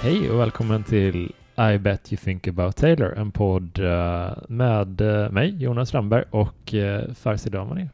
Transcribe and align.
Hej 0.00 0.30
och 0.30 0.40
välkommen 0.40 0.84
till 0.84 1.32
I 1.74 1.78
bet 1.78 2.12
you 2.12 2.16
think 2.16 2.48
about 2.48 2.76
Taylor, 2.76 3.14
en 3.18 3.30
podd 3.30 3.78
eh, 3.78 4.32
med 4.48 5.00
eh, 5.00 5.30
mig, 5.30 5.62
Jonas 5.62 5.94
Ramberg 5.94 6.24
och 6.30 6.74
uh, 6.74 7.14
Farsi 7.14 7.50
Damani. 7.50 7.88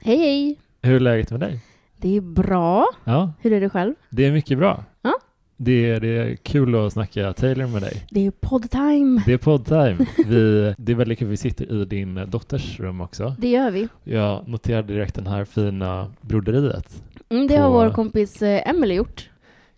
Hej 0.00 0.18
hej! 0.18 0.58
Hur 0.82 0.96
är 0.96 1.00
läget 1.00 1.30
med 1.30 1.40
dig? 1.40 1.60
Det 1.96 2.16
är 2.16 2.20
bra. 2.20 2.86
Ja, 3.04 3.32
Hur 3.40 3.52
är 3.52 3.60
det 3.60 3.68
själv? 3.70 3.94
det 4.10 4.24
är 4.24 4.32
mycket 4.32 4.58
bra. 4.58 4.84
Ja. 5.02 5.14
Det, 5.56 5.90
är, 5.90 6.00
det 6.00 6.08
är 6.08 6.36
kul 6.36 6.74
att 6.86 6.92
snacka 6.92 7.32
Taylor 7.32 7.66
med 7.66 7.82
dig. 7.82 8.06
Det 8.10 8.26
är 8.26 8.30
poddtime. 8.30 9.22
Det 9.26 9.32
är 9.32 9.38
poddtime. 9.38 9.96
Vi, 10.26 10.74
det 10.78 10.92
är 10.92 10.96
väldigt 10.96 11.18
kul, 11.18 11.28
vi 11.28 11.36
sitter 11.36 11.82
i 11.82 11.84
din 11.84 12.14
dotters 12.28 12.80
rum 12.80 13.00
också. 13.00 13.36
Det 13.38 13.48
gör 13.48 13.70
vi. 13.70 13.88
Jag 14.04 14.48
noterade 14.48 14.92
direkt 14.92 15.14
den 15.14 15.26
här 15.26 15.44
fina 15.44 16.12
broderiet. 16.20 17.02
Mm, 17.28 17.46
det 17.46 17.56
har 17.56 17.68
På- 17.68 17.72
vår 17.72 17.90
kompis 17.90 18.42
eh, 18.42 18.68
Emily 18.70 18.94
gjort. 18.94 19.30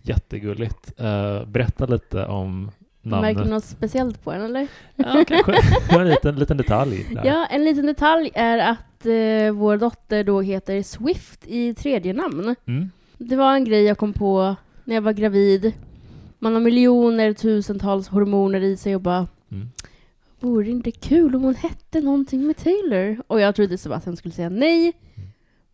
Jättegulligt. 0.03 1.01
Uh, 1.01 1.47
berätta 1.47 1.87
lite 1.87 2.24
om 2.27 2.71
namnet. 3.02 3.23
Märker 3.37 3.45
du 3.45 3.51
något 3.55 3.65
speciellt 3.65 4.24
på 4.24 4.33
den 4.33 4.43
eller? 4.45 4.69
Ja, 4.97 5.24
kanske 5.29 5.55
en 5.98 6.09
liten, 6.09 6.37
liten 6.37 6.57
detalj. 6.57 7.07
Där. 7.15 7.24
Ja, 7.24 7.47
en 7.51 7.65
liten 7.65 7.87
detalj 7.87 8.30
är 8.34 8.59
att 8.59 9.07
eh, 9.07 9.52
vår 9.52 9.77
dotter 9.77 10.24
då 10.24 10.41
heter 10.41 10.83
Swift 10.83 11.47
i 11.47 11.74
tredje 11.74 12.12
namn. 12.12 12.55
Mm. 12.66 12.91
Det 13.19 13.37
var 13.37 13.55
en 13.55 13.65
grej 13.65 13.83
jag 13.85 13.99
kom 13.99 14.12
på 14.12 14.57
när 14.85 14.95
jag 14.95 15.02
var 15.02 15.12
gravid. 15.12 15.73
Man 16.38 16.55
har 16.55 16.60
miljoner, 16.60 17.33
tusentals 17.33 18.09
hormoner 18.09 18.60
i 18.60 18.77
sig 18.77 18.95
och 18.95 19.01
bara 19.01 19.27
Mm. 19.51 19.69
Vore 20.41 20.65
det 20.65 20.71
inte 20.71 20.91
kul 20.91 21.35
om 21.37 21.43
hon 21.43 21.55
hette 21.55 22.01
någonting 22.01 22.46
med 22.46 22.57
Taylor? 22.57 23.23
Och 23.27 23.41
jag 23.41 23.55
trodde 23.55 23.79
Sebastian 23.79 24.16
skulle 24.16 24.35
säga 24.35 24.49
nej. 24.49 24.93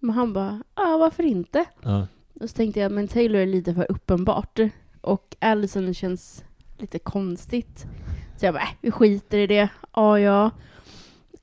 Men 0.04 0.14
han 0.14 0.32
bara, 0.32 0.62
ja 0.74 0.96
varför 0.96 1.22
inte? 1.22 1.64
Ja. 1.82 2.06
Och 2.40 2.50
så 2.50 2.56
tänkte 2.56 2.80
jag, 2.80 2.92
men 2.92 3.08
Taylor 3.08 3.40
är 3.40 3.46
lite 3.46 3.74
för 3.74 3.86
uppenbart. 3.92 4.58
Och 5.00 5.36
Allison 5.38 5.94
känns 5.94 6.44
lite 6.78 6.98
konstigt. 6.98 7.86
Så 8.36 8.44
jag 8.46 8.54
bara, 8.54 8.62
äh, 8.62 8.68
vi 8.80 8.90
skiter 8.90 9.38
i 9.38 9.46
det. 9.46 9.68
Ja, 9.94 10.18
ja. 10.20 10.44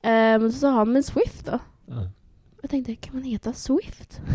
Eh, 0.02 0.38
Men 0.40 0.52
så 0.52 0.58
sa 0.58 0.70
han, 0.70 0.92
men 0.92 1.02
Swift 1.02 1.46
då? 1.46 1.58
Ja. 1.86 2.10
Jag 2.62 2.70
tänkte, 2.70 2.94
kan 2.94 3.14
man 3.14 3.22
heta 3.24 3.52
Swift? 3.52 4.20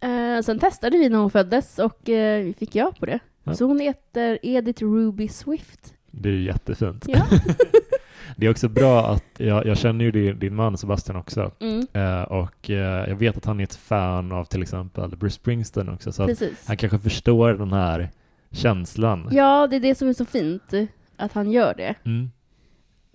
Eh, 0.00 0.40
sen 0.42 0.58
testade 0.58 0.98
vi 0.98 1.08
när 1.08 1.18
hon 1.18 1.30
föddes 1.30 1.78
och 1.78 2.08
eh, 2.08 2.44
vi 2.44 2.54
fick 2.54 2.74
ja 2.74 2.92
på 3.00 3.06
det. 3.06 3.18
Ja. 3.44 3.54
Så 3.54 3.64
hon 3.64 3.78
heter 3.80 4.38
Edith 4.42 4.82
Ruby 4.82 5.28
Swift. 5.28 5.94
Det 6.10 6.28
är 6.28 6.32
ju 6.32 6.44
jättefint. 6.44 7.04
Ja. 7.08 7.26
Det 8.36 8.46
är 8.46 8.50
också 8.50 8.68
bra 8.68 9.06
att 9.06 9.24
jag, 9.36 9.66
jag 9.66 9.78
känner 9.78 10.04
ju 10.04 10.10
din, 10.10 10.38
din 10.38 10.54
man 10.54 10.78
Sebastian 10.78 11.16
också 11.16 11.50
Mm, 11.60 11.86
eh, 11.92 12.22
och 12.22 12.70
eh, 12.70 13.08
jag 13.08 13.16
vet 13.16 13.36
att 13.36 13.44
han 13.44 13.60
är 13.60 13.64
ett 13.64 13.74
fan 13.74 14.32
av 14.32 14.44
till 14.44 14.62
exempel 14.62 15.16
Bruce 15.16 15.34
Springsteen 15.34 15.88
också 15.88 16.12
så 16.12 16.28
han 16.66 16.76
kanske 16.76 16.98
förstår 16.98 17.52
den 17.52 17.72
här 17.72 18.10
känslan. 18.50 19.28
Ja, 19.32 19.66
det 19.66 19.76
är 19.76 19.80
det 19.80 19.94
som 19.94 20.08
är 20.08 20.12
så 20.12 20.24
fint, 20.24 20.74
att 21.16 21.32
han 21.32 21.50
gör 21.50 21.74
det. 21.74 21.94
Mm. 22.04 22.30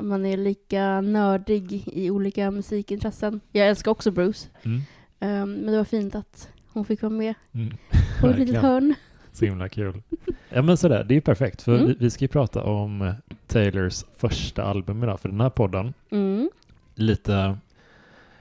Man 0.02 0.26
är 0.26 0.38
lika 0.38 1.02
nördig 1.02 1.88
i 1.88 2.10
olika 2.10 2.52
musikintressen. 2.52 3.40
Jag 3.52 3.68
älskar 3.68 3.92
också 3.92 4.12
Bruce. 4.12 4.48
Mm. 4.64 4.82
Um, 5.20 5.54
men 5.54 5.72
det 5.72 5.78
var 5.78 5.84
fint 5.84 6.16
att 6.16 6.50
hon 6.74 6.86
fick 6.86 7.02
vara 7.02 7.14
med 7.14 7.34
Mm. 7.54 7.78
på 8.22 8.28
ett 8.28 8.40
litet 8.40 8.62
hörn. 8.62 8.94
Så 9.38 9.46
himla 9.46 9.70
kul. 9.70 10.02
Ja 10.50 10.62
men 10.62 10.78
sådär, 10.78 11.04
det 11.04 11.14
är 11.14 11.16
ju 11.16 11.22
perfekt 11.22 11.62
för 11.62 11.76
Mm. 11.76 11.88
vi, 11.88 11.96
vi 12.00 12.10
ska 12.10 12.24
ju 12.24 12.28
prata 12.30 12.64
om 12.64 13.14
Taylors 13.48 14.04
första 14.18 14.64
album 14.64 15.04
idag 15.04 15.20
för 15.20 15.30
den 15.30 15.42
här 15.42 15.50
podden 15.50 15.94
Mm. 16.12 16.50
lite, 16.96 17.58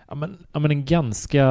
ja 0.09 0.15
men, 0.15 0.37
ja, 0.53 0.59
men 0.61 0.71
en 0.71 0.85
ganska 0.85 1.43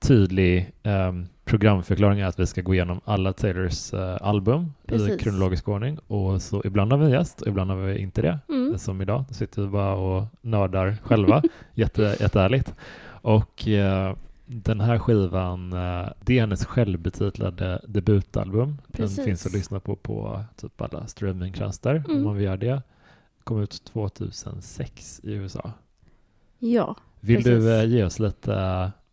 tydlig 0.00 0.72
ehm, 0.82 1.26
programförklaring 1.44 2.20
är 2.20 2.26
att 2.26 2.38
vi 2.38 2.46
ska 2.46 2.60
gå 2.62 2.74
igenom 2.74 3.00
alla 3.04 3.32
Taylors 3.32 3.94
eh, 3.94 4.16
album 4.20 4.72
i 4.84 4.88
Precis. 4.88 5.20
kronologisk 5.22 5.68
ordning 5.68 5.98
och 6.06 6.42
så 6.42 6.62
ibland 6.64 6.92
har 6.92 6.98
vi 6.98 7.04
en 7.04 7.10
gäst 7.12 7.40
och 7.40 7.48
ibland 7.48 7.70
har 7.70 7.76
vi 7.78 7.98
inte 7.98 8.22
det. 8.22 8.38
Mm. 8.48 8.78
Som 8.78 9.02
idag, 9.02 9.24
då 9.28 9.34
sitter 9.34 9.62
vi 9.62 9.68
bara 9.68 9.94
och 9.94 10.24
nördar 10.40 10.96
själva. 11.02 11.42
Jätte, 11.74 12.16
jättehärligt. 12.20 12.74
Och 13.06 13.68
eh, 13.68 14.14
den 14.46 14.80
här 14.80 14.98
skivan, 14.98 15.72
eh, 15.72 16.08
det 16.24 16.36
är 16.36 16.40
hennes 16.40 16.64
självbetitlade 16.66 17.80
debutalbum. 17.88 18.78
Precis. 18.92 19.16
Den 19.16 19.24
finns 19.24 19.46
att 19.46 19.52
lyssna 19.52 19.80
på 19.80 19.96
på 19.96 20.44
typ 20.56 20.80
alla 20.80 21.06
streamingtjänster 21.06 22.02
om 22.06 22.10
Mm. 22.12 22.24
man 22.24 22.34
vill 22.36 22.44
göra 22.44 22.56
det. 22.56 22.82
Kom 23.44 23.60
ut 23.62 23.84
2006 23.84 25.20
i 25.24 25.32
USA. 25.32 25.72
Ja, 26.58 26.96
Vill 27.20 27.36
Precis. 27.36 27.64
du 27.64 27.74
eh, 27.74 27.84
ge 27.84 28.04
oss 28.04 28.18
lite 28.18 28.54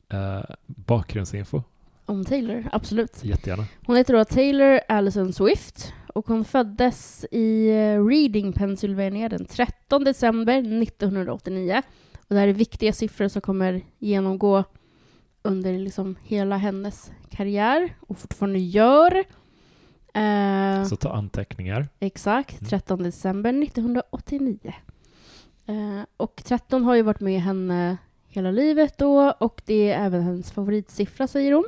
eh, 0.09 0.41
bakgrundsinfo? 0.66 1.64
om 2.06 2.25
Taylor, 2.25 2.64
absolut. 2.72 3.24
Jättegärna. 3.24 3.66
Hon 3.86 3.96
heter 3.96 4.14
då 4.14 4.25
Taylor 4.25 4.80
Allison 4.88 5.34
Swift 5.34 5.94
och 6.14 6.28
hon 6.28 6.46
föddes 6.46 7.25
i 7.31 7.70
eh, 7.70 8.06
Reading, 8.06 8.53
Pennsylvania 8.53 9.30
den 9.30 9.46
13 9.46 10.03
december 10.03 10.58
1989. 10.84 11.81
Och 12.18 12.36
det 12.36 12.40
här 12.40 12.47
är 12.47 12.53
viktiga 12.53 12.94
siffror 12.94 13.28
som 13.28 13.41
kommer 13.41 13.81
genomgå 14.00 14.64
under 15.41 15.78
liksom 15.79 16.16
hela 16.24 16.57
hennes 16.57 17.12
karriär 17.29 17.94
och 18.00 18.18
fortfarande 18.18 18.59
gör. 18.59 19.24
Eh, 20.13 20.84
Så 20.85 20.96
ta 20.96 21.09
anteckningar. 21.13 21.88
Exakt, 22.00 22.59
Mm. 22.62 22.69
13 22.69 23.03
december 23.03 23.53
1989. 23.63 24.74
Eh, 25.66 26.02
och 26.18 26.41
13 26.46 26.84
har 26.84 26.96
ju 26.96 27.02
varit 27.02 27.19
med 27.19 27.41
henne 27.41 27.97
hela 28.28 28.52
livet 28.52 28.97
då 28.97 29.31
och 29.40 29.62
det 29.66 29.91
är 29.91 30.06
även 30.06 30.22
hennes 30.24 30.52
favoritsiffra 30.52 31.28
säger 31.28 31.53
hon. 31.53 31.66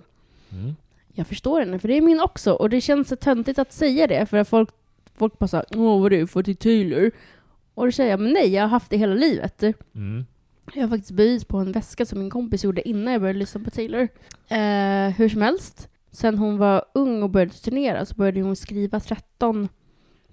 Mm. 0.52 0.76
Jag 1.14 1.28
förstår 1.28 1.60
henne, 1.60 1.80
för 1.80 1.88
det 1.88 1.98
är 1.98 2.02
min 2.02 2.20
också. 2.22 2.54
Och 2.54 2.70
det 2.70 2.82
känns 2.82 3.08
så 3.08 3.16
töntigt 3.16 3.60
att 3.60 3.74
säga 3.74 4.08
det, 4.08 4.26
för 4.26 4.38
att 4.38 4.48
folk, 4.50 4.70
folk 5.16 5.40
bara 5.40 5.48
såhär 5.48 5.66
Åh, 5.76 6.02
vad 6.02 6.14
är 6.14 6.20
det 6.20 6.28
för 6.28 6.44
till 6.44 6.56
Taylor? 6.58 7.12
Och 7.74 7.86
då 7.86 7.92
säger 7.92 8.12
jag, 8.12 8.20
men 8.20 8.34
nej, 8.34 8.54
jag 8.54 8.62
har 8.64 8.70
haft 8.70 8.90
det 8.90 8.98
hela 8.98 9.14
livet. 9.14 9.64
Mm. 9.96 10.26
Jag 10.74 10.82
har 10.82 10.90
faktiskt 10.90 11.12
bevis 11.12 11.46
på 11.46 11.58
en 11.58 11.72
väska 11.72 12.06
som 12.06 12.20
min 12.20 12.30
kompis 12.30 12.64
gjorde 12.64 12.90
innan 12.90 13.14
jag 13.14 13.22
började 13.22 13.40
lyssna 13.40 13.62
på 13.62 13.70
Taylor. 13.72 14.08
Eh, 14.48 15.16
hur 15.18 15.30
som 15.30 15.42
helst, 15.42 15.88
sen 16.12 16.38
hon 16.38 16.58
var 16.58 16.86
ung 16.94 17.24
och 17.24 17.30
började 17.30 17.52
turnera 17.52 18.06
så 18.06 18.16
började 18.16 18.42
hon 18.42 18.56
skriva 18.56 19.00
13 19.00 19.70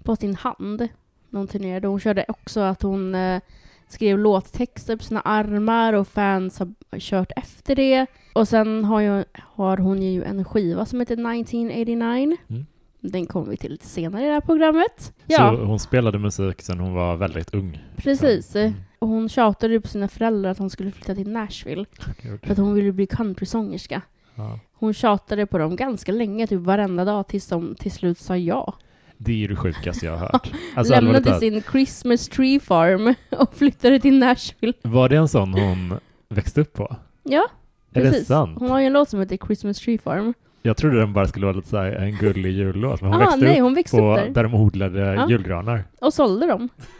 på 0.03 0.15
sin 0.15 0.35
hand 0.35 0.87
när 1.29 1.39
hon 1.39 1.47
turnerade. 1.47 1.87
Hon 1.87 1.99
körde 1.99 2.25
också 2.27 2.59
att 2.59 2.81
hon 2.81 3.15
eh, 3.15 3.41
skrev 3.87 4.19
låttexter 4.19 4.97
på 4.97 5.03
sina 5.03 5.21
armar 5.21 5.93
och 5.93 6.07
fans 6.07 6.59
har 6.59 6.73
kört 6.99 7.31
efter 7.35 7.75
det. 7.75 8.05
Och 8.33 8.47
sen 8.47 8.85
har, 8.85 8.99
ju, 9.01 9.23
har 9.37 9.77
hon 9.77 10.01
ju 10.01 10.23
en 10.23 10.45
skiva 10.45 10.85
som 10.85 10.99
heter 10.99 11.13
1989. 11.13 12.37
Mm. 12.49 12.65
Den 13.01 13.25
kommer 13.25 13.51
vi 13.51 13.57
till 13.57 13.71
lite 13.71 13.85
senare 13.87 14.23
i 14.23 14.25
det 14.25 14.33
här 14.33 14.41
programmet. 14.41 15.01
Så 15.01 15.11
Ja, 15.25 15.49
hon 15.65 15.79
spelade 15.79 16.19
musik 16.19 16.61
sedan 16.61 16.79
hon 16.79 16.93
var 16.93 17.15
väldigt 17.15 17.53
ung. 17.53 17.83
precis. 17.97 18.55
Mm. 18.55 18.73
Och 18.99 19.07
hon 19.07 19.29
tjatade 19.29 19.81
på 19.81 19.87
sina 19.87 20.07
föräldrar 20.07 20.51
att 20.51 20.57
hon 20.57 20.69
skulle 20.69 20.91
flytta 20.91 21.15
till 21.15 21.29
Nashville. 21.31 21.85
Kul. 22.21 22.39
För 22.43 22.51
att 22.51 22.57
hon 22.57 22.73
ville 22.73 22.91
bli 22.91 23.07
countrysångerska. 23.07 24.01
Ja. 24.35 24.59
Hon 24.73 24.93
tjatade 24.93 25.45
på 25.45 25.57
dem 25.57 25.75
ganska 25.75 26.11
länge, 26.11 26.47
typ 26.47 26.59
varenda 26.61 27.05
dag, 27.05 27.27
tills 27.27 27.47
de 27.47 27.75
till 27.75 27.91
slut 27.91 28.17
sa 28.17 28.37
ja. 28.37 28.73
Det 29.17 29.31
är 29.31 29.35
ju 29.35 29.47
det 29.47 29.55
sjukaste 29.55 30.05
jag 30.05 30.13
har 30.17 30.19
hört. 30.19 30.51
Alltså, 30.75 30.93
Lämnade 30.93 31.39
sin 31.39 31.61
Christmas 31.71 32.29
tree 32.29 32.59
farm 32.59 33.13
och 33.29 33.53
flyttade 33.55 33.99
till 33.99 34.19
Nashville. 34.19 34.73
Var 34.81 35.09
det 35.09 35.17
en 35.17 35.27
sån 35.27 35.53
hon 35.53 35.99
växte 36.29 36.61
upp 36.61 36.73
på? 36.73 36.95
Ja, 37.23 37.47
Är 37.93 38.01
precis. 38.01 38.29
Hon 38.29 38.69
har 38.69 38.79
ju 38.79 38.85
en 38.85 38.93
låt 38.93 39.09
som 39.09 39.19
heter 39.19 39.37
Christmas 39.37 39.79
tree 39.79 39.97
farm. 39.97 40.33
Jag 40.63 40.77
trodde 40.77 40.99
den 40.99 41.13
bara 41.13 41.27
skulle 41.27 41.45
vara 41.45 41.55
lite 41.55 41.69
så 41.69 41.77
en 41.77 42.11
gullig 42.17 42.51
jullåt, 42.51 43.01
men 43.01 43.11
hon 43.13 43.21
Ah, 43.21 43.25
växte 43.25 43.45
nej, 43.45 43.55
upp 43.57 43.63
hon 43.63 43.73
växte 43.73 43.97
på 43.97 44.11
upp 44.11 44.17
där. 44.25 44.29
där 44.29 44.43
de 44.43 44.53
odlade 44.55 44.99
Ja. 45.13 45.29
julgranar. 45.29 45.83
Och 46.01 46.13
sålde 46.13 46.47
dem. 46.47 46.69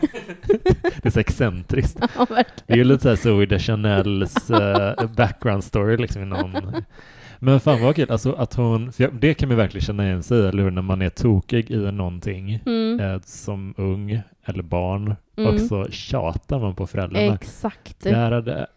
Det 1.02 1.06
är 1.06 1.10
så 1.10 1.20
excentriskt. 1.20 2.00
Ja. 2.18 2.26
Det 2.68 2.74
är 2.74 2.78
ju 2.78 2.84
lite 2.84 3.02
så 3.02 3.10
här 3.10 3.16
Zoe 3.16 3.46
de 3.46 3.60
Chanels 3.60 4.50
eh, 4.52 5.10
background 5.18 5.64
story 5.64 5.98
liksom 5.98 6.30
någon... 6.30 6.52
Men 7.40 7.60
fan 7.60 7.82
vad 7.82 7.96
kul, 7.96 8.12
alltså 8.12 8.32
att 8.34 8.54
hon, 8.54 8.92
jag, 8.98 9.14
det 9.14 9.34
kan 9.34 9.50
man 9.50 9.58
verkligen 9.58 9.85
känna 9.85 10.06
igen 10.06 10.24
sig 10.24 10.47
eller 10.47 10.64
hur, 10.64 10.72
när 10.72 10.82
man 10.82 11.02
är 11.02 11.09
tokig 11.09 11.72
i 11.72 11.78
någonting 11.91 12.59
Mm. 12.66 13.00
eh, 13.00 13.20
som 13.26 13.74
ung 13.78 14.22
eller 14.46 14.64
barn 14.64 15.16
Mm. 15.38 15.53
och 15.56 15.62
så 15.62 15.85
tjatar 15.91 16.59
man 16.59 16.76
på 16.76 16.88
föräldrarna. 16.88 17.34
Exakt. 17.34 17.96
Det 18.03 18.16
här 18.16 18.32
hade, 18.32 18.68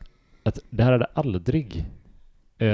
att, 0.43 0.58
det 0.70 0.82
här 0.85 0.93
hade 0.93 1.06
aldrig... 1.14 1.85
Eh, 2.59 2.69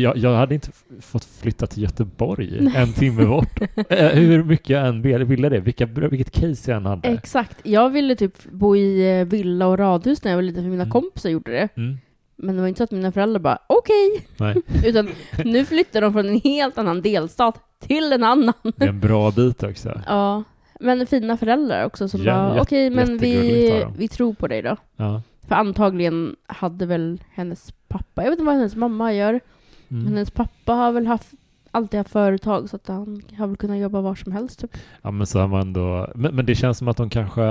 jag, 0.00 0.16
jag 0.16 0.34
hade 0.36 0.54
inte 0.54 0.68
fått 1.00 1.24
flytta 1.24 1.66
till 1.66 1.82
Göteborg 1.82 2.58
Nej. 2.60 2.72
en 2.76 2.92
timme 2.92 3.24
bort. 3.26 3.60
Eh, 3.88 4.08
hur 4.08 4.44
mycket 4.44 4.68
jag 4.70 4.86
än 4.86 5.02
ville 5.02 5.48
det, 5.48 5.60
vilka, 5.60 5.86
vilket 5.86 6.30
case 6.30 6.70
jag 6.70 6.76
än 6.76 6.86
hade. 6.86 7.08
Exakt. 7.08 7.58
Jag 7.62 7.90
ville 7.90 8.16
typ 8.16 8.44
bo 8.50 8.76
i 8.76 9.18
eh, 9.20 9.26
villa 9.26 9.66
och 9.66 9.78
radhus 9.78 10.24
när 10.24 10.30
jag 10.30 10.36
var 10.38 10.42
liten, 10.42 10.62
för 10.62 10.70
mina 10.70 10.82
Mm. 10.82 10.90
kompisar 10.92 11.30
gjorde 11.30 11.52
det. 11.52 11.68
Mm, 11.76 11.98
Men 12.36 12.54
det 12.56 12.60
var 12.60 12.68
inte 12.68 12.78
så 12.78 12.84
att 12.84 12.90
mina 12.90 13.12
föräldrar 13.12 13.40
bara 13.40 13.58
okej, 13.66 14.26
nej, 14.36 14.56
utan 14.84 15.08
nu 15.44 15.64
flyttar 15.64 16.00
de 16.00 16.12
från 16.12 16.28
en 16.28 16.40
helt 16.40 16.78
annan 16.78 17.02
delstat 17.02 17.60
till 17.80 18.12
en 18.12 18.24
annan. 18.24 18.52
det 18.76 18.84
är 18.84 18.88
en 18.88 19.00
bra 19.00 19.30
bit 19.30 19.62
också. 19.62 20.00
Ja, 20.06 20.42
men 20.80 21.06
fina 21.06 21.36
föräldrar 21.36 21.84
också 21.84 22.08
som 22.08 22.22
Ja, 22.22 22.34
bara, 22.34 22.62
okej 22.62 22.90
men 22.90 23.18
vi, 23.18 23.84
vi 23.98 24.08
tror 24.08 24.34
på 24.34 24.46
dig 24.48 24.62
då. 24.62 24.76
Ja. 24.96 25.22
För 25.48 25.54
antagligen 25.54 26.36
hade 26.46 26.86
väl 26.86 27.20
hennes 27.30 27.72
pappa, 27.88 28.22
jag 28.22 28.30
vet 28.30 28.38
inte 28.38 28.44
vad 28.46 28.54
hennes 28.54 28.76
mamma 28.76 29.12
gör, 29.12 29.40
men 29.88 30.00
Mm. 30.00 30.12
hennes 30.12 30.30
pappa 30.30 30.72
har 30.72 30.92
väl 30.92 31.06
haft 31.06 31.28
alltid 31.70 31.98
haft 32.00 32.10
företag 32.10 32.68
så 32.70 32.76
att 32.76 32.88
han 32.88 33.22
har 33.38 33.46
väl 33.46 33.56
kunnat 33.56 33.78
jobba 33.78 34.00
var 34.00 34.14
som 34.14 34.32
helst. 34.32 34.60
Typ. 34.60 34.70
Ja, 35.02 35.10
men 35.10 35.26
så 35.26 35.38
har 35.40 35.48
man 35.48 35.72
då, 35.72 36.12
men, 36.14 36.34
men 36.34 36.46
det 36.46 36.54
känns 36.54 36.78
som 36.78 36.88
att 36.88 36.96
de 36.96 37.10
kanske, 37.10 37.42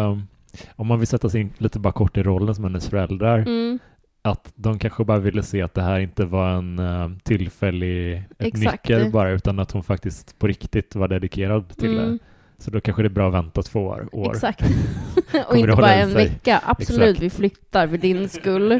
om 0.75 0.87
man 0.87 0.99
vill 0.99 1.07
sätta 1.07 1.29
sig 1.29 1.41
in 1.41 1.53
lite 1.57 1.79
bara 1.79 1.93
kort 1.93 2.17
i 2.17 2.23
rollen 2.23 2.55
som 2.55 2.63
hennes 2.63 2.89
föräldrar, 2.89 3.37
Mm, 3.39 3.79
att 4.21 4.51
de 4.55 4.79
kanske 4.79 5.03
bara 5.03 5.19
ville 5.19 5.43
se 5.43 5.61
att 5.61 5.73
det 5.73 5.81
här 5.81 5.99
inte 5.99 6.25
var 6.25 6.49
en 6.49 6.79
uh, 6.79 7.11
tillfällig 7.23 8.17
ett 8.17 8.23
Exakt. 8.37 8.89
nyckel 8.89 9.11
bara, 9.11 9.31
utan 9.31 9.59
att 9.59 9.71
hon 9.71 9.83
faktiskt 9.83 10.39
på 10.39 10.47
riktigt 10.47 10.95
var 10.95 11.07
dedikerad 11.07 11.77
till 11.77 11.95
det. 11.95 12.19
Så 12.57 12.71
då 12.71 12.81
kanske 12.81 13.03
det 13.03 13.07
är 13.07 13.09
bra 13.09 13.27
att 13.27 13.33
vänta 13.33 13.61
två 13.61 13.79
år. 13.79 14.09
år. 14.11 14.31
exakt. 14.31 14.61
och 15.49 15.57
inte 15.57 15.75
bara 15.75 15.93
en 15.93 16.11
sig? 16.11 16.27
vecka. 16.27 16.61
Absolut, 16.65 17.01
Exakt. 17.01 17.21
vi 17.21 17.29
flyttar 17.29 17.87
för 17.87 17.97
din 17.97 18.29
skull. 18.29 18.79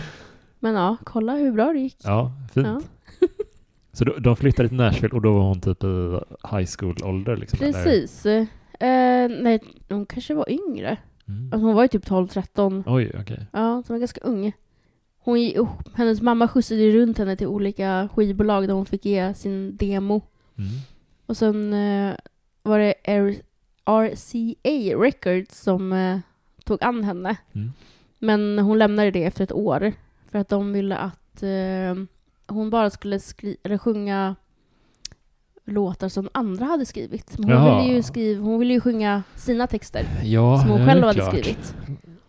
Men 0.60 0.74
ja, 0.74 0.96
kolla 1.04 1.34
hur 1.34 1.52
bra 1.52 1.72
det 1.72 1.78
gick. 1.78 1.96
Ja, 2.04 2.32
fint. 2.54 2.66
Ja. 2.66 2.80
Så 3.92 4.04
då, 4.04 4.16
de 4.18 4.36
flyttade 4.36 4.68
till 4.68 4.76
Nashville 4.76 5.14
och 5.14 5.22
då 5.22 5.32
var 5.32 5.42
hon 5.42 5.60
typ 5.60 5.84
i 5.84 6.20
high 6.50 6.68
school-ålder? 6.78 7.36
Liksom? 7.36 7.58
Precis. 7.58 8.26
Eh, 8.26 9.28
nej, 9.28 9.60
hon 9.88 10.06
kanske 10.06 10.34
var 10.34 10.50
yngre. 10.50 10.96
Mm. 11.28 11.52
Alltså, 11.52 11.66
hon 11.66 11.74
var 11.74 11.82
ju 11.82 11.88
typ 11.88 12.06
12-13. 12.06 12.82
Oj, 12.86 13.12
okej. 13.20 13.46
Ja, 13.52 13.82
så 13.86 13.92
hon 13.92 13.94
var 13.94 13.98
ganska 13.98 14.20
ung. 14.20 14.52
Hon, 15.18 15.38
oh, 15.38 15.68
hennes 15.94 16.20
mamma 16.20 16.48
skjutsade 16.48 16.80
ju 16.80 17.00
runt 17.00 17.18
henne 17.18 17.36
till 17.36 17.46
olika 17.46 18.08
skivbolag 18.14 18.68
där 18.68 18.74
hon 18.74 18.86
fick 18.86 19.04
ge 19.04 19.34
sin 19.34 19.76
demo. 19.76 20.22
Mm. 20.58 20.70
Och 21.26 21.36
sen 21.36 21.72
eh, 21.72 22.14
var 22.66 22.78
det 22.78 22.94
RCA 23.84 24.96
Records 25.02 25.60
som 25.62 25.92
eh, 25.92 26.18
tog 26.64 26.82
an 26.84 27.04
henne. 27.04 27.36
Mm. 27.52 27.72
Men 28.18 28.58
hon 28.58 28.78
lämnade 28.78 29.10
det 29.10 29.24
efter 29.24 29.44
ett 29.44 29.52
år. 29.52 29.92
För 30.30 30.38
att 30.38 30.48
de 30.48 30.72
ville 30.72 30.96
att 30.96 31.42
eh, 31.42 32.04
hon 32.46 32.70
bara 32.70 32.90
skulle 32.90 33.18
skri- 33.18 33.56
eller 33.62 33.78
sjunga 33.78 34.36
låtar 35.64 36.08
som 36.08 36.28
andra 36.34 36.64
hade 36.64 36.86
skrivit. 36.86 37.38
Men 37.38 37.50
hon, 37.58 37.82
ville 37.82 37.94
ju 37.96 38.02
skriva, 38.02 38.42
hon 38.44 38.58
ville 38.58 38.74
ju 38.74 38.80
sjunga 38.80 39.22
sina 39.34 39.66
texter 39.66 40.06
Ja, 40.22 40.58
som 40.58 40.70
hon 40.70 40.86
själv 40.86 41.02
hade 41.02 41.14
klart. 41.14 41.28
skrivit. 41.28 41.74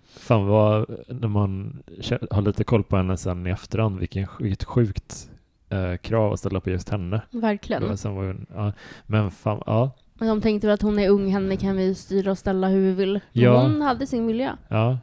Fan 0.07 0.47
vad, 0.47 0.89
när 1.07 1.27
man 1.27 1.83
har 2.31 2.41
lite 2.41 2.63
koll 2.63 2.83
på 2.83 2.97
henne 2.97 3.17
sen 3.17 3.47
i 3.47 3.49
efterhand, 3.49 3.99
vilken, 3.99 4.27
vilket 4.39 4.63
sjukt 4.63 5.29
eh, 5.69 5.97
krav 5.97 6.33
att 6.33 6.39
ställa 6.39 6.59
på 6.59 6.69
just 6.69 6.89
henne. 6.89 7.21
Verkligen. 7.31 7.83
Var 8.15 8.35
ja, 8.55 8.73
men 9.05 9.31
fan, 9.31 9.63
ja, 9.65 9.91
Men 10.19 10.27
de 10.27 10.41
tänkte 10.41 10.67
väl 10.67 10.73
att 10.73 10.81
hon 10.81 10.99
är 10.99 11.09
ung, 11.09 11.27
henne 11.27 11.57
kan 11.57 11.75
vi 11.77 11.95
styra 11.95 12.31
och 12.31 12.37
ställa 12.37 12.67
hur 12.67 12.81
vi 12.81 12.93
vill. 12.93 13.19
Ja. 13.31 13.61
hon 13.61 13.81
hade 13.81 14.07
sin 14.07 14.27
vilja. 14.27 14.57
ja, 14.67 14.97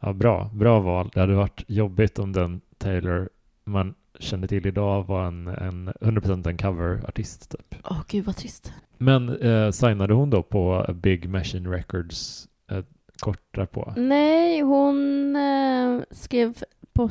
ja, 0.00 0.12
bra, 0.12 0.50
bra 0.54 0.80
val. 0.80 1.10
Det 1.14 1.20
hade 1.20 1.34
varit 1.34 1.64
jobbigt 1.66 2.18
om 2.18 2.32
den 2.32 2.60
Taylor 2.78 3.28
man 3.64 3.94
kände 4.18 4.48
till 4.48 4.66
idag 4.66 5.06
var 5.06 5.24
en, 5.26 5.46
en 5.46 5.88
100% 5.88 6.48
en 6.48 6.56
coverartist 6.56 7.50
typ. 7.50 7.74
Åh 7.90 8.00
gud 8.08 8.24
vad 8.24 8.36
trist. 8.36 8.72
Men 8.98 9.28
eh, 9.36 9.70
signade 9.70 10.14
hon 10.14 10.30
då 10.30 10.42
på 10.42 10.86
Big 10.94 11.28
Machine 11.28 11.70
Records 11.70 12.48
eh, 12.70 12.84
kort 13.20 13.54
därpå? 13.54 13.92
Nej, 13.96 14.60
hon 14.60 15.36
eh, 15.36 16.00
skrev 16.10 16.54
på, 16.92 17.10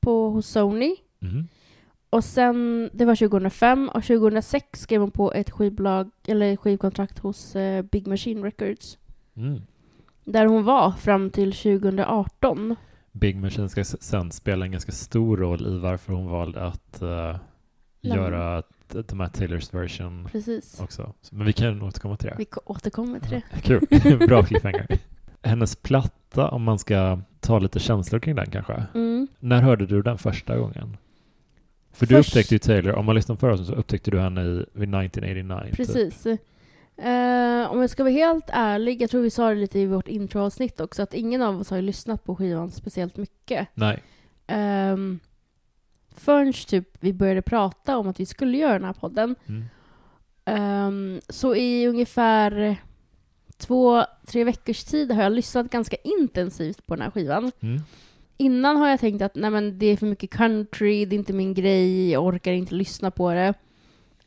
på 0.00 0.30
hos 0.30 0.46
Sony. 0.46 0.96
Mhm. 1.18 1.48
Och 2.14 2.24
sen, 2.24 2.90
det 2.92 3.04
var 3.04 3.14
2005 3.16 3.88
och 3.88 4.04
2006 4.04 4.80
skrev 4.80 5.00
hon 5.00 5.10
på 5.10 5.32
ett 5.32 5.50
skivbolag, 5.50 6.10
eller 6.26 6.56
skivkontrakt 6.56 7.18
hos 7.18 7.56
eh, 7.56 7.82
Big 7.82 8.06
Machine 8.06 8.42
Records. 8.42 8.98
Mm. 9.36 9.60
Där 10.24 10.46
hon 10.46 10.64
var 10.64 10.90
fram 10.92 11.30
till 11.30 11.52
2018. 11.52 12.76
Big 13.12 13.36
Machine 13.36 13.68
ska 13.68 13.84
sen 13.84 14.32
spela 14.32 14.64
en 14.64 14.72
ganska 14.72 14.92
stor 14.92 15.36
roll 15.36 15.66
i 15.66 15.78
varför 15.78 16.12
hon 16.12 16.26
valde 16.26 16.62
att 16.66 17.02
eh, 17.02 17.36
göra 18.00 18.62
The 19.08 19.14
Matt 19.14 19.34
Taylors 19.34 19.74
version 19.74 20.28
Precis. 20.32 20.80
också. 20.80 21.14
Så- 21.22 21.34
Men 21.34 21.46
vi 21.46 21.52
kan 21.52 21.82
återkomma 21.82 22.16
till 22.16 22.28
det. 22.28 22.34
Vi 22.38 22.44
ko- 22.44 22.60
återkommer 22.64 23.20
till 23.20 23.30
det. 23.30 23.42
Kul, 23.62 24.18
bra 24.28 24.42
cliffhanger. 24.42 24.86
Hennes 25.42 25.76
platta, 25.76 26.48
om 26.48 26.62
man 26.62 26.78
ska 26.78 27.20
ta 27.40 27.58
lite 27.58 27.78
känslor 27.80 28.20
kring 28.20 28.34
den 28.34 28.46
kanske. 28.50 28.82
Mm. 28.94 29.28
När 29.40 29.62
hörde 29.62 29.86
du 29.86 30.02
den 30.02 30.18
första 30.18 30.56
gången? 30.58 30.96
För 31.94 32.06
du 32.06 32.14
Först- 32.14 32.28
upptäckte 32.28 32.54
ju 32.54 32.58
Taylor, 32.58 32.92
om 32.92 33.04
man 33.06 33.14
lyssnar 33.14 33.36
på 33.36 33.40
förra 33.40 33.56
så 33.56 33.72
upptäckte 33.74 34.10
du 34.10 34.20
henne 34.20 34.42
i, 34.42 34.54
vid 34.72 34.94
1989. 34.94 35.64
typ. 35.66 35.76
Precis. 35.76 36.26
Eh, 36.96 37.72
om 37.72 37.80
jag 37.80 37.90
ska 37.90 38.02
vara 38.02 38.12
helt 38.12 38.44
ärlig, 38.48 39.02
jag 39.02 39.10
tror 39.10 39.22
vi 39.22 39.30
sa 39.30 39.48
det 39.48 39.54
lite 39.54 39.78
i 39.78 39.86
vårt 39.86 40.08
introavsnitt 40.08 40.80
också, 40.80 41.02
att 41.02 41.14
ingen 41.14 41.42
av 41.42 41.60
oss 41.60 41.70
har 41.70 41.76
ju 41.76 41.82
lyssnat 41.82 42.24
på 42.24 42.36
skivan 42.36 42.70
speciellt 42.70 43.16
mycket. 43.16 43.68
Nej. 43.74 44.02
Um, 44.92 45.20
förrän 46.16 46.52
typ 46.52 46.88
vi 47.00 47.12
började 47.12 47.42
prata 47.42 47.96
om 47.98 48.08
att 48.08 48.20
vi 48.20 48.26
skulle 48.26 48.58
göra 48.58 48.72
den 48.72 48.84
här 48.84 48.92
podden. 48.92 49.34
Mm. 49.46 49.64
Ehm, 50.44 51.20
så 51.28 51.54
i 51.54 51.86
ungefär 51.86 52.76
två, 53.56 54.04
tre 54.26 54.44
veckors 54.44 54.84
tid 54.84 55.12
har 55.12 55.22
jag 55.22 55.32
lyssnat 55.32 55.70
ganska 55.70 55.96
intensivt 56.04 56.86
på 56.86 56.94
den 56.96 57.02
här 57.02 57.10
skivan. 57.10 57.52
Mm. 57.60 57.80
Innan 58.36 58.76
har 58.76 58.88
jag 58.88 59.00
tänkt 59.00 59.22
att 59.22 59.34
nej 59.34 59.50
men 59.50 59.78
det 59.78 59.86
är 59.86 59.96
för 59.96 60.06
mycket 60.06 60.30
country, 60.30 61.04
det 61.04 61.16
är 61.16 61.18
inte 61.18 61.32
min 61.32 61.54
grej, 61.54 62.10
jag 62.10 62.24
orkar 62.24 62.52
inte 62.52 62.74
lyssna 62.74 63.10
på 63.10 63.34
det. 63.34 63.54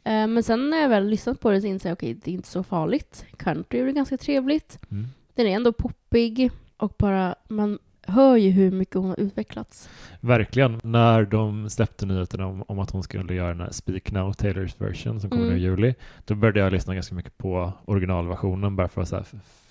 Eh, 0.04 0.28
men 0.28 0.44
sen 0.44 0.70
när 0.70 0.78
jag 0.82 0.90
väl 0.90 1.08
lyssnat 1.08 1.40
på 1.40 1.52
det 1.52 1.62
så 1.62 1.68
inser 1.68 1.90
jag 1.90 1.96
okej, 1.96 2.14
det 2.14 2.32
är 2.32 2.36
inte 2.36 2.48
så 2.48 2.64
farligt. 2.64 3.26
Country 3.38 3.80
är 3.80 3.92
ganska 3.92 4.18
trevligt. 4.18 4.80
Mm. 4.92 5.08
Den 5.36 5.48
är 5.48 5.56
ändå 5.56 5.72
poppig 5.74 6.52
och 6.78 6.94
bara, 6.98 7.36
man 7.48 7.80
hör 8.08 8.36
ju 8.36 8.50
hur 8.50 8.72
mycket 8.72 8.96
hon 8.96 9.10
har 9.10 9.20
utvecklats. 9.20 9.90
Verkligen. 10.20 10.80
När 10.84 11.24
de 11.24 11.70
släppte 11.70 12.06
nyheterna 12.06 12.48
om, 12.48 12.64
om 12.68 12.80
att 12.80 12.92
hon 12.92 13.04
skulle 13.04 13.34
göra 13.34 13.48
den 13.48 13.62
här 13.62 13.72
Speak 13.72 14.12
Now, 14.12 14.34
Taylors 14.34 14.82
version, 14.82 15.20
som 15.22 15.30
kommer 15.30 15.44
Mm. 15.44 15.56
nu 15.56 15.62
i 15.62 15.64
juli, 15.64 15.96
då 16.26 16.36
började 16.36 16.60
jag 16.60 16.74
lyssna 16.74 16.94
ganska 16.94 17.16
mycket 17.16 17.38
på 17.38 17.74
originalversionen 17.86 18.76
bara 18.76 18.88
för 18.88 19.02
att 19.02 19.08
så 19.10 19.16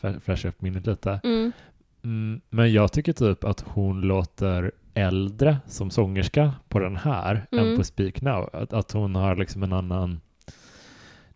här 0.02 0.20
fräscha 0.20 0.48
upp 0.48 0.62
minnet 0.62 0.86
lite. 0.86 1.20
Mm. 1.24 1.52
Mm, 2.06 2.40
men 2.50 2.72
jag 2.72 2.92
tycker 2.92 3.12
typ 3.12 3.44
att 3.44 3.60
hon 3.60 4.00
låter 4.00 4.72
äldre 4.94 5.56
som 5.66 5.90
sångerska 5.90 6.54
på 6.68 6.78
den 6.78 6.96
här 6.96 7.46
Mm. 7.52 7.68
än 7.68 7.76
på 7.76 7.84
Speak 7.84 8.20
Now. 8.22 8.50
Att, 8.52 8.72
att 8.72 8.92
hon 8.92 9.14
har 9.14 9.36
liksom 9.36 9.62
en 9.62 9.72
annan... 9.72 10.20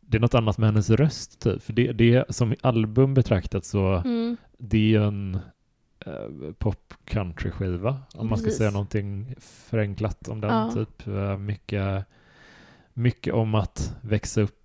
Det 0.01 0.17
är 0.17 0.21
något 0.21 0.35
annat 0.35 0.59
med 0.59 0.69
hennes 0.69 0.91
röst 0.91 1.41
typ. 1.41 1.63
För 1.63 1.73
det, 1.73 1.93
det 1.93 2.15
är 2.15 2.25
som 2.29 2.55
album 2.63 3.15
betraktat 3.15 3.65
så 3.65 4.03
Mm. 4.05 4.37
det 4.59 4.77
är 4.77 4.81
ju 5.01 5.05
en 5.05 5.39
eh, 6.07 6.53
pop 6.59 6.95
country 7.05 7.51
skiva 7.51 7.99
om 8.15 8.29
man 8.29 8.39
ska 8.39 8.51
säga 8.51 8.71
någonting 8.71 9.35
förenklat 9.41 10.29
om 10.29 10.41
den. 10.41 10.51
Ja. 10.51 10.71
Typ 10.75 11.07
eh, 11.07 11.37
mycket, 11.39 12.05
mycket 12.93 13.35
om 13.35 13.55
att 13.55 13.97
växa 14.01 14.41
upp 14.41 14.60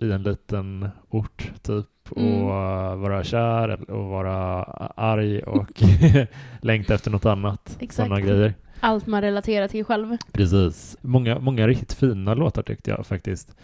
i 0.00 0.10
en 0.12 0.22
liten 0.22 0.88
ort 1.08 1.52
typ 1.62 1.86
och 2.10 2.20
Mm. 2.22 2.40
eh, 2.42 2.96
vara 2.96 3.24
kär 3.24 3.90
och 3.90 4.04
vara 4.08 4.62
arg 4.96 5.40
och 5.42 5.82
längta 6.60 6.94
efter 6.94 7.10
något 7.10 7.26
annat. 7.26 7.76
Exakt. 7.80 7.94
Sådana 8.08 8.20
grejer. 8.20 8.54
Allt 8.80 9.06
man 9.06 9.20
relaterar 9.22 9.68
till 9.68 9.84
själv. 9.84 10.16
Precis. 10.32 10.96
Många, 11.00 11.38
många 11.38 11.66
riktigt 11.68 11.92
fina 11.92 12.34
låtar 12.34 12.62
tyckte 12.62 12.90
jag 12.90 13.06
faktiskt. 13.06 13.56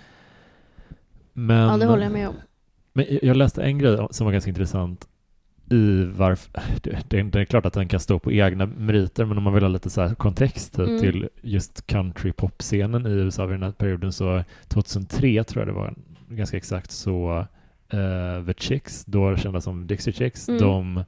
Men, 1.33 1.57
ja, 1.69 1.77
det 1.77 1.87
håller 1.87 2.03
jag 2.03 2.13
med 2.13 2.29
om. 2.29 2.35
men 2.93 3.07
jag- 3.23 3.37
läste 3.37 3.63
en 3.63 3.79
grej 3.79 4.07
som 4.11 4.25
var 4.25 4.33
ganska 4.33 4.49
intressant 4.51 5.09
i 5.71 6.05
varför, 6.05 6.61
det, 6.83 7.11
det, 7.11 7.39
är- 7.41 7.45
klart 7.45 7.67
att 7.67 7.73
den 7.73 7.89
kan 7.89 8.01
stå 8.01 8.19
på 8.19 8.33
egna 8.33 8.67
meriter, 8.67 9.25
men 9.25 9.39
om 9.39 9.45
man 9.45 9.55
vill 9.55 9.63
ha 9.63 9.69
lite 9.69 9.91
så 9.91 10.01
här 10.03 10.15
kontext 10.15 10.73
typ, 10.77 10.89
Mm. 10.89 11.01
till 11.01 11.29
just 11.43 11.87
country 11.87 12.33
pop-scenen 12.33 13.07
i 13.07 13.11
USA 13.11 13.47
vid 13.47 13.55
den 13.55 13.63
här 13.63 13.73
perioden 13.73 14.13
så 14.13 14.45
2003 14.69 15.45
tror 15.45 15.61
jag 15.61 15.69
det 15.69 15.79
var 15.81 15.95
ganska 16.37 16.57
exakt 16.57 16.91
så 16.91 17.47
eh, 17.93 18.47
The 18.47 18.55
Chicks, 18.57 19.05
då 19.05 19.37
kända 19.37 19.61
som 19.61 19.87
Dixie 19.87 20.13
Chicks, 20.13 20.49
Mm. 20.49 20.61
de 20.61 21.05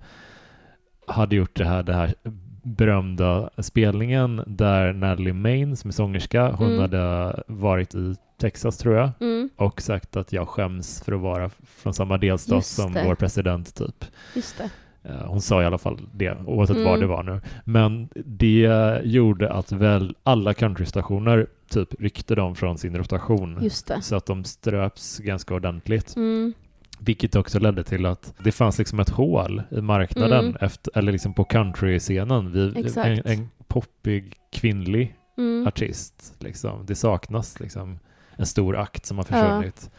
hade 1.07 1.37
gjort 1.37 1.57
det 1.57 1.65
här, 1.65 1.83
det 1.83 1.93
här 1.95 2.15
berömda 2.63 3.51
spelningen 3.59 4.43
där 4.47 4.93
Natalie 4.93 5.33
Main 5.33 5.77
som 5.77 5.89
är 5.89 5.93
sångerska, 5.93 6.51
hon 6.53 6.67
Mm. 6.69 6.81
hade 6.81 7.43
varit 7.47 7.95
i 7.95 8.15
Texas 8.39 8.79
tror 8.79 8.95
jag 8.97 9.11
Mm, 9.21 9.51
och 9.57 9.81
sagt 9.83 10.17
att 10.17 10.33
jag 10.33 10.49
skäms 10.49 11.03
för 11.05 11.13
att 11.13 11.21
vara 11.21 11.51
från 11.77 11.95
samma 11.95 12.19
delstat 12.19 12.67
som 12.67 12.93
vår 12.93 13.15
president 13.15 13.75
typ. 13.75 14.05
just 14.35 14.59
det. 14.59 14.71
Eh, 15.09 15.27
Hon 15.27 15.41
sa 15.41 15.63
i 15.63 15.67
alla 15.67 15.79
fall 15.79 16.01
det, 16.13 16.37
oavsett 16.47 16.77
Mm. 16.77 16.89
vad 16.89 17.01
det 17.01 17.07
var 17.07 17.23
nu. 17.23 17.41
Men 17.65 18.09
det 18.15 19.01
gjorde 19.05 19.53
att 19.53 19.73
väl 19.73 20.15
alla 20.23 20.55
countrystationer 20.55 21.47
typ 21.75 22.01
ryckte 22.01 22.35
dem 22.35 22.55
från 22.55 22.79
sin 22.79 22.97
rotation. 22.97 23.71
Så 24.03 24.17
att 24.17 24.27
de 24.27 24.45
ströps 24.45 25.19
ganska 25.19 25.55
ordentligt. 25.55 26.17
Mm, 26.17 26.53
Vilket 26.99 27.37
också 27.37 27.59
ledde 27.59 27.85
till 27.85 28.07
att 28.07 28.35
det 28.45 28.53
fanns 28.53 28.79
liksom 28.79 29.01
ett 29.01 29.09
hål 29.11 29.63
i 29.71 29.81
marknaden, 29.81 30.45
Mm. 30.45 30.57
efter, 30.61 30.99
eller 30.99 31.13
liksom 31.13 31.35
på 31.35 31.45
countryscenen. 31.45 32.53
Vi, 32.53 32.85
en, 32.97 33.21
en 33.25 33.49
poppig 33.69 34.35
kvinnlig 34.53 35.17
mm, 35.39 35.67
artist. 35.67 36.35
Liksom. 36.39 36.87
Det 36.87 36.95
saknas 36.95 37.61
liksom 37.61 37.99
en 38.37 38.47
stor 38.47 38.77
akt 38.77 39.07
som 39.07 39.17
har 39.17 39.25
försvunnit. 39.25 39.91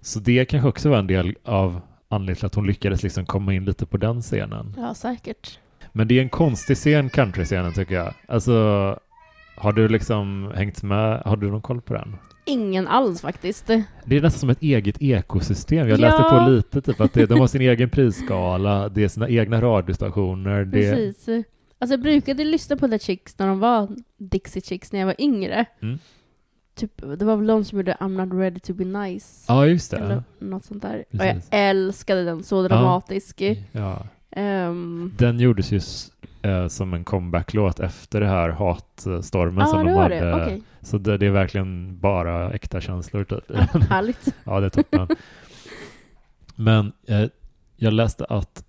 Så 0.00 0.20
det 0.20 0.44
kanske 0.44 0.68
också 0.68 0.88
var 0.90 0.98
en 0.98 1.06
del 1.06 1.36
av 1.44 1.80
anledningen 2.08 2.36
till 2.36 2.46
att 2.46 2.54
hon 2.54 2.66
lyckades 2.66 3.02
liksom 3.02 3.26
komma 3.26 3.54
in 3.54 3.64
lite 3.64 3.86
på 3.86 3.96
den 3.96 4.22
scenen. 4.22 4.74
ja, 4.76 4.94
säkert. 4.94 5.58
Men 5.92 6.08
det 6.08 6.18
är 6.18 6.22
en 6.22 6.28
konstig 6.28 6.76
scen, 6.76 7.10
countryscenen 7.10 7.72
tycker 7.72 7.94
jag. 7.94 8.14
Alltså, 8.28 8.98
Har 9.60 9.72
du 9.72 9.88
liksom 9.88 10.52
hängt 10.54 10.82
med? 10.82 11.22
Har 11.24 11.36
du 11.36 11.50
någon 11.50 11.62
koll 11.62 11.80
på 11.80 11.94
den? 11.94 12.16
Ingen 12.44 12.88
alls 12.88 13.20
faktiskt. 13.20 13.66
Det 14.04 14.16
är 14.16 14.20
nästan 14.22 14.40
som 14.40 14.50
ett 14.50 14.62
eget 14.62 14.96
ekosystem. 15.02 15.88
Jag 15.88 16.00
Ja. 16.00 16.06
läste 16.06 16.22
på 16.22 16.50
lite, 16.50 16.80
typ 16.80 17.00
att 17.00 17.12
det, 17.12 17.26
de 17.26 17.40
har 17.40 17.46
sin 17.46 17.60
egen 17.70 17.90
prisskala, 17.90 18.88
det 18.88 19.04
är 19.04 19.08
sina 19.08 19.28
egna 19.28 19.60
radiostationer. 19.60 20.64
Det, 20.64 20.70
Precis. 20.92 21.28
Alltså 21.78 21.92
jag 21.92 22.02
brukade 22.02 22.44
lyssna 22.44 22.76
på 22.76 22.88
The 22.88 22.98
Chicks 22.98 23.38
när 23.38 23.46
de 23.46 23.58
var 23.60 23.88
Dixie 24.18 24.62
Chicks 24.62 24.92
när 24.92 25.00
jag 25.00 25.06
var 25.06 25.14
yngre. 25.20 25.64
Mm. 25.82 25.98
Typ, 26.74 27.02
det 27.18 27.24
var 27.24 27.36
väl 27.36 27.46
de 27.46 27.64
som 27.64 27.78
gjorde 27.78 27.92
I'm 28.00 28.24
not 28.26 28.34
ready 28.40 28.60
to 28.60 28.74
be 28.74 28.84
nice. 28.84 29.44
Ja, 29.48 29.66
just 29.66 29.92
Eller 29.92 30.08
det. 30.38 30.44
något 30.46 30.64
sånt 30.64 30.82
där. 30.82 31.04
Och 31.12 31.24
jag 31.24 31.34
Precis. 31.34 31.48
älskade 31.52 32.24
den, 32.24 32.42
så 32.42 32.62
dramatisk. 32.68 33.42
Ja. 33.72 34.06
Ehm, 34.30 35.12
Den 35.18 35.40
gjordes 35.40 35.72
ju 35.72 35.80
eh, 36.42 36.66
som 36.68 36.94
en 36.94 37.04
comeback-låt 37.04 37.80
efter 37.80 38.20
det 38.20 38.26
här 38.26 38.48
hatstormen 38.48 39.60
Ja, 39.60 39.66
som 39.66 39.86
de 39.86 39.92
hade. 39.92 40.14
det. 40.20 40.34
Okej. 40.34 40.62
Så 40.80 40.98
det, 40.98 41.18
det 41.18 41.26
är 41.26 41.30
verkligen 41.30 41.98
bara 42.00 42.52
äkta 42.52 42.80
känslor 42.80 43.24
typ. 43.24 43.50
Härligt. 43.90 44.34
Ja, 44.44 44.60
det 44.60 44.66
är 44.66 44.70
toppen. 44.70 45.08
Men 46.54 46.92
eh, 47.08 47.24
jag 47.76 47.92
läste 47.92 48.24
att 48.24 48.64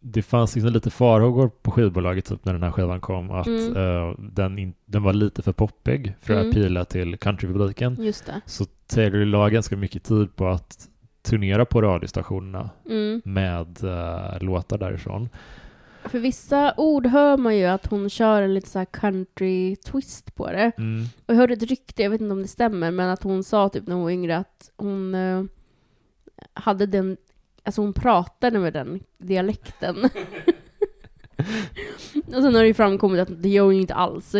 det 0.00 0.22
fanns 0.22 0.54
liksom 0.54 0.72
lite 0.72 0.90
farhågor 0.90 1.50
på 1.62 1.70
skivbolaget 1.70 2.24
typ 2.24 2.44
när 2.44 2.52
den 2.52 2.62
här 2.62 2.70
skivan 2.70 3.00
kom 3.00 3.30
att 3.30 3.46
Mm. 3.46 3.76
eh, 3.76 4.14
den, 4.18 4.58
in, 4.58 4.74
den 4.84 5.02
var 5.02 5.12
lite 5.12 5.42
för 5.42 5.52
poppig 5.52 6.14
för 6.20 6.34
Mm. 6.34 6.48
att 6.48 6.54
pila 6.54 6.84
till 6.84 7.16
countrypubliken. 7.18 8.12
Så 8.46 8.64
Taylor 8.86 9.24
la 9.24 9.48
ganska 9.48 9.76
mycket 9.76 10.04
tid 10.04 10.36
på 10.36 10.48
att 10.48 10.88
turnera 11.22 11.64
på 11.64 11.82
radiostationerna 11.82 12.70
Mm. 12.90 13.22
med 13.24 13.84
eh, 13.84 14.40
låtar 14.42 14.78
därifrån. 14.78 15.28
För 16.08 16.18
vissa 16.18 16.74
ord 16.76 17.06
hör 17.06 17.36
man 17.36 17.56
ju 17.56 17.64
att 17.64 17.86
hon 17.86 18.10
kör 18.10 18.42
en 18.42 18.54
lite 18.54 18.68
så 18.68 18.78
här 18.78 18.86
country 18.86 19.76
twist 19.76 20.34
på 20.34 20.52
det. 20.52 20.72
Mm. 20.78 21.04
Och 21.26 21.34
jag 21.34 21.36
hörde 21.36 21.54
ett 21.54 21.62
rykte, 21.62 22.02
jag 22.02 22.10
vet 22.10 22.20
inte 22.20 22.32
om 22.32 22.42
det 22.42 22.48
stämmer, 22.48 22.90
men 22.90 23.08
att 23.08 23.22
hon 23.22 23.44
sa 23.44 23.68
typ 23.68 23.86
när 23.86 23.94
hon 23.94 24.04
var 24.04 24.10
yngre 24.10 24.36
att 24.36 24.70
hon 24.76 25.14
eh, 25.14 25.44
hade 26.54 26.86
den, 26.86 27.16
alltså 27.62 27.80
hon 27.80 27.92
pratade 27.92 28.58
med 28.58 28.72
den 28.72 29.00
dialekten. 29.18 29.96
och 32.26 32.42
sen 32.42 32.54
har 32.54 32.60
det 32.60 32.66
ju 32.66 32.74
framkommit 32.74 33.20
att 33.20 33.42
det 33.42 33.48
gör 33.48 33.64
hon 33.64 33.74
ju 33.74 33.80
inte 33.80 33.94
alls. 33.94 34.34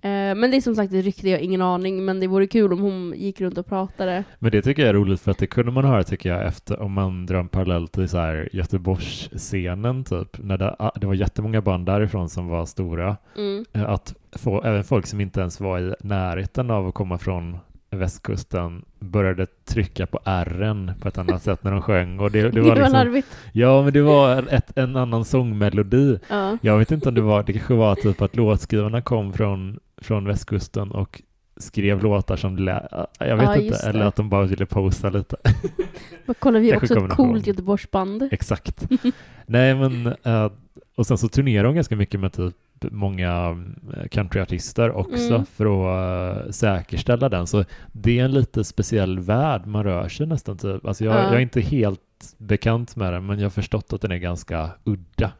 Eh, 0.00 0.10
men 0.10 0.50
det 0.50 0.56
är 0.56 0.60
som 0.60 0.74
sagt 0.74 0.92
ett 0.92 1.04
rykte, 1.04 1.28
jag 1.28 1.38
har 1.38 1.44
ingen 1.44 1.62
aning, 1.62 2.04
men 2.04 2.20
det 2.20 2.26
vore 2.26 2.46
kul 2.46 2.72
om 2.72 2.80
hon 2.80 3.14
gick 3.16 3.40
runt 3.40 3.58
och 3.58 3.66
pratade. 3.66 4.24
Men 4.38 4.50
det 4.52 4.62
tycker 4.62 4.82
jag 4.82 4.88
är 4.88 4.94
roligt 4.94 5.20
för 5.20 5.30
att 5.30 5.38
det 5.38 5.46
kunde 5.46 5.72
man 5.72 5.84
höra 5.84 6.04
tycker 6.04 6.28
jag 6.28 6.46
efter 6.46 6.80
om 6.80 6.92
man 6.92 7.26
drar 7.26 7.38
en 7.38 7.48
parallell 7.48 7.88
till 7.88 8.08
så 8.08 8.18
här 8.18 8.48
Göteborgsscenen 8.52 10.04
typ 10.04 10.38
när 10.38 10.58
det, 10.58 10.76
ah, 10.78 10.90
det 10.96 11.06
var 11.06 11.14
jättemånga 11.14 11.60
band 11.60 11.86
därifrån 11.86 12.28
som 12.28 12.48
var 12.48 12.66
stora 12.66 13.16
Mm. 13.36 13.64
Eh, 13.72 13.90
att 13.90 14.14
få 14.32 14.62
även 14.62 14.84
folk 14.84 15.06
som 15.06 15.20
inte 15.20 15.40
ens 15.40 15.60
var 15.60 15.78
i 15.78 15.94
närheten 16.00 16.70
av 16.70 16.88
att 16.88 16.94
komma 16.94 17.18
från 17.18 17.58
västkusten 17.90 18.84
började 18.98 19.46
trycka 19.64 20.06
på 20.06 20.18
R'n 20.24 21.00
på 21.00 21.08
ett 21.08 21.18
annat 21.18 21.42
sätt 21.42 21.64
när 21.64 21.70
de 21.72 21.82
sjöng 21.82 22.20
och 22.20 22.30
det, 22.30 22.42
det 22.42 22.50
Det 22.50 22.60
var 22.60 22.90
var 22.90 23.04
liksom, 23.04 23.22
ja 23.52 23.82
men 23.82 23.92
det 23.92 24.02
var 24.02 24.44
ett, 24.50 24.78
en 24.78 24.96
annan 24.96 25.24
sångmelodi 25.24 26.18
Ja. 26.28 26.58
jag 26.62 26.78
vet 26.78 26.90
inte 26.90 27.08
om 27.08 27.14
det 27.14 27.20
var, 27.20 27.42
det 27.42 27.52
kanske 27.52 27.74
var 27.74 27.94
typ 27.94 28.22
att 28.22 28.36
låtskrivarna 28.36 29.02
kom 29.02 29.32
från, 29.32 29.78
från 30.02 30.24
västkusten 30.24 30.90
och 30.90 31.22
skrev 31.56 32.02
låtar 32.02 32.36
som 32.36 32.56
lä- 32.56 33.06
jag 33.18 33.36
vet 33.36 33.44
Ja, 33.46 33.56
inte, 33.56 33.76
eller 33.88 34.00
att 34.04 34.16
de 34.16 34.28
bara 34.28 34.44
ville 34.46 34.66
posa 34.66 35.10
lite. 35.10 35.36
Men 36.26 36.34
kolla, 36.38 36.58
vi 36.58 36.70
är 36.70 36.76
också 36.76 36.98
ett 37.06 37.10
coolt 37.12 37.46
Göteborgsband. 37.46 38.28
Exakt. 38.32 38.86
Nej 39.46 39.74
men, 39.74 40.06
eh, 40.22 40.50
och 40.94 41.06
sen 41.06 41.18
så 41.18 41.28
turnerar 41.28 41.64
hon 41.64 41.74
ganska 41.74 41.96
mycket 41.96 42.20
med 42.20 42.32
typ 42.32 42.54
många 42.80 43.56
eh, 43.96 44.08
countryartister 44.08 44.90
också 44.96 45.34
Mm. 45.34 45.46
för 45.46 45.66
att 45.66 46.46
eh, 46.46 46.50
säkerställa 46.50 47.28
den. 47.28 47.46
Så 47.46 47.64
det 47.92 48.18
är 48.18 48.24
en 48.24 48.32
lite 48.32 48.64
speciell 48.64 49.18
värld 49.18 49.66
man 49.66 49.84
rör 49.84 50.08
sig 50.08 50.26
nästan 50.26 50.56
typ. 50.58 50.86
Alltså 50.86 51.04
jag, 51.04 51.14
Ja. 51.14 51.22
jag 51.24 51.34
är 51.34 51.38
inte 51.40 51.60
helt 51.60 52.00
bekant 52.38 52.96
med 52.96 53.12
den 53.12 53.26
men 53.26 53.38
jag 53.38 53.44
har 53.44 53.50
förstått 53.50 53.92
att 53.92 54.00
den 54.00 54.12
är 54.12 54.16
ganska 54.18 54.70
udda 54.84 55.32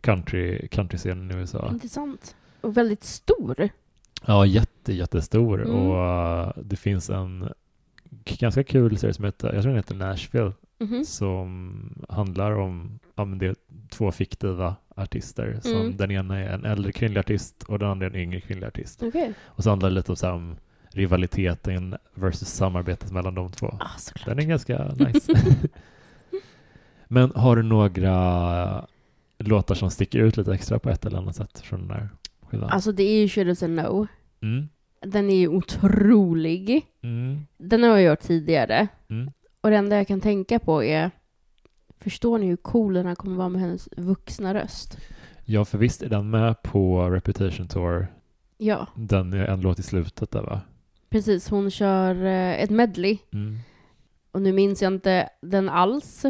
country, 0.00 0.68
countryscenen 0.68 1.30
i 1.30 1.34
USA. 1.34 1.68
Intressant. 1.72 2.36
Och 2.60 2.76
väldigt 2.76 3.04
stor. 3.04 3.68
Ja, 4.26 4.46
jätte, 4.46 4.92
jättestor. 4.92 5.62
Mm. 5.64 5.76
Och 5.76 6.52
det 6.64 6.76
finns 6.76 7.10
en 7.10 7.48
ganska 8.24 8.64
kul 8.64 8.98
serie 8.98 9.14
som 9.14 9.24
heter, 9.24 9.52
jag 9.52 9.62
tror 9.62 9.70
den 9.72 9.78
heter 9.78 9.94
Nashville, 9.94 10.52
Mhm. 10.78 11.04
som 11.04 12.04
handlar 12.08 12.52
om, 12.52 12.98
ja 13.14 13.24
men 13.24 13.38
det 13.38 13.46
är 13.46 13.54
två 13.90 14.12
fiktiva 14.12 14.76
artister. 14.96 15.58
Som 15.62 15.72
Mm. 15.80 15.96
Den 15.96 16.10
ena 16.10 16.38
är 16.38 16.54
en 16.54 16.64
äldre 16.64 16.92
kvinnlig 16.92 17.20
artist 17.20 17.62
och 17.62 17.78
den 17.78 17.88
andra 17.88 18.06
är 18.06 18.10
en 18.10 18.16
yngre 18.16 18.40
kvinnlig 18.40 18.66
artist. 18.66 19.02
Okej. 19.02 19.32
Och 19.44 19.62
så 19.64 19.70
handlar 19.70 19.88
det 19.88 19.94
lite 19.94 20.12
om, 20.12 20.16
så 20.16 20.26
här, 20.26 20.34
om 20.34 20.56
rivaliteten 20.90 21.96
versus 22.14 22.48
samarbetet 22.48 23.12
mellan 23.12 23.34
de 23.34 23.52
två. 23.52 23.66
Ah. 23.80 23.88
Den 24.26 24.38
är 24.38 24.42
ganska 24.42 24.84
nice. 24.94 25.32
men 27.08 27.32
har 27.34 27.56
du 27.56 27.62
några 27.62 28.86
låtar 29.38 29.74
som 29.74 29.90
sticker 29.90 30.18
ut 30.18 30.36
lite 30.36 30.54
extra 30.54 30.78
på 30.78 30.90
ett 30.90 31.06
eller 31.06 31.18
annat 31.18 31.36
sätt 31.36 31.58
från 31.60 31.80
den 31.80 31.90
här 31.90 32.08
skivan? 32.52 32.70
Alltså 32.70 32.92
det 32.92 33.02
är 33.02 33.20
ju 33.20 33.28
Should 33.28 33.60
have 33.60 33.72
no. 33.72 34.06
Mm. 34.42 34.68
Den 35.00 35.30
är 35.30 35.36
ju 35.36 35.48
otrolig. 35.48 36.86
Mm. 37.02 37.40
Den 37.58 37.82
har 37.82 37.90
jag 37.90 38.02
gjort 38.02 38.20
tidigare. 38.20 38.88
Mm. 39.10 39.30
Och 39.60 39.70
det 39.70 39.76
enda 39.76 39.96
jag 39.96 40.08
kan 40.08 40.20
tänka 40.20 40.58
på 40.58 40.84
är 40.84 41.10
Förstår 41.98 42.38
ni 42.38 42.46
hur 42.46 42.56
cool 42.56 42.94
den 42.94 43.06
här 43.06 43.14
kommer 43.14 43.36
vara 43.36 43.48
med 43.48 43.60
hennes 43.60 43.88
vuxna 43.96 44.54
röst? 44.54 44.98
Ja, 45.44 45.64
för 45.64 45.78
visst 45.78 46.02
är 46.02 46.08
den 46.08 46.30
med 46.30 46.62
på 46.62 47.10
Reputation 47.10 47.68
Tour. 47.68 48.06
Ja, 48.58 48.86
Den 48.94 49.32
är 49.32 49.46
en 49.46 49.60
låt 49.60 49.78
i 49.78 49.82
slutet 49.82 50.30
där 50.30 50.42
va? 50.42 50.60
precis. 51.12 51.48
Hon 51.50 51.70
kör 51.70 52.24
eh, 52.24 52.62
ett 52.62 52.70
medley. 52.70 53.18
Mm. 53.32 53.58
Och 54.30 54.42
nu 54.42 54.52
minns 54.52 54.82
jag 54.82 54.92
inte 54.92 55.28
den 55.40 55.68
alls. 55.68 56.22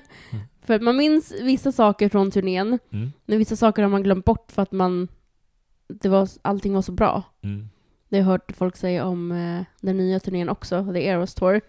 för 0.62 0.74
att 0.74 0.82
man 0.82 0.96
minns 0.96 1.32
vissa 1.42 1.72
saker 1.72 2.08
från 2.08 2.30
turnén. 2.30 2.78
Mm. 2.92 3.12
Men 3.26 3.38
vissa 3.38 3.56
saker 3.56 3.82
har 3.82 3.88
man 3.88 4.02
glömt 4.02 4.24
bort 4.24 4.52
för 4.52 4.62
att 4.62 4.72
man... 4.72 5.08
Det 6.00 6.08
var, 6.08 6.28
allting 6.42 6.74
var 6.74 6.82
så 6.82 6.92
bra. 6.92 7.22
Mm. 7.42 7.68
Det 8.08 8.16
har 8.16 8.22
jag 8.22 8.26
hört 8.30 8.52
folk 8.56 8.76
säga 8.76 9.06
om 9.06 9.32
eh, 9.32 9.64
den 9.80 9.96
nya 9.96 10.20
turnén 10.20 10.48
också, 10.48 10.92
The 10.92 11.06
Eras 11.06 11.34
Tour. 11.34 11.60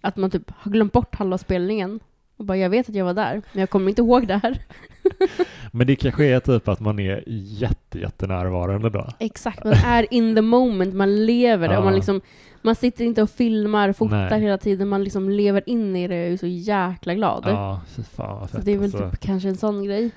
Att 0.00 0.16
man 0.16 0.30
typ 0.30 0.50
har 0.56 0.70
glömt 0.72 0.92
bort 0.92 1.14
halva 1.14 1.38
spelningen. 1.38 2.00
Och 2.36 2.44
bara, 2.44 2.56
jag 2.58 2.70
vet 2.70 2.88
att 2.88 2.94
jag 2.94 3.04
var 3.04 3.14
där, 3.14 3.42
men 3.52 3.60
jag 3.60 3.70
kommer 3.70 3.88
inte 3.88 4.02
ihåg 4.02 4.26
det 4.26 4.40
här. 4.42 4.58
Men 5.72 5.86
det 5.86 5.96
kanske 5.96 6.24
är 6.26 6.40
typ 6.40 6.68
att 6.68 6.80
man 6.80 6.98
är 6.98 7.24
jätte, 7.26 7.98
jättenärvarande 7.98 8.90
då. 8.90 9.08
Exakt, 9.18 9.64
man 9.64 9.72
är 9.84 10.06
in 10.14 10.34
the 10.34 10.42
moment, 10.42 10.94
man 10.94 11.26
lever 11.26 11.68
det. 11.68 11.76
Och 11.78 11.84
man, 11.84 11.92
Ja. 11.92 11.96
liksom, 11.96 12.20
man 12.62 12.74
sitter 12.74 13.04
inte 13.04 13.22
och 13.22 13.30
filmar, 13.30 13.92
fotar 13.92 14.30
Nej. 14.30 14.40
hela 14.40 14.58
tiden, 14.58 14.88
man 14.88 15.04
liksom 15.04 15.30
lever 15.30 15.62
in 15.66 15.96
i 15.96 16.08
det 16.08 16.26
och 16.26 16.32
är 16.32 16.36
så 16.36 16.46
jäkla 16.46 17.14
glad. 17.14 17.42
Ja, 17.46 17.80
fy 17.96 18.02
fan 18.02 18.40
vad 18.40 18.50
så 18.50 18.56
fett 18.56 18.64
det 18.64 18.72
är 18.72 18.76
väl 18.78 18.84
alltså. 18.84 19.10
typ 19.10 19.20
kanske 19.20 19.48
en 19.48 19.56
sån 19.56 19.84
grej. 19.84 20.10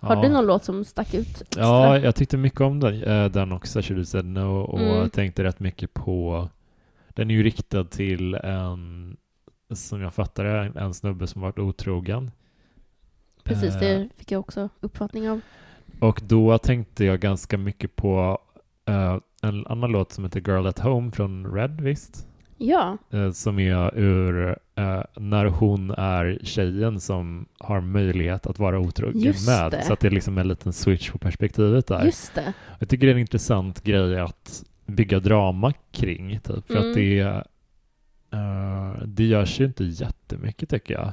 Har 0.00 0.16
ja. 0.16 0.22
du 0.22 0.28
någon 0.28 0.46
låt 0.46 0.64
som 0.64 0.84
stack 0.84 1.14
ut 1.14 1.40
extra? 1.40 1.62
Ja, 1.64 1.98
jag 1.98 2.14
tyckte 2.14 2.36
mycket 2.36 2.60
om 2.60 2.80
den, 2.80 3.02
eh, 3.02 3.24
den 3.30 3.52
också, 3.52 3.82
Should 3.82 4.08
Said 4.08 4.24
No, 4.24 4.60
och 4.60 4.80
Mm. 4.80 5.10
tänkte 5.10 5.44
rätt 5.44 5.60
mycket 5.60 5.94
på... 5.94 6.48
Den 7.08 7.30
är 7.30 7.34
ju 7.34 7.42
riktad 7.42 7.84
till 7.84 8.34
en, 8.34 9.16
som 9.74 10.00
jag 10.02 10.14
fattar 10.14 10.44
det, 10.44 10.58
en, 10.60 10.76
en 10.76 10.94
snubbe 10.94 11.26
som 11.26 11.42
varit 11.42 11.58
otrogen. 11.58 12.30
Precis, 13.44 13.74
Eh, 13.74 13.80
det 13.80 14.08
fick 14.16 14.30
jag 14.32 14.40
också 14.40 14.68
uppfattning 14.80 15.30
av. 15.30 15.40
Och 16.00 16.20
då 16.24 16.58
tänkte 16.58 17.04
jag 17.04 17.20
ganska 17.20 17.58
mycket 17.58 17.96
på 17.96 18.38
eh, 18.88 19.18
en 19.42 19.66
annan 19.66 19.90
låt 19.92 20.12
som 20.12 20.24
heter 20.24 20.40
Girl 20.40 20.66
at 20.66 20.78
Home 20.78 21.10
från 21.12 21.54
Red, 21.54 21.80
visst? 21.80 22.27
Ja, 22.58 22.98
Eh, 23.10 23.30
som 23.30 23.58
är 23.58 23.98
ur 23.98 24.56
eh, 24.74 25.02
när 25.16 25.44
hon 25.44 25.90
är 25.90 26.38
tjejen 26.42 27.00
som 27.00 27.46
har 27.58 27.80
möjlighet 27.80 28.46
att 28.46 28.58
vara 28.58 28.78
otrogen 28.78 29.20
Just 29.20 29.46
med. 29.48 29.70
det. 29.70 29.82
Så 29.82 29.92
att 29.92 30.00
det 30.00 30.08
är 30.08 30.10
liksom 30.10 30.38
en 30.38 30.48
liten 30.48 30.72
switch 30.72 31.10
på 31.10 31.18
perspektivet 31.18 31.86
där. 31.86 32.04
just 32.04 32.34
det. 32.34 32.52
Jag 32.78 32.88
tycker 32.88 33.06
det 33.06 33.10
är 33.12 33.14
en 33.14 33.20
intressant 33.20 33.82
grej 33.82 34.20
att 34.20 34.64
bygga 34.86 35.20
drama 35.20 35.72
kring, 35.92 36.40
typ. 36.40 36.66
För 36.66 36.76
Mm. 36.76 36.88
att 36.90 36.94
det, 36.94 37.20
eh, 38.32 39.06
det 39.06 39.24
görs 39.24 39.60
ju 39.60 39.64
inte 39.64 39.84
jättemycket 39.84 40.68
tycker 40.70 40.94
jag. 40.94 41.12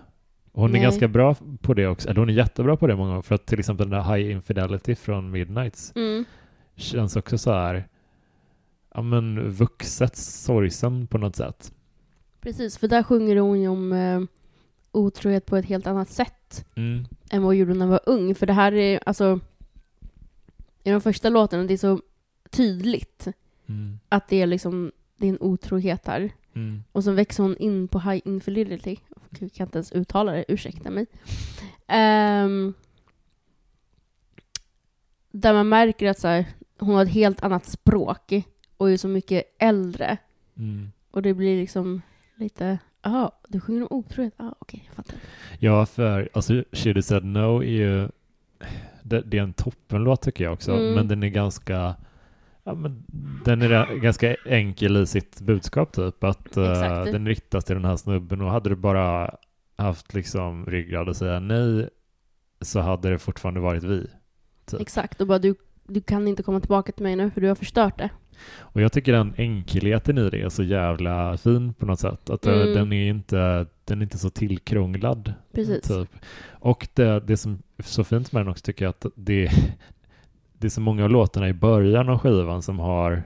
Hon 0.53 0.71
Nej. 0.71 0.79
är 0.79 0.83
ganska 0.83 1.07
bra 1.07 1.35
på 1.61 1.73
det 1.73 1.87
också, 1.87 2.09
eller 2.09 2.19
hon 2.19 2.29
är 2.29 2.33
jättebra 2.33 2.77
på 2.77 2.87
det 2.87 2.95
många 2.95 3.09
gånger, 3.09 3.21
för 3.21 3.35
att 3.35 3.45
till 3.45 3.59
exempel 3.59 3.89
den 3.89 3.99
där 4.03 4.15
High 4.15 4.31
Infidelity 4.31 4.95
från 4.95 5.31
Midnights 5.31 5.93
Mm. 5.95 6.25
känns 6.75 7.15
också 7.15 7.37
så 7.37 7.51
här, 7.53 7.87
ja 8.95 9.01
men 9.01 9.51
vuxet 9.51 10.15
sorgsen 10.17 11.07
på 11.07 11.17
något 11.17 11.35
sätt. 11.35 11.73
Precis, 12.41 12.77
för 12.77 12.87
där 12.87 13.03
sjunger 13.03 13.35
hon 13.35 13.61
ju 13.61 13.67
om 13.67 13.93
eh, 13.93 14.21
otrohet 14.91 15.45
på 15.45 15.57
ett 15.57 15.65
helt 15.65 15.87
annat 15.87 16.09
sätt 16.09 16.65
Mm. 16.75 17.05
än 17.31 17.41
vad 17.41 17.47
hon 17.49 17.57
gjorde 17.57 17.73
när 17.73 17.79
hon 17.85 17.89
var 17.89 18.01
ung. 18.05 18.35
För 18.35 18.45
det 18.45 18.53
här 18.53 18.71
är, 18.73 18.99
alltså, 19.05 19.39
i 20.83 20.91
de 20.91 21.01
första 21.01 21.29
låtarna, 21.29 21.63
det 21.63 21.73
är 21.73 21.77
så 21.77 22.01
tydligt 22.49 23.27
Mm. 23.67 23.99
att 24.09 24.27
det 24.27 24.41
är 24.41 24.47
liksom, 24.47 24.91
det 25.17 25.25
är 25.27 25.29
en 25.29 25.41
otrohet 25.41 26.07
här. 26.07 26.31
Mm. 26.53 26.83
Och 26.91 27.03
så 27.03 27.11
växer 27.11 27.43
hon 27.43 27.57
in 27.57 27.87
på 27.87 27.99
High 27.99 28.21
Infidelity. 28.25 28.97
Jag 29.39 29.51
kan 29.53 29.65
inte 29.67 29.77
ens 29.77 29.91
uttala 29.91 30.31
det, 30.31 30.45
ursäkta 30.47 30.89
mig. 30.89 31.05
Ehm, 31.87 32.73
där 35.31 35.53
man 35.53 35.69
märker 35.69 36.09
att 36.09 36.19
så 36.19 36.27
här, 36.27 36.45
hon 36.79 36.95
har 36.95 37.03
ett 37.03 37.09
helt 37.11 37.43
annat 37.43 37.65
språk 37.65 38.43
och 38.77 38.91
är 38.91 38.98
så 38.98 39.08
mycket 39.08 39.44
äldre. 39.60 40.17
Mm. 40.58 40.91
Och 41.12 41.22
det 41.22 41.34
blir 41.34 41.58
liksom 41.62 42.01
lite, 42.36 42.77
jaha, 43.01 43.32
du 43.48 43.60
sjunger 43.60 43.82
om 43.82 43.88
otrohet? 43.98 44.34
Ja, 44.38 44.46
ah, 44.46 44.55
okej, 44.60 44.84
jag 44.86 44.96
fattar. 44.96 45.15
Ja, 45.60 45.86
för 45.86 46.29
alltså 46.34 46.63
She 46.72 47.01
Said 47.01 47.25
No 47.25 47.63
är 47.63 47.67
ju 47.67 48.10
det, 49.03 49.22
det 49.22 49.38
är 49.38 49.44
en 49.44 49.53
toppenlåt 49.53 50.22
tycker 50.22 50.44
jag 50.44 50.53
också, 50.53 50.72
Mm. 50.72 50.94
men 50.94 51.08
den 51.08 51.24
är 51.24 51.27
ganska 51.27 51.96
ja, 52.63 52.74
men 52.74 53.03
den 53.46 53.62
är 53.62 53.96
ganska 53.96 54.36
enkel 54.46 54.98
i 54.98 55.08
sitt 55.08 55.41
budskap 55.41 55.91
typ, 55.94 56.24
att 56.24 56.48
Exakt. 56.48 57.12
den 57.12 57.27
riktas 57.27 57.65
till 57.65 57.75
den 57.75 57.86
här 57.86 57.96
snubben 57.98 58.41
och 58.41 58.51
hade 58.51 58.70
du 58.70 58.75
bara 58.75 59.36
haft 59.77 60.13
liksom 60.13 60.65
ryggrad 60.65 61.10
att 61.10 61.17
säga 61.17 61.39
nej 61.39 61.89
så 62.62 62.79
hade 62.79 63.10
det 63.10 63.20
fortfarande 63.20 63.60
varit 63.60 63.84
vi. 63.84 64.08
Typ. 64.65 64.82
Exakt, 64.82 65.22
och 65.22 65.27
bara 65.27 65.39
du, 65.39 65.55
du 65.87 66.01
kan 66.01 66.27
inte 66.27 66.43
komma 66.43 66.59
tillbaka 66.59 66.91
till 66.91 67.03
mig 67.03 67.15
nu 67.15 67.31
för 67.31 67.41
du 67.41 67.47
har 67.47 67.55
förstört 67.55 67.97
det. 67.97 68.09
Och 68.59 68.81
jag 68.81 68.91
tycker 68.91 69.13
den 69.13 69.33
enkelheten 69.37 70.17
i 70.17 70.29
det 70.29 70.41
är 70.41 70.49
så 70.49 70.63
jävla 70.63 71.37
fin 71.37 71.73
på 71.73 71.85
något 71.85 71.99
sätt. 71.99 72.29
Att 72.29 72.45
eh, 72.45 72.53
Mm. 72.53 72.73
den, 72.73 72.93
är 72.93 73.09
inte, 73.09 73.65
den 73.85 73.99
är 73.99 74.03
inte 74.03 74.17
så 74.17 74.29
tillkrånglad. 74.29 75.33
Precis. 75.53 75.81
Typ. 75.81 76.09
Och 76.49 76.87
det, 76.93 77.19
det 77.19 77.37
som 77.37 77.61
är 77.77 77.83
så 77.83 78.03
fint 78.03 78.31
med 78.31 78.39
den 78.41 78.47
också 78.51 78.63
tycker 78.63 78.85
jag 78.85 78.89
att 78.89 79.05
det, 79.15 79.49
det 80.57 80.67
är 80.67 80.69
så 80.69 80.81
många 80.81 81.03
av 81.03 81.09
låtarna 81.09 81.49
i 81.49 81.53
början 81.53 82.09
av 82.09 82.17
skivan 82.19 82.61
som 82.61 82.79
har, 82.79 83.23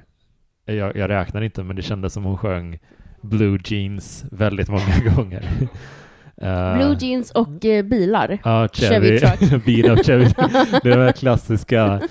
jag, 0.65 0.95
jag 0.95 1.09
räknar 1.09 1.41
inte, 1.41 1.63
men 1.63 1.75
det 1.75 1.81
kändes 1.81 2.13
som 2.13 2.23
hon 2.23 2.37
sjöng 2.37 2.79
Blue 3.21 3.59
Jeans 3.65 4.25
väldigt 4.31 4.69
många 4.69 4.99
gånger. 5.15 5.69
Eh, 6.41 6.75
Blue 6.77 6.97
jeans 6.99 7.31
och 7.31 7.65
eh, 7.65 7.85
bilar. 7.85 8.37
Ja, 8.43 8.67
Chevy 8.73 9.19
Chevy. 9.19 9.19
truck. 9.19 10.05
Chevy. 10.05 10.23
Det 10.83 10.89
är 10.91 10.97
de 10.97 11.03
här 11.03 11.11
klassiska 11.11 12.01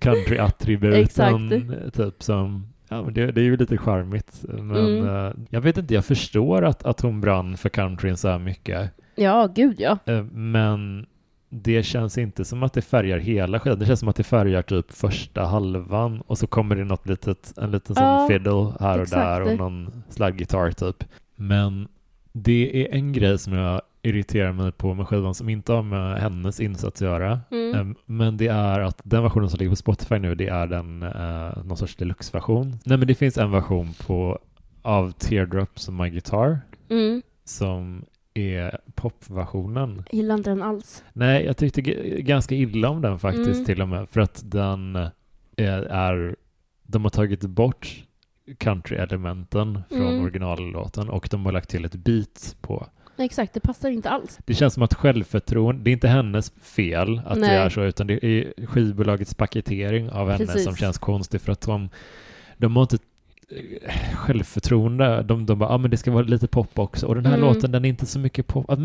country-attributen. 0.00 1.90
Typ 1.92 2.22
som, 2.22 2.66
ja 2.88 3.02
men 3.02 3.14
det, 3.14 3.32
det 3.32 3.40
är 3.40 3.44
ju 3.44 3.56
lite 3.56 3.78
charmigt. 3.78 4.44
Men 4.48 4.76
Mm. 4.76 5.08
eh, 5.26 5.32
jag 5.50 5.60
vet 5.60 5.78
inte, 5.78 5.94
jag 5.94 6.04
förstår 6.04 6.64
att, 6.64 6.84
att 6.84 7.00
hon 7.00 7.20
brann 7.20 7.56
för 7.56 7.68
countryn 7.68 8.16
så 8.16 8.28
här 8.28 8.38
mycket. 8.38 8.90
Ja, 9.14 9.48
gud 9.54 9.74
ja. 9.80 9.98
Eh, 10.06 10.22
Men 10.32 11.06
det 11.50 11.82
känns 11.82 12.18
inte 12.18 12.44
som 12.44 12.62
att 12.62 12.72
det 12.72 12.82
färgar 12.82 13.18
hela 13.18 13.60
skivan. 13.60 13.78
Det 13.78 13.86
känns 13.86 14.00
som 14.00 14.08
att 14.08 14.16
det 14.16 14.22
färgar 14.24 14.62
typ 14.62 14.92
första 14.92 15.44
halvan 15.44 16.20
och 16.26 16.38
så 16.38 16.46
kommer 16.46 16.76
det 16.76 16.84
något 16.84 17.08
litet, 17.08 17.52
en 17.58 17.70
liten 17.70 17.94
sån 17.96 18.04
Ja, 18.04 18.28
fiddle 18.28 18.72
här 18.80 18.96
och 18.96 19.02
exakt. 19.02 19.22
där 19.22 19.42
och 19.42 19.58
någon 19.58 20.02
slaggitarr 20.08 20.70
typ. 20.70 21.04
Men 21.36 21.88
det 22.36 22.82
är 22.86 22.94
en 22.94 23.12
grej 23.12 23.38
som 23.38 23.52
jag 23.52 23.82
irriterar 24.02 24.52
mig 24.52 24.72
på 24.72 24.94
med 24.94 25.08
skivan 25.08 25.34
som 25.34 25.48
inte 25.48 25.72
har 25.72 25.82
med 25.82 26.18
hennes 26.20 26.60
insats 26.60 27.02
att 27.02 27.06
göra. 27.06 27.40
Mm. 27.50 27.74
Em, 27.74 27.94
Men 28.06 28.36
det 28.36 28.46
är 28.46 28.80
att 28.80 29.00
den 29.04 29.22
versionen 29.22 29.50
som 29.50 29.58
ligger 29.58 29.70
på 29.70 29.76
Spotify 29.76 30.18
nu, 30.18 30.34
det 30.34 30.46
är 30.48 30.66
den 30.66 31.02
eh, 31.02 31.64
någon 31.64 31.76
sorts 31.76 31.96
deluxe-version. 31.96 32.78
Nej 32.84 32.98
men 32.98 33.06
det 33.08 33.14
finns 33.14 33.38
en 33.38 33.50
version 33.50 33.88
på 34.06 34.38
av 34.82 35.10
Teardrops 35.12 35.88
och 35.88 35.94
My 35.94 36.10
Guitar 36.10 36.60
Mm. 36.90 37.22
som 37.44 38.04
är 38.34 38.78
popversionen. 38.94 40.02
Jag 40.10 40.14
gillar 40.14 40.34
inte 40.34 40.50
den 40.50 40.62
alls. 40.62 41.04
Nej, 41.12 41.44
jag 41.44 41.56
tyckte 41.56 41.80
ganska 42.20 42.54
illa 42.54 42.88
om 42.88 43.00
den 43.00 43.18
faktiskt 43.18 43.50
Mm. 43.54 43.64
till 43.64 43.82
och 43.82 43.88
med. 43.88 44.08
För 44.08 44.20
att 44.20 44.42
den 44.50 44.96
är, 45.56 45.82
är 45.82 46.36
de 46.82 47.02
har 47.04 47.10
tagit 47.10 47.40
bort 47.40 48.04
country-elementen 48.58 49.82
från 49.88 50.00
Mm. 50.08 50.22
originallåten 50.22 51.08
och 51.08 51.28
de 51.30 51.44
har 51.44 51.52
lagt 51.52 51.70
till 51.70 51.84
ett 51.84 51.94
beat 51.94 52.56
på. 52.60 52.86
Exakt, 53.16 53.54
det 53.54 53.60
passar 53.60 53.90
inte 53.90 54.10
alls. 54.10 54.38
Det 54.46 54.54
känns 54.54 54.74
som 54.74 54.82
att 54.82 54.94
självförtroende, 54.94 55.82
det 55.84 55.90
är 55.90 55.92
inte 55.92 56.08
hennes 56.08 56.50
fel 56.50 57.22
att 57.26 57.34
det 57.34 57.40
Nej. 57.40 57.56
är 57.56 57.68
så, 57.68 57.82
utan 57.84 58.06
det 58.06 58.24
är 58.26 58.66
skivbolagets 58.66 59.34
paketering 59.34 60.10
av 60.10 60.30
henne 60.30 60.46
Precis. 60.46 60.64
som 60.64 60.76
känns 60.76 60.98
konstig 60.98 61.40
för 61.40 61.52
att 61.52 61.60
de, 61.60 61.88
de 62.56 62.76
har 62.76 62.82
inte 62.82 62.98
eh, 63.50 63.94
självförtroende. 64.16 65.22
De, 65.22 65.46
de 65.46 65.58
bara, 65.58 65.68
ja 65.70 65.74
ah, 65.74 65.78
men 65.78 65.90
det 65.90 65.96
ska 65.96 66.10
vara 66.10 66.24
lite 66.24 66.46
pop 66.48 66.78
också. 66.78 67.06
Och 67.06 67.14
den 67.14 67.26
här 67.26 67.34
Mm. 67.36 67.46
låten, 67.48 67.72
den 67.72 67.84
är 67.84 67.88
inte 67.88 68.06
så 68.06 68.18
mycket 68.18 68.46
pop. 68.46 68.70
Ah, 68.70 68.76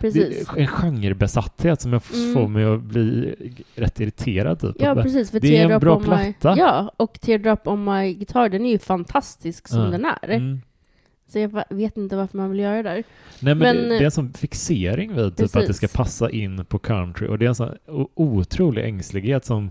Precis. 0.00 0.46
Det 0.54 0.60
är 0.60 0.62
en 0.62 0.66
genrebesatthet 0.66 1.80
som 1.80 1.92
jag 1.92 2.02
Mm. 2.14 2.34
får 2.34 2.48
mig 2.48 2.64
att 2.64 2.82
bli 2.82 3.34
rätt 3.74 4.00
irriterad 4.00 4.60
typ. 4.60 4.76
Ja, 4.78 4.94
precis. 4.94 5.30
För 5.30 5.40
det 5.40 5.56
är 5.56 5.70
en 5.70 5.80
bra 5.80 6.00
platta. 6.00 6.54
My, 6.54 6.60
ja, 6.60 6.92
och 6.96 7.20
Teardrop 7.20 7.66
on 7.68 7.84
My 7.84 8.14
Guitar, 8.14 8.48
den 8.48 8.66
är 8.66 8.70
ju 8.70 8.78
fantastisk 8.78 9.68
som 9.68 9.78
Ja. 9.80 9.84
den 9.86 10.04
är. 10.04 10.28
mm. 10.30 10.60
Så 11.28 11.38
jag 11.38 11.64
vet 11.70 11.96
inte 11.96 12.16
varför 12.16 12.36
man 12.38 12.50
vill 12.50 12.60
göra 12.60 12.76
det 12.76 12.82
där. 12.82 12.94
Nej 12.94 13.04
men, 13.40 13.58
Men, 13.58 13.76
det, 13.76 13.88
det 13.88 13.96
är 13.96 14.04
en 14.04 14.10
sån 14.10 14.32
fixering 14.32 15.14
vid 15.16 15.36
typ, 15.36 15.56
att 15.56 15.66
det 15.66 15.74
ska 15.74 15.88
passa 15.88 16.30
in 16.30 16.64
på 16.64 16.78
country 16.78 17.28
och 17.28 17.38
det 17.38 17.44
är 17.44 17.48
en 17.48 17.54
sån 17.54 17.74
otrolig 18.14 18.84
ängslighet 18.84 19.44
som 19.44 19.70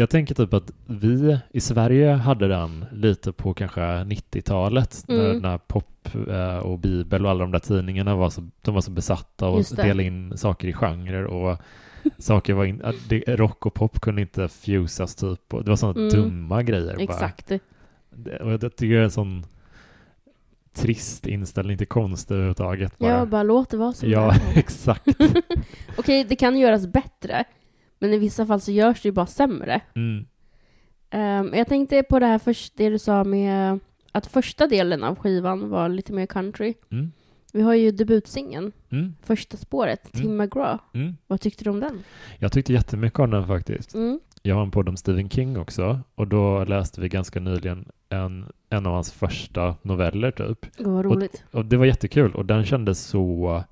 jag 0.00 0.10
tänker 0.10 0.34
typ 0.34 0.54
att 0.54 0.72
vi 0.86 1.38
i 1.50 1.60
Sverige 1.60 2.10
hade 2.12 2.48
den 2.48 2.84
lite 2.92 3.32
på 3.32 3.54
kanske 3.54 3.80
90-talet 3.80 5.04
när, 5.08 5.30
Mm. 5.30 5.38
när 5.42 5.58
pop 5.58 6.08
eh, 6.28 6.56
och 6.56 6.78
bibel 6.78 7.24
och 7.24 7.30
alla 7.30 7.40
de 7.40 7.50
där 7.50 7.58
tidningarna 7.58 8.16
var 8.16 8.30
så, 8.30 8.48
de 8.62 8.74
var 8.74 8.80
så 8.80 8.90
besatta 8.90 9.48
och 9.48 9.64
delade 9.76 10.02
in 10.04 10.38
saker 10.38 10.68
i 10.68 10.72
genrer 10.72 11.24
och 11.24 11.58
saker 12.18 12.52
var 12.54 12.64
in, 12.64 12.82
rock 13.26 13.66
och 13.66 13.74
pop 13.74 14.00
kunde 14.00 14.20
inte 14.22 14.48
fusas 14.48 15.14
typ 15.14 15.54
och 15.54 15.64
det 15.64 15.70
var 15.70 15.76
sådana 15.76 16.00
Mm. 16.00 16.10
dumma 16.12 16.62
grejer 16.62 16.94
bara. 16.94 17.02
Exakt. 17.02 17.52
Det, 18.10 18.36
och 18.36 18.52
jag 18.52 18.60
tycker 18.60 18.94
det 18.94 19.00
är 19.00 19.04
en 19.04 19.10
sån 19.10 19.44
trist 20.72 21.26
inställning 21.26 21.78
till 21.78 21.86
konst 21.86 22.30
överhuvudtaget. 22.30 22.98
Bara. 22.98 23.10
Ja, 23.10 23.26
bara 23.26 23.42
låt 23.42 23.70
det 23.70 23.76
vara 23.76 23.92
som 23.92 24.10
Ja, 24.10 24.34
exakt. 24.54 25.06
Okej, 25.98 26.24
det 26.24 26.36
kan 26.36 26.58
göras 26.58 26.86
bättre, 26.86 27.44
men 28.00 28.12
i 28.12 28.18
vissa 28.18 28.46
fall 28.46 28.60
så 28.60 28.70
görs 28.72 29.02
det 29.02 29.08
ju 29.08 29.12
bara 29.12 29.26
sämre. 29.26 29.80
Mm. 29.94 30.26
Um, 31.12 31.54
jag 31.54 31.66
tänkte 31.68 32.02
på 32.02 32.18
det 32.18 32.26
här 32.26 32.38
först, 32.38 32.72
det 32.76 32.88
du 32.90 32.98
sa 32.98 33.24
med 33.24 33.78
att 34.12 34.26
första 34.26 34.66
delen 34.66 35.04
av 35.04 35.14
skivan 35.16 35.68
var 35.70 35.88
lite 35.88 36.12
mer 36.12 36.26
country. 36.26 36.74
Mm. 36.90 37.12
Vi 37.52 37.62
har 37.62 37.74
ju 37.74 37.90
debutsingeln, 37.90 38.72
Mm. 38.90 39.14
första 39.22 39.56
spåret, 39.56 40.14
Mm. 40.14 40.26
Tim 40.26 40.36
McGraw. 40.36 40.78
Mm. 40.94 41.16
Vad 41.26 41.40
tyckte 41.40 41.64
du 41.64 41.70
om 41.70 41.80
den? 41.80 42.02
Jag 42.38 42.52
tyckte 42.52 42.72
jättemycket 42.72 43.18
om 43.18 43.30
den 43.30 43.46
faktiskt. 43.46 43.94
Mm. 43.94 44.20
Jag 44.42 44.54
har 44.54 44.62
en 44.62 44.70
podd 44.70 44.88
om 44.88 44.96
Stephen 44.96 45.30
King 45.30 45.58
också 45.58 46.00
och 46.14 46.26
då 46.28 46.64
läste 46.64 47.00
vi 47.00 47.08
ganska 47.08 47.40
nyligen 47.40 47.88
en, 48.08 48.46
en 48.70 48.86
av 48.86 48.92
hans 48.94 49.12
första 49.12 49.74
noveller 49.82 50.30
typ. 50.30 50.76
Gud 50.76 50.86
vad 50.86 51.04
roligt. 51.04 51.44
Och 51.50 51.64
det 51.64 51.76
var 51.76 51.86
jättekul 51.86 52.34
och 52.34 52.46
den 52.46 52.64
kändes 52.64 53.00
så... 53.06 53.64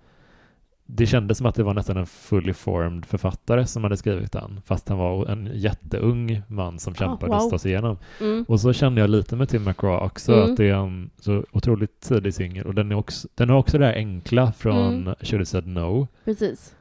Det 0.91 1.07
kändes 1.07 1.39
som 1.39 1.47
att 1.47 1.55
det 1.55 1.63
var 1.63 1.75
nästan 1.75 1.97
en 1.97 2.07
fully 2.07 2.53
formed 2.53 3.05
författare 3.07 3.67
som 3.67 3.85
hade 3.85 3.97
skrivit 3.97 4.33
den, 4.33 4.61
fast 4.65 4.89
han 4.89 4.99
var 4.99 5.27
en 5.27 5.51
jätteung 5.55 6.43
man 6.49 6.79
som 6.79 6.93
Ah, 6.93 6.97
kämpade 6.97 7.33
wow. 7.33 7.55
att 7.55 7.61
sig 7.61 7.71
igenom. 7.71 7.97
Mm. 8.21 8.45
Och 8.49 8.61
så 8.61 8.73
kände 8.73 9.01
jag 9.01 9.11
lite 9.11 9.37
med 9.37 9.49
Tim 9.49 9.65
McGraw 9.65 10.07
också, 10.07 10.33
Mm. 10.33 10.51
att 10.51 10.57
det 10.57 10.65
är 10.69 10.75
en 10.75 11.11
så 11.19 11.45
otroligt 11.53 12.01
tidig 12.01 12.35
singel 12.35 12.67
och 12.67 12.75
den, 12.75 12.93
är 12.93 12.97
också, 12.97 13.29
den 13.35 13.51
har 13.51 13.57
också 13.59 13.79
det 13.79 13.87
här 13.87 13.95
enkla 13.95 14.53
från 14.53 14.95
Mm. 15.03 15.15
Should 15.21 15.41
have 15.41 15.45
said 15.47 15.67
no. 15.67 16.09
Precis. 16.25 16.75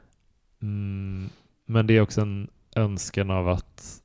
Mm, 0.62 1.28
men 1.66 1.86
det 1.86 1.96
är 1.96 2.00
också 2.00 2.20
en 2.20 2.48
önskan 2.76 3.30
av 3.30 3.48
att 3.48 4.02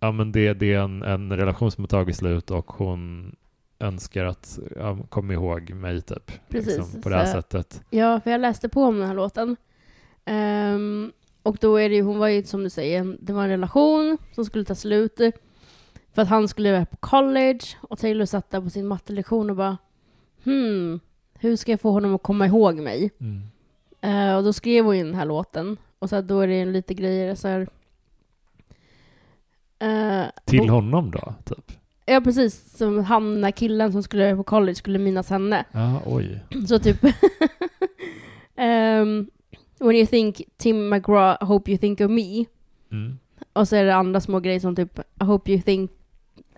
ja, 0.00 0.12
men 0.12 0.32
det, 0.32 0.54
det 0.54 0.72
är 0.72 0.80
en, 0.80 1.02
en 1.02 1.32
relation 1.36 1.70
som 1.70 1.84
har 1.84 1.88
tagit 1.88 2.16
slut 2.16 2.50
och 2.50 2.72
hon 2.72 3.32
önskar 3.78 4.24
att 4.24 4.58
ja, 4.76 4.98
kom 5.08 5.30
ihåg 5.30 5.70
mig 5.70 6.02
typ. 6.02 6.32
Precis, 6.48 6.76
Liksom, 6.78 7.02
på 7.02 7.08
det 7.08 7.16
här 7.16 7.26
så- 7.26 7.32
sättet. 7.32 7.82
Ja, 7.90 8.20
för 8.20 8.30
jag 8.30 8.40
läste 8.40 8.68
på 8.68 8.82
om 8.82 8.98
den 8.98 9.08
här 9.08 9.14
låten. 9.14 9.56
Ehm, 10.24 11.12
och 11.42 11.56
då 11.60 11.76
är 11.76 11.88
det 11.88 11.94
ju, 11.94 12.02
hon 12.02 12.18
var 12.18 12.28
ju 12.28 12.44
som 12.44 12.64
du 12.64 12.70
säger, 12.70 13.16
det 13.20 13.32
var 13.32 13.42
en 13.42 13.48
relation 13.48 14.18
som 14.34 14.44
skulle 14.44 14.64
ta 14.64 14.74
slut. 14.74 15.20
För 16.12 16.22
att 16.22 16.28
han 16.28 16.48
skulle 16.48 16.72
vara 16.72 16.86
på 16.86 16.96
college 16.96 17.60
och 17.80 17.98
Taylor 17.98 18.24
satt 18.24 18.50
där 18.50 18.60
på 18.60 18.70
sin 18.70 18.86
mattelektion 18.86 19.50
och 19.50 19.56
bara 19.56 19.76
hmm, 20.44 21.00
hur 21.38 21.56
ska 21.56 21.70
jag 21.70 21.80
få 21.80 21.90
honom 21.90 22.14
att 22.14 22.22
komma 22.22 22.46
ihåg 22.46 22.74
mig? 22.76 23.10
Mm. 23.20 23.42
Eh, 24.00 24.36
och 24.36 24.44
då 24.44 24.52
skrev 24.52 24.84
hon 24.84 24.98
ju 24.98 25.04
den 25.04 25.14
här 25.14 25.24
låten. 25.26 25.76
Och 25.98 26.08
så 26.08 26.14
här, 26.16 26.22
då 26.22 26.40
är 26.40 26.46
det 26.48 26.54
en 26.60 26.72
lite 26.72 26.94
grejer 26.94 27.34
så 27.34 27.48
här. 27.48 27.68
Eh, 29.78 30.24
Till 30.44 30.60
och- 30.60 30.66
honom 30.68 31.10
då, 31.10 31.34
typ? 31.44 31.72
Ja, 32.06 32.20
precis. 32.20 32.76
Som 32.78 33.04
han, 33.04 33.34
den 33.34 33.44
här 33.44 33.50
killen 33.50 33.92
som 33.92 34.02
skulle 34.02 34.36
på 34.36 34.44
college, 34.44 34.74
skulle 34.74 34.98
minnas 34.98 35.30
henne. 35.30 35.64
Ja, 35.72 36.02
oj. 36.06 36.40
Så 36.68 36.78
typ... 36.78 37.04
um, 38.56 39.26
when 39.78 39.96
you 39.96 40.06
think 40.06 40.42
Tim 40.56 40.88
McGraw, 40.88 41.36
I 41.40 41.44
hope 41.44 41.70
you 41.70 41.78
think 41.78 42.00
of 42.00 42.10
me. 42.10 42.44
Mm. 42.92 43.18
Och 43.52 43.68
så 43.68 43.76
är 43.76 43.84
det 43.84 43.94
andra 43.94 44.20
små 44.20 44.40
grejer 44.40 44.60
som 44.60 44.76
typ 44.76 44.98
I 44.98 45.24
hope 45.24 45.52
you 45.52 45.62
think... 45.62 45.90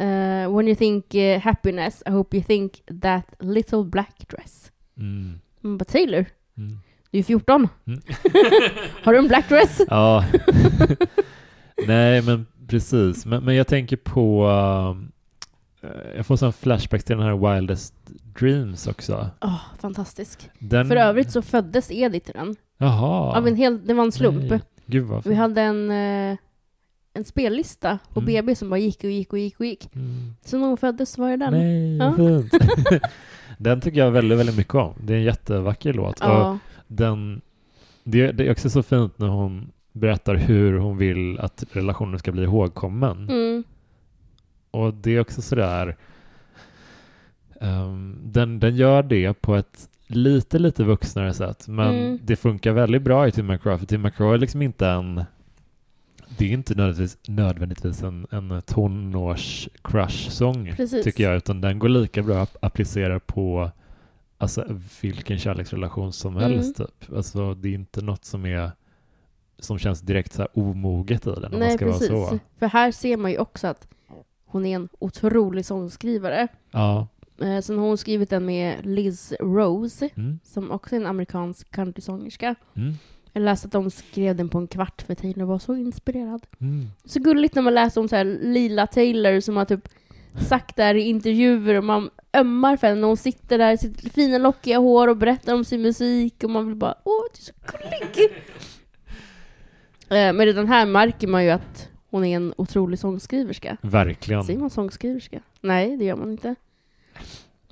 Uh, 0.00 0.56
when 0.56 0.68
you 0.68 0.76
think 0.76 1.14
uh, 1.14 1.38
happiness, 1.38 2.02
I 2.06 2.10
hope 2.10 2.36
you 2.36 2.44
think 2.46 2.82
that 3.02 3.34
little 3.40 3.84
black 3.84 4.28
dress. 4.28 4.72
Mm. 4.98 5.40
Man 5.60 5.78
bara, 5.78 5.84
Taylor, 5.84 6.26
Mm. 6.58 6.78
du 7.10 7.18
är 7.18 7.22
14. 7.22 7.68
Mm. 7.86 8.00
Har 9.02 9.12
du 9.12 9.18
en 9.18 9.28
black 9.28 9.48
dress? 9.48 9.80
Ja. 9.88 10.24
Nej, 11.86 12.22
men 12.22 12.46
precis. 12.68 13.26
Men, 13.26 13.44
men 13.44 13.54
jag 13.54 13.66
tänker 13.66 13.96
på... 13.96 14.46
um, 14.46 15.12
jag 16.16 16.26
får 16.26 16.36
sån 16.36 16.52
flashbacks 16.52 17.04
till 17.04 17.16
den 17.16 17.26
här 17.26 17.54
Wildest 17.54 17.94
Dreams 18.40 18.86
också. 18.86 19.30
Åh, 19.40 19.60
fantastisk. 19.78 20.50
Den... 20.58 20.88
För 20.88 20.96
övrigt 20.96 21.30
så 21.30 21.42
föddes 21.42 21.90
Edith 21.90 22.30
i 22.30 22.32
den. 22.32 22.56
Jaha. 22.78 23.36
Av 23.38 23.48
en 23.48 23.56
hel, 23.56 23.86
det 23.86 23.94
var 23.94 24.04
en 24.04 24.12
slump. 24.12 24.50
Nej. 24.50 24.60
Gud 24.86 25.04
vad 25.06 25.26
Vi 25.26 25.34
hade 25.34 25.62
en, 25.62 25.90
eh, 25.90 26.36
en 27.14 27.24
spellista 27.24 27.98
på 28.12 28.20
Mm. 28.20 28.26
BB 28.34 28.54
som 28.54 28.70
bara 28.70 28.78
gick 28.78 29.04
och 29.04 29.10
gick 29.10 29.32
och 29.32 29.38
gick 29.38 29.60
och 29.60 29.66
gick. 29.66 29.94
Mm. 29.94 30.34
Så 30.44 30.58
när 30.58 30.66
hon 30.68 30.76
föddes 30.76 31.18
var 31.18 31.30
det 31.30 31.36
den. 31.36 31.52
Nej, 31.52 31.96
Ja. 31.96 32.14
fint. 32.16 32.52
den 33.58 33.80
tycker 33.80 33.98
jag 33.98 34.10
väldigt, 34.10 34.38
väldigt 34.38 34.56
mycket 34.56 34.74
om. 34.74 34.94
Det 35.00 35.12
är 35.12 35.16
en 35.18 35.22
jättevacker 35.24 35.92
låt. 35.92 36.20
Och 36.20 36.26
Ja, 36.26 36.58
den, 36.86 37.40
det, 38.04 38.32
det 38.32 38.46
är 38.46 38.50
också 38.52 38.70
så 38.70 38.82
fint 38.82 39.18
när 39.18 39.28
hon 39.28 39.72
berättar 39.92 40.34
hur 40.34 40.78
hon 40.78 40.96
vill 40.96 41.38
att 41.38 41.64
relationen 41.72 42.18
ska 42.18 42.32
bli 42.32 42.42
ihågkommen. 42.42 43.28
mm, 43.30 43.64
Och 44.76 44.94
det 44.94 45.10
är 45.16 45.20
också 45.20 45.42
sådär, 45.42 45.96
um, 47.60 48.18
den, 48.24 48.60
den 48.60 48.76
gör 48.76 49.02
det 49.02 49.34
på 49.34 49.54
ett 49.54 49.88
lite, 50.06 50.58
lite 50.58 50.84
vuxnare 50.84 51.34
sätt, 51.34 51.68
men 51.68 51.94
Mm. 51.94 52.18
det 52.22 52.36
funkar 52.36 52.72
väldigt 52.72 53.02
bra 53.02 53.28
i 53.28 53.32
Tim 53.32 53.46
McGraw, 53.46 53.78
för 53.78 53.86
Tim 53.86 54.02
McGraw 54.02 54.34
är 54.34 54.38
liksom 54.38 54.62
inte 54.62 54.86
en 54.88 55.24
det 56.38 56.44
är 56.44 56.48
inte 56.52 56.74
nödvändigtvis, 56.74 57.18
nödvändigtvis 57.28 58.02
en, 58.02 58.26
en 58.30 58.62
tonårs-crush-sång, 58.62 60.74
tycker 61.02 61.24
jag, 61.24 61.36
utan 61.36 61.60
den 61.60 61.78
går 61.78 61.88
lika 61.88 62.22
bra 62.22 62.42
att 62.42 62.56
applicera 62.60 63.20
på 63.20 63.70
alltså, 64.38 64.64
vilken 65.00 65.38
kärleksrelation 65.38 66.12
som 66.12 66.36
Mm. 66.36 66.50
helst. 66.50 66.76
Typ. 66.76 67.12
Alltså, 67.16 67.54
det 67.54 67.68
är 67.68 67.72
inte 67.74 68.02
något 68.04 68.24
som 68.24 68.46
är 68.46 68.70
som 69.58 69.78
känns 69.78 70.00
direkt 70.00 70.32
så 70.32 70.42
här 70.42 70.48
omoget 70.58 71.26
i 71.26 71.30
den, 71.30 71.44
om 71.44 71.50
man 71.50 71.60
Nej, 71.60 71.76
ska 71.76 71.86
precis. 71.86 72.10
vara 72.10 72.30
så. 72.30 72.38
För 72.58 72.66
här 72.66 72.92
ser 72.92 73.16
man 73.16 73.30
ju 73.30 73.38
också 73.38 73.66
att 73.66 73.88
hon 74.56 74.66
är 74.66 74.76
en 74.76 74.88
otrolig 74.98 75.64
sångskrivare. 75.64 76.48
Ja. 76.70 77.06
Eh, 77.40 77.60
Sen 77.60 77.78
har 77.78 77.86
hon 77.86 77.98
skrivit 77.98 78.30
den 78.30 78.46
med 78.46 78.86
Liz 78.86 79.32
Rose, 79.40 80.08
Mm. 80.16 80.38
som 80.44 80.70
också 80.70 80.94
är 80.96 81.00
en 81.00 81.06
amerikansk 81.06 81.70
countrysångerska. 81.70 82.54
Mm. 82.76 82.94
Jag 83.32 83.42
läste 83.42 83.66
att 83.66 83.72
de 83.72 83.90
skrev 83.90 84.36
den 84.36 84.48
på 84.48 84.58
en 84.58 84.66
kvart 84.66 85.02
för 85.02 85.14
Taylor 85.14 85.44
var 85.46 85.58
så 85.58 85.74
inspirerad. 85.74 86.46
Mm. 86.60 86.86
Så 87.04 87.20
gulligt 87.20 87.54
när 87.54 87.62
man 87.62 87.74
läser 87.74 88.00
om 88.00 88.08
så 88.08 88.16
här 88.16 88.24
Lila 88.24 88.86
Taylor 88.86 89.40
som 89.40 89.56
har 89.56 89.64
typ 89.64 89.88
sagt 90.48 90.76
där 90.76 90.94
i 90.94 91.00
intervjuer 91.00 91.74
och 91.74 91.84
man 91.84 92.10
ömmar 92.36 92.76
för 92.76 92.86
henne 92.86 93.00
när 93.00 93.08
hon 93.08 93.16
sitter 93.16 93.58
där 93.58 93.72
i 93.72 93.78
sitt 93.78 94.12
fina 94.12 94.38
lockiga 94.38 94.78
hår 94.78 95.08
och 95.08 95.16
berättar 95.16 95.54
om 95.54 95.64
sin 95.64 95.82
musik 95.82 96.44
och 96.44 96.50
man 96.50 96.66
vill 96.66 96.76
bara 96.76 96.94
åh, 97.04 97.24
du 97.34 97.40
är 97.40 97.44
så 97.44 97.52
gullig! 97.66 98.30
Eh, 100.08 100.32
Men 100.32 100.46
redan 100.46 100.68
här 100.68 100.86
märker 100.86 101.26
man 101.28 101.44
ju 101.44 101.50
att 101.50 101.88
hon 102.10 102.24
är 102.24 102.36
en 102.36 102.54
otrolig 102.56 102.98
sångskriverska. 102.98 103.76
Verkligen. 103.80 104.44
Säger 104.44 104.58
man 104.60 104.70
sångskriverska? 104.70 105.40
Nej, 105.60 105.96
det 105.96 106.04
gör 106.04 106.16
man 106.16 106.30
inte. 106.30 106.54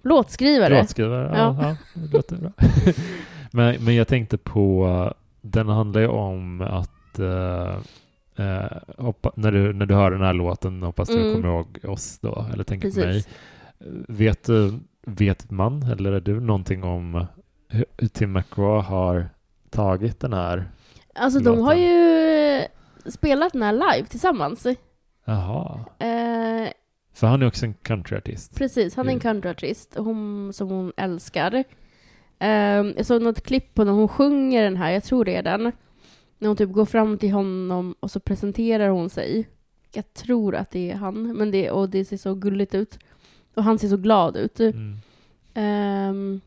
Låtskrivare. 0.02 0.78
Låtskrivare, 0.80 1.30
ja, 1.36 1.56
Ja. 1.60 1.76
ja. 1.94 2.00
det 2.02 2.16
låter 2.16 2.36
bra. 2.36 2.52
men, 3.52 3.84
men 3.84 3.94
jag 3.94 4.08
tänkte 4.08 4.38
på, 4.38 5.12
den 5.40 5.68
handlar 5.68 6.00
ju 6.00 6.08
om 6.08 6.60
att 6.60 7.18
eh, 7.18 7.74
eh, 8.46 8.72
hoppa, 8.98 9.32
när, 9.36 9.52
du, 9.52 9.72
när 9.72 9.86
du 9.86 9.94
hör 9.94 10.10
den 10.10 10.20
här 10.22 10.34
låten, 10.34 10.82
hoppas 10.82 11.08
du 11.08 11.20
Mm. 11.20 11.34
kommer 11.34 11.48
ihåg 11.54 11.78
oss 11.88 12.18
då, 12.18 12.46
eller 12.52 12.64
tänker 12.64 12.90
på 12.90 12.96
mig. 12.98 13.06
Precis. 13.06 13.28
Vet, 14.08 14.48
vet 15.06 15.50
man, 15.50 15.82
eller 15.82 16.12
är 16.12 16.20
du 16.20 16.40
någonting 16.40 16.84
om 16.84 17.26
hur, 17.68 17.84
Tim 18.12 18.32
McGraw 18.32 18.82
har 18.88 19.28
tagit 19.70 20.20
den 20.20 20.32
här? 20.32 20.64
Alltså 21.14 21.40
de 21.40 21.58
har 21.58 21.74
Låten. 21.74 21.82
ju 21.82 22.43
spelat 23.06 23.52
den 23.52 23.62
här 23.62 23.72
live 23.72 24.08
tillsammans. 24.08 24.66
Jaha. 25.24 25.84
Eh, 25.98 26.68
För 27.12 27.26
han 27.26 27.42
är 27.42 27.46
också 27.46 27.66
en 27.66 27.74
countryartist. 27.74 28.56
Precis, 28.56 28.96
han 28.96 29.08
är 29.08 29.12
en 29.12 29.20
countryartist 29.20 29.94
hon, 29.96 30.52
som 30.52 30.68
hon 30.68 30.92
älskar. 30.96 31.64
Um, 32.40 32.94
jag 32.96 33.06
såg 33.06 33.22
något 33.22 33.40
klipp 33.40 33.74
på 33.74 33.84
när 33.84 33.92
hon 33.92 34.08
sjunger 34.08 34.62
den 34.62 34.76
här, 34.76 34.90
jag 34.90 35.04
tror 35.04 35.24
det 35.24 35.36
är 35.36 35.42
den. 35.42 35.72
När 36.38 36.48
hon 36.48 36.56
typ 36.56 36.72
går 36.72 36.84
fram 36.84 37.18
till 37.18 37.32
honom 37.32 37.94
och 38.00 38.10
så 38.10 38.20
presenterar 38.20 38.88
hon 38.88 39.10
sig. 39.10 39.48
Jag 39.92 40.14
tror 40.14 40.54
att 40.54 40.70
det 40.70 40.90
är 40.90 40.96
han, 40.96 41.36
men 41.36 41.50
det, 41.50 41.70
och 41.70 41.88
det 41.88 42.04
ser 42.04 42.16
så 42.16 42.34
gulligt 42.34 42.74
ut. 42.74 42.98
Och 43.54 43.64
han 43.64 43.78
ser 43.78 43.88
så 43.88 43.96
glad 43.96 44.36
ut. 44.36 44.60
Mm. 44.60 44.96
Ehm, 45.54 46.40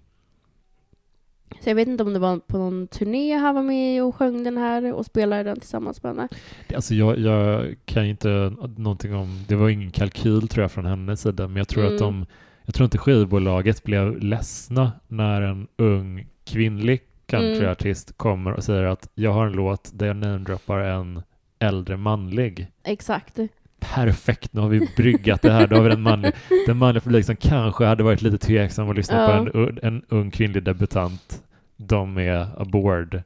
så 1.62 1.70
jag 1.70 1.76
vet 1.76 1.88
inte 1.88 2.04
om 2.04 2.14
det 2.14 2.20
var 2.20 2.38
på 2.40 2.58
någon 2.58 2.88
turné 2.88 3.34
han 3.38 3.56
var 3.56 3.64
med 3.64 4.04
och 4.04 4.16
sjöng 4.16 4.44
den 4.44 4.58
här 4.58 4.94
och 4.94 5.06
spelade 5.06 5.44
den 5.44 5.60
tillsammans 5.60 6.04
med 6.04 6.12
henne. 6.16 6.28
Alltså 6.76 6.94
jag, 6.94 7.20
jag 7.20 7.76
kan 7.86 8.06
inte 8.06 8.54
någonting 8.78 9.16
om, 9.16 9.44
det 9.48 9.56
var 9.56 9.70
ingen 9.70 9.92
kalkyl 9.92 10.48
tror 10.48 10.62
jag 10.64 10.72
från 10.72 10.86
hennes 10.86 11.22
sida, 11.22 11.48
men 11.48 11.58
jag 11.58 11.68
tror 11.68 11.84
att 11.84 11.90
Mm. 11.92 12.02
de, 12.02 12.26
jag 12.66 12.76
tror 12.76 12.86
inte 12.86 12.98
skivbolaget 12.98 13.84
blev 13.84 14.18
ledsna 14.20 14.92
när 15.08 15.42
en 15.42 15.68
ung 15.78 16.28
kvinnlig 16.46 17.02
countryartist 17.26 18.18
kommer 18.18 18.54
och 18.54 18.64
säger 18.64 18.84
att 18.84 19.10
jag 19.16 19.32
har 19.34 19.46
en 19.46 19.54
låt 19.54 19.92
där 19.94 20.08
jag 20.08 20.16
namedroppar 20.16 20.80
en 20.80 21.22
äldre 21.60 21.98
manlig. 21.98 22.68
Exakt. 22.84 23.40
Perfekt, 23.80 24.54
nu 24.54 24.62
har 24.62 24.70
vi 24.70 24.90
bryggat 24.98 25.42
det 25.42 25.52
här. 25.52 25.68
Då 25.68 25.76
har 25.76 25.84
vi 25.84 25.90
den 25.90 26.02
manliga, 26.02 26.32
den 26.68 26.78
manliga 26.78 27.02
publik 27.02 27.26
som 27.26 27.36
kanske 27.36 27.86
hade 27.86 28.04
varit 28.04 28.22
lite 28.22 28.38
tveksam 28.38 28.90
att 28.90 28.96
lyssna 28.96 29.18
Ja. 29.18 29.52
på 29.52 29.60
en, 29.60 29.80
en 29.84 30.02
ung 30.10 30.32
kvinnlig 30.32 30.63
debutant. 30.63 31.44
De 31.78 32.18
är 32.18 32.62
aboard. 32.62 33.22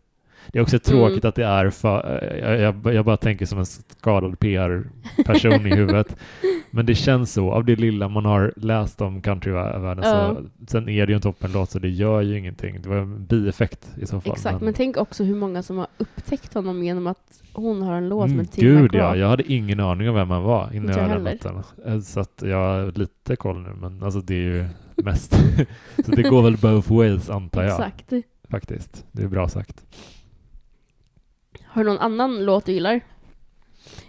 Det 0.48 0.60
är 0.60 0.64
också 0.64 0.80
tråkigt 0.80 1.24
Mm. 1.24 1.30
att 1.30 1.36
det 1.36 1.46
är 1.46 1.70
för, 1.70 2.22
jag, 2.42 2.60
jag, 2.60 2.94
jag 2.96 3.06
bara 3.06 3.18
tänker 3.18 3.46
som 3.46 3.60
en 3.60 3.66
skadad 3.66 4.40
PR-person 4.40 5.68
i 5.68 5.76
huvudet. 5.76 6.16
Men 6.72 6.86
det 6.86 6.96
känns 6.96 7.34
så, 7.34 7.52
av 7.52 7.66
det 7.66 7.76
lilla 7.76 8.08
man 8.08 8.26
har 8.26 8.54
läst 8.56 9.02
om 9.02 9.22
countryvärlden. 9.22 10.04
Ja. 10.04 10.36
Så, 10.36 10.46
sen 10.68 10.90
är 10.90 11.06
det 11.08 11.12
ju 11.12 11.16
en 11.16 11.22
toppenlåt 11.22 11.70
så 11.70 11.80
det 11.80 11.90
gör 11.90 12.22
ju 12.22 12.38
ingenting. 12.38 12.82
Det 12.82 12.90
var 12.90 12.96
en 12.96 13.26
bieffekt 13.26 13.88
i 14.02 14.06
så 14.06 14.22
fall. 14.22 14.34
Exakt, 14.34 14.62
men 14.62 14.74
tänk 14.74 14.98
också 14.98 15.24
hur 15.24 15.36
många 15.36 15.64
som 15.64 15.78
har 15.78 15.88
upptäckt 15.98 16.54
honom 16.54 16.84
genom 16.84 17.08
att 17.08 17.42
hon 17.54 17.82
har 17.82 17.94
en 17.96 18.10
låt 18.10 18.26
Mm, 18.26 18.38
med 18.38 18.52
Tim 18.52 18.64
Gud 18.78 18.90
ja, 18.94 19.16
jag 19.16 19.28
hade 19.28 19.52
ingen 19.54 19.80
aning 19.80 20.10
om 20.10 20.16
vem 20.16 20.30
han 20.30 20.44
var 20.44 20.70
innan 20.74 20.86
Inte 20.90 21.00
jag 21.00 21.08
heller. 21.08 21.32
låten. 21.34 21.64
Eh, 21.86 22.00
Så 22.00 22.20
att 22.20 22.44
jag 22.46 22.58
har 22.58 22.92
lite 23.00 23.36
koll 23.36 23.60
nu, 23.62 23.70
men 23.82 24.04
alltså 24.04 24.20
det 24.22 24.34
är 24.36 24.38
ju 24.40 24.66
mest. 25.04 25.32
så 26.06 26.12
det 26.12 26.24
går 26.24 26.42
väl 26.42 26.58
both 26.58 26.94
ways 26.94 27.30
antar 27.30 27.64
jag 27.64 27.72
Exakt. 27.72 28.14
faktiskt. 28.50 29.06
Det 29.12 29.24
är 29.24 29.28
bra 29.28 29.48
sagt. 29.48 29.84
Har 31.72 31.84
du 31.84 31.90
någon 31.90 32.00
annan 32.00 32.46
låt 32.46 32.66
du 32.66 32.72
gillar? 32.72 33.02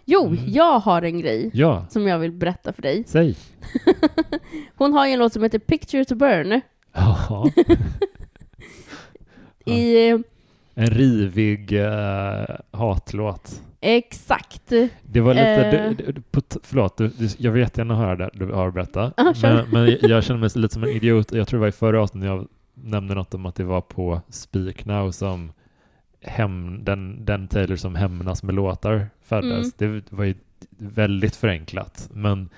Jo, 0.05 0.27
Mm. 0.27 0.38
jag 0.46 0.79
har 0.79 1.03
en 1.03 1.18
grej 1.20 1.51
Ja, 1.55 1.87
som 1.90 2.07
jag 2.09 2.18
vill 2.18 2.33
berätta 2.33 2.72
för 2.72 2.83
dig. 2.83 3.05
säg. 3.07 3.37
Hon 4.77 4.92
har 4.92 5.07
ju 5.07 5.12
en 5.12 5.18
låt 5.18 5.33
som 5.33 5.42
heter 5.42 5.59
Picture 5.59 6.05
to 6.05 6.14
Burn. 6.14 6.61
Ja, 9.64 9.75
I, 9.75 10.09
eh, 10.11 10.18
en 10.75 10.87
rivig 10.87 11.72
uh, 11.72 11.87
hatlåt. 12.70 13.61
exakt. 13.81 14.72
Det 15.03 15.20
var 15.20 15.35
lite, 15.35 15.46
Eh. 15.48 15.90
det, 15.90 16.12
det, 16.12 16.20
på, 16.31 16.40
förlåt, 16.62 16.96
du, 16.96 17.09
du, 17.09 17.29
jag 17.38 17.53
vill 17.53 17.62
jättegärna 17.62 17.96
höra 17.96 18.16
det 18.16 18.31
du 18.35 18.53
har 18.53 18.68
att 18.68 18.75
berätta. 18.75 19.12
Ja, 19.16 19.35
kör. 19.35 19.66
men, 19.70 19.85
men 19.85 19.96
jag 20.11 20.25
känner 20.25 20.40
mig 20.40 20.51
lite 20.55 20.75
som 20.75 20.83
en 20.83 20.88
idiot. 20.88 21.33
Jag 21.33 21.48
tror 21.48 21.59
det 21.59 21.61
var 21.61 21.68
i 21.68 21.72
förra 21.72 22.03
avsnittet 22.03 22.27
jag 22.29 22.48
nämnde 22.75 23.14
något 23.14 23.35
om 23.35 23.46
att 23.46 23.55
det 23.55 23.64
var 23.64 23.81
på 23.81 24.20
Speak 24.29 24.85
Now 24.85 25.11
som 25.11 25.53
hem, 26.22 26.85
den, 26.85 27.24
den 27.24 27.48
Taylor 27.48 27.76
som 27.76 27.94
hämnas 27.94 28.42
med 28.42 28.54
låtar 28.54 29.06
föddes. 29.22 29.74
Det 29.74 30.12
var 30.12 30.24
ju 30.24 30.35
väldigt 30.78 31.37
förenklat. 31.37 32.08
Men 32.12 32.48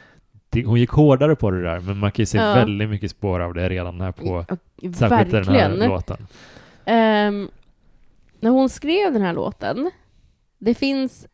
det, 0.50 0.64
hon 0.64 0.80
gick 0.80 0.90
hårdare 0.90 1.36
på 1.36 1.50
det 1.50 1.62
där, 1.62 1.80
men 1.80 1.98
man 1.98 2.12
kan 2.12 2.22
ju 2.22 2.26
se 2.26 2.38
Ja. 2.38 2.54
väldigt 2.54 2.90
mycket 2.90 3.10
spår 3.10 3.40
av 3.40 3.54
det 3.54 3.68
redan 3.68 4.00
här 4.00 4.12
på, 4.12 4.44
särskilt 4.94 5.30
den 5.30 5.48
här 5.48 5.88
låten. 5.88 6.26
Ehm, 6.84 7.48
när 8.40 8.50
hon 8.50 8.68
skrev 8.68 9.12
den 9.12 9.22
här 9.22 9.32
låten, 9.32 9.90
det 10.58 10.74
finns, 10.74 11.26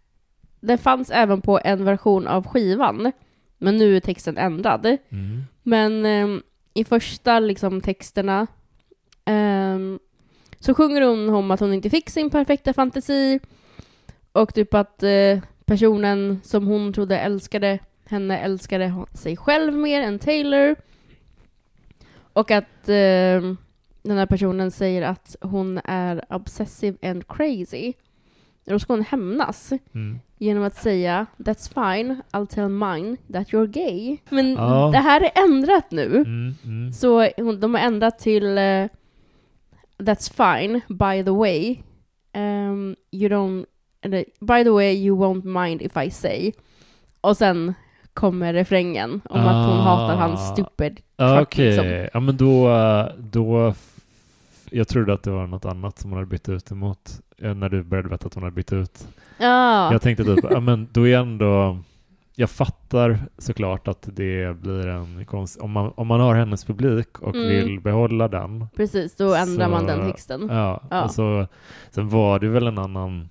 det 0.60 0.78
fanns 0.78 1.10
även 1.10 1.40
på 1.40 1.60
en 1.64 1.84
version 1.84 2.26
av 2.26 2.46
skivan, 2.46 3.12
men 3.58 3.76
nu 3.76 3.96
är 3.96 4.00
texten 4.00 4.36
ändrad. 4.36 4.86
Mm. 4.86 5.42
Men 5.62 6.06
ehm, 6.06 6.42
i 6.74 6.84
första 6.84 7.38
liksom, 7.40 7.80
texterna 7.80 8.46
ehm, 9.24 9.98
så 10.60 10.74
sjunger 10.74 11.00
hon 11.02 11.28
om 11.34 11.50
att 11.50 11.60
hon 11.60 11.74
inte 11.74 11.90
fick 11.90 12.10
sin 12.10 12.30
perfekta 12.30 12.72
fantasi 12.72 13.40
och 14.32 14.54
typ 14.54 14.74
att 14.74 15.02
eh, 15.02 15.38
personen 15.64 16.40
som 16.44 16.66
hon 16.66 16.92
trodde 16.92 17.18
älskade 17.18 17.78
henne 18.06 18.38
älskade 18.38 18.92
sig 19.14 19.36
själv 19.36 19.74
mer 19.74 20.02
än 20.02 20.18
Taylor. 20.18 20.76
Och 22.32 22.50
att 22.50 22.88
ehm, 22.88 23.56
den 24.02 24.16
här 24.18 24.26
personen 24.26 24.70
säger 24.70 25.02
att 25.02 25.36
hon 25.40 25.80
är 25.84 26.24
obsessive 26.34 27.10
and 27.10 27.28
crazy. 27.28 27.92
Då 28.64 28.78
ska 28.78 28.92
hon 28.92 29.02
hämnas 29.04 29.72
Mm. 29.94 30.20
genom 30.38 30.62
att 30.64 30.74
säga 30.76 31.26
That's 31.36 31.68
fine, 31.96 32.22
I'll 32.32 32.46
tell 32.46 32.68
mine 32.68 33.16
that 33.32 33.48
you're 33.52 33.66
gay. 33.66 34.16
Men 34.28 34.52
Ja. 34.52 34.90
det 34.92 34.98
här 34.98 35.20
är 35.20 35.44
ändrat 35.44 35.90
nu. 35.90 36.06
Mm, 36.16 36.54
mm. 36.64 36.92
Så 36.92 37.28
de 37.60 37.74
har 37.74 37.80
ändrat 37.80 38.18
till 38.18 38.58
eh, 38.58 38.86
That's 40.00 40.28
fine, 40.28 40.80
by 40.88 41.22
the 41.24 41.30
way. 41.32 41.82
Um, 42.34 42.96
you 43.10 43.28
don't, 43.28 43.66
eller, 44.02 44.24
by 44.40 44.64
the 44.64 44.70
way, 44.70 44.92
you 44.92 45.16
won't 45.16 45.44
mind 45.44 45.82
if 45.82 45.96
I 45.96 46.10
say. 46.10 46.52
Och 47.20 47.36
sen 47.36 47.74
kommer 48.14 48.52
refrängen 48.52 49.20
om 49.24 49.40
att 49.40 49.66
hon 49.66 49.78
Ah. 49.78 49.82
hatar 49.82 50.16
hans 50.16 50.48
stupid 50.52 51.00
Ja, 51.16 51.38
fuck, 51.38 51.48
Okej, 51.48 51.66
liksom. 51.66 52.08
ja 52.12 52.20
men 52.20 52.36
då, 52.36 52.68
då 53.18 53.74
jag 54.70 54.88
trodde 54.88 55.12
att 55.12 55.22
det 55.22 55.30
var 55.30 55.46
något 55.46 55.64
annat 55.64 55.98
som 55.98 56.10
hon 56.10 56.18
hade 56.18 56.30
bytt 56.30 56.48
ut 56.48 56.70
emot 56.70 57.10
eh, 57.42 57.54
när 57.54 57.68
du 57.68 57.82
började 57.82 58.08
berätta 58.08 58.26
att 58.26 58.34
hon 58.34 58.42
hade 58.42 58.54
bytt 58.54 58.72
ut. 58.72 59.08
Ja, 59.38 59.92
Jag 59.92 60.02
tänkte 60.02 60.24
typ, 60.24 60.44
ja 60.50 60.60
men 60.60 60.88
då 60.92 61.08
är 61.08 61.18
ändå, 61.18 61.78
jag 62.40 62.50
fattar 62.50 63.18
såklart 63.38 63.88
att 63.88 64.08
det 64.12 64.56
blir 64.60 64.86
en 64.86 65.24
konst, 65.26 65.60
om 65.60 65.70
man, 65.70 65.92
om 65.96 66.06
man 66.06 66.20
har 66.20 66.34
hennes 66.34 66.64
publik 66.64 67.18
och 67.18 67.34
Mm. 67.34 67.48
vill 67.48 67.80
behålla 67.80 68.28
den, 68.28 68.66
precis. 68.76 69.16
Då 69.16 69.34
ändrar 69.34 69.64
Så- 69.64 69.70
man 69.70 69.86
den 69.86 70.10
texten. 70.10 70.48
ja, 70.50 70.82
Ja. 70.90 70.96
Alltså, 70.96 71.46
sen 71.90 72.08
var 72.08 72.38
det 72.38 72.48
väl 72.48 72.66
en 72.66 72.78
annan, 72.78 73.28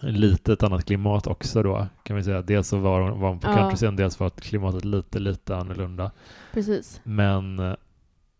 lite 0.00 0.52
ett 0.52 0.62
annat 0.62 0.84
klimat 0.84 1.26
också 1.26 1.62
då, 1.62 1.86
kan 2.02 2.16
vi 2.16 2.22
säga. 2.22 2.42
Dels 2.42 2.68
så 2.68 2.78
var 2.78 3.00
hon, 3.00 3.20
var 3.20 3.28
hon 3.28 3.38
på 3.40 3.48
Ja. 3.50 3.56
countryscenen, 3.56 3.96
dels 3.96 4.20
var 4.20 4.30
klimatet 4.30 4.84
lite, 4.84 5.18
lite 5.18 5.56
annorlunda. 5.56 6.10
Precis. 6.52 7.00
Men 7.04 7.58
eh, 7.58 7.74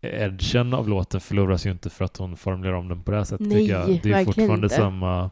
edgen 0.01 0.73
av 0.73 0.89
låten 0.89 1.21
förloras 1.21 1.65
ju 1.65 1.71
inte 1.71 1.89
för 1.89 2.05
att 2.05 2.17
hon 2.17 2.37
formulerar 2.37 2.73
om 2.73 2.87
den 2.87 3.03
på 3.03 3.11
det 3.11 3.17
här 3.17 3.23
sättet. 3.23 3.47
Nej, 3.47 3.67
jag. 3.67 3.87
Det 3.87 3.91
är 3.91 3.95
verkligen 3.95 4.25
fortfarande 4.25 4.65
inte. 4.65 4.75
samma... 4.75 5.29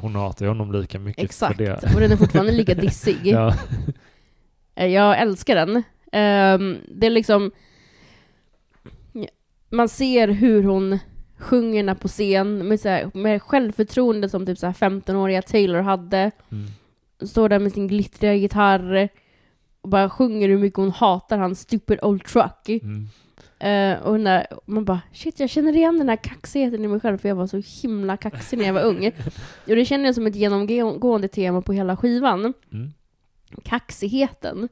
Hon 0.00 0.14
hatar 0.14 0.44
ju 0.44 0.48
honom 0.48 0.72
lika 0.72 0.98
mycket 0.98 1.24
Exakt. 1.24 1.56
för 1.56 1.64
det. 1.64 1.94
Och 1.94 2.00
den 2.00 2.12
är 2.12 2.16
fortfarande 2.16 2.52
lika 2.52 2.74
dissig. 2.86 3.18
Ja. 3.24 3.54
Eh, 4.74 4.86
Jag 4.86 5.18
älskar 5.20 5.54
den. 5.54 5.82
Ehm, 6.12 6.78
det 6.88 7.06
är 7.06 7.10
liksom... 7.10 7.50
Man 9.70 9.88
ser 9.88 10.28
hur 10.28 10.64
hon 10.64 10.98
sjunger 11.38 11.94
på 11.94 12.08
scen 12.08 12.68
med, 12.68 12.80
så 12.80 12.88
här, 12.88 13.10
med 13.14 13.42
självförtroende 13.42 14.28
som 14.28 14.46
typ 14.46 14.58
så 14.58 14.66
här 14.66 14.72
15-åriga 14.72 15.42
Taylor 15.42 15.80
hade. 15.80 16.30
Mm. 16.50 16.66
Står 17.28 17.48
där 17.48 17.58
med 17.58 17.72
sin 17.72 17.88
glittriga 17.88 18.34
gitarr 18.34 19.08
och 19.80 19.88
bara 19.88 20.10
sjunger 20.10 20.48
hur 20.48 20.58
mycket 20.58 20.76
hon 20.76 20.90
hatar 20.90 21.38
hans 21.38 21.60
stupid 21.60 21.98
old 22.02 22.24
truck. 22.24 22.68
Mm. 22.68 23.08
Eh, 23.60 23.98
och 23.98 24.20
där, 24.20 24.46
man 24.66 24.84
bara 24.84 25.00
shit, 25.12 25.40
jag 25.40 25.50
känner 25.50 25.76
igen 25.76 25.98
den 25.98 26.08
här 26.08 26.16
kaxigheten 26.16 26.84
i 26.84 26.88
mig 26.88 27.00
själv 27.00 27.18
för 27.18 27.28
jag 27.28 27.36
var 27.36 27.46
så 27.46 27.62
himla 27.82 28.16
kaxig 28.16 28.58
när 28.58 28.66
jag 28.66 28.72
var 28.72 28.82
ung. 28.82 29.06
Och 29.66 29.76
det 29.76 29.84
känner 29.84 30.04
jag 30.04 30.14
som 30.14 30.26
ett 30.26 30.36
genomgående 30.36 31.28
tema 31.28 31.62
på 31.62 31.72
hela 31.72 31.96
skivan. 31.96 32.54
Mm. 32.72 32.92
Kaxigheten. 33.64 34.68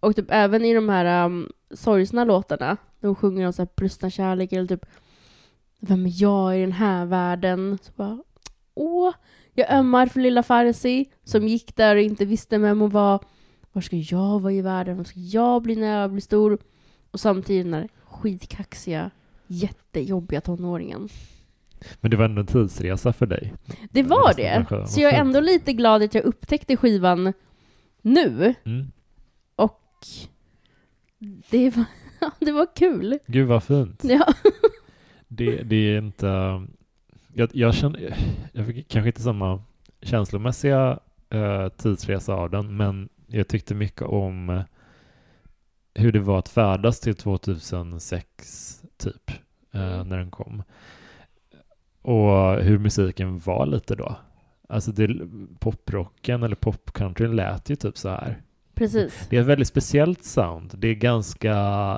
Och 0.00 0.16
typ 0.16 0.26
även 0.28 0.64
i 0.64 0.74
de 0.74 0.88
här 0.88 1.26
um, 1.26 1.52
sorgsna 1.70 2.24
låtarna, 2.24 2.76
de 3.00 3.14
sjunger 3.14 3.46
om 3.46 3.52
så 3.52 3.62
här 3.62 3.68
brustna 3.76 4.10
kärlek 4.10 4.52
eller 4.52 4.66
typ 4.66 4.86
Vem 5.80 6.06
är 6.06 6.22
jag 6.22 6.58
i 6.58 6.60
den 6.60 6.72
här 6.72 7.06
världen? 7.06 7.78
Så 7.82 7.92
bara, 7.96 8.18
Åh, 8.74 9.14
jag 9.54 9.72
ömmar 9.72 10.06
för 10.06 10.20
lilla 10.20 10.42
Farsi 10.42 11.06
som 11.24 11.48
gick 11.48 11.76
där 11.76 11.96
och 11.96 12.02
inte 12.02 12.24
visste 12.24 12.58
vem 12.58 12.80
hon 12.80 12.90
var. 12.90 13.24
Var 13.72 13.82
ska 13.82 13.96
jag 13.96 14.40
vara 14.40 14.52
i 14.52 14.62
världen? 14.62 14.96
Var 14.96 15.04
ska 15.04 15.20
jag 15.20 15.62
bli 15.62 15.76
när 15.76 16.00
jag 16.00 16.10
blir 16.10 16.20
stor? 16.20 16.58
Och 17.10 17.20
samtidigt 17.20 17.64
den 17.64 17.74
här 17.74 17.88
skitkaxiga, 18.10 19.10
jättejobbiga 19.46 20.40
tonåringen. 20.40 21.08
Men 22.00 22.10
det 22.10 22.16
var 22.16 22.24
ändå 22.24 22.40
en 22.40 22.46
tidsresa 22.46 23.12
för 23.12 23.26
dig. 23.26 23.54
Det 23.90 24.02
var 24.02 24.34
det. 24.36 24.66
Så 24.88 25.00
jag 25.00 25.14
är 25.14 25.20
ändå 25.20 25.40
lite 25.40 25.72
glad 25.72 26.02
att 26.02 26.14
jag 26.14 26.24
upptäckte 26.24 26.76
skivan 26.76 27.32
nu. 28.02 28.54
Mm. 28.64 28.86
Och 29.56 30.06
det 31.50 31.76
var, 31.76 31.84
det 32.44 32.52
var 32.52 32.66
kul. 32.76 33.18
Gud 33.26 33.48
vad 33.48 33.62
fint. 33.62 34.04
Ja. 34.04 34.34
Det, 35.30 35.62
det 35.62 35.76
är 35.76 35.98
inte... 35.98 36.26
Jag, 37.34 37.50
jag 37.52 37.74
känner... 37.74 38.16
Jag 38.52 38.66
fick 38.66 38.88
kanske 38.88 39.08
inte 39.08 39.22
samma 39.22 39.62
känslomässiga 40.02 40.98
eh, 41.30 41.68
tidsresa 41.68 42.34
av 42.34 42.50
den, 42.50 42.76
men 42.76 43.08
jag 43.26 43.48
tyckte 43.48 43.74
mycket 43.74 44.02
om 44.02 44.50
eh, 44.50 44.62
hur 45.94 46.12
det 46.12 46.20
var 46.20 46.38
att 46.38 46.48
färdas 46.48 47.00
till 47.00 47.14
2006, 47.14 48.82
typ, 48.96 49.30
eh, 49.72 49.94
Mm. 49.94 50.08
när 50.08 50.18
den 50.18 50.30
kom. 50.30 50.62
Och 52.02 52.54
hur 52.62 52.78
musiken 52.78 53.38
var 53.38 53.66
lite 53.66 53.94
då. 53.94 54.16
Alltså 54.68 54.92
det, 54.92 55.08
poprocken 55.58 56.42
eller 56.42 56.56
popcountryn 56.56 57.36
lät 57.36 57.70
ju 57.70 57.76
typ 57.76 57.98
så 57.98 58.08
här. 58.08 58.42
Precis. 58.74 59.26
Det 59.30 59.36
är 59.36 59.40
ett 59.40 59.46
väldigt 59.46 59.68
speciellt 59.68 60.24
sound. 60.24 60.74
Det 60.78 60.88
är 60.88 60.94
ganska, 60.94 61.54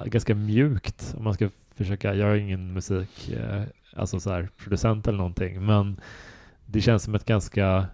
ganska 0.07 0.35
mjukt 0.35 1.15
om 1.19 1.25
man 1.25 1.35
ska 1.35 1.49
försöka. 1.75 2.15
Jag 2.15 2.31
är 2.31 2.35
ingen 2.37 2.73
musik, 2.73 3.29
eh, 3.33 3.63
alltså 3.97 4.21
så 4.21 4.31
här, 4.31 4.49
producent 4.57 5.09
eller 5.09 5.19
någonting, 5.19 5.67
men 5.67 6.01
det 6.67 6.81
känns 6.81 7.03
som 7.03 7.15
ett 7.15 7.25
ganska 7.25 7.87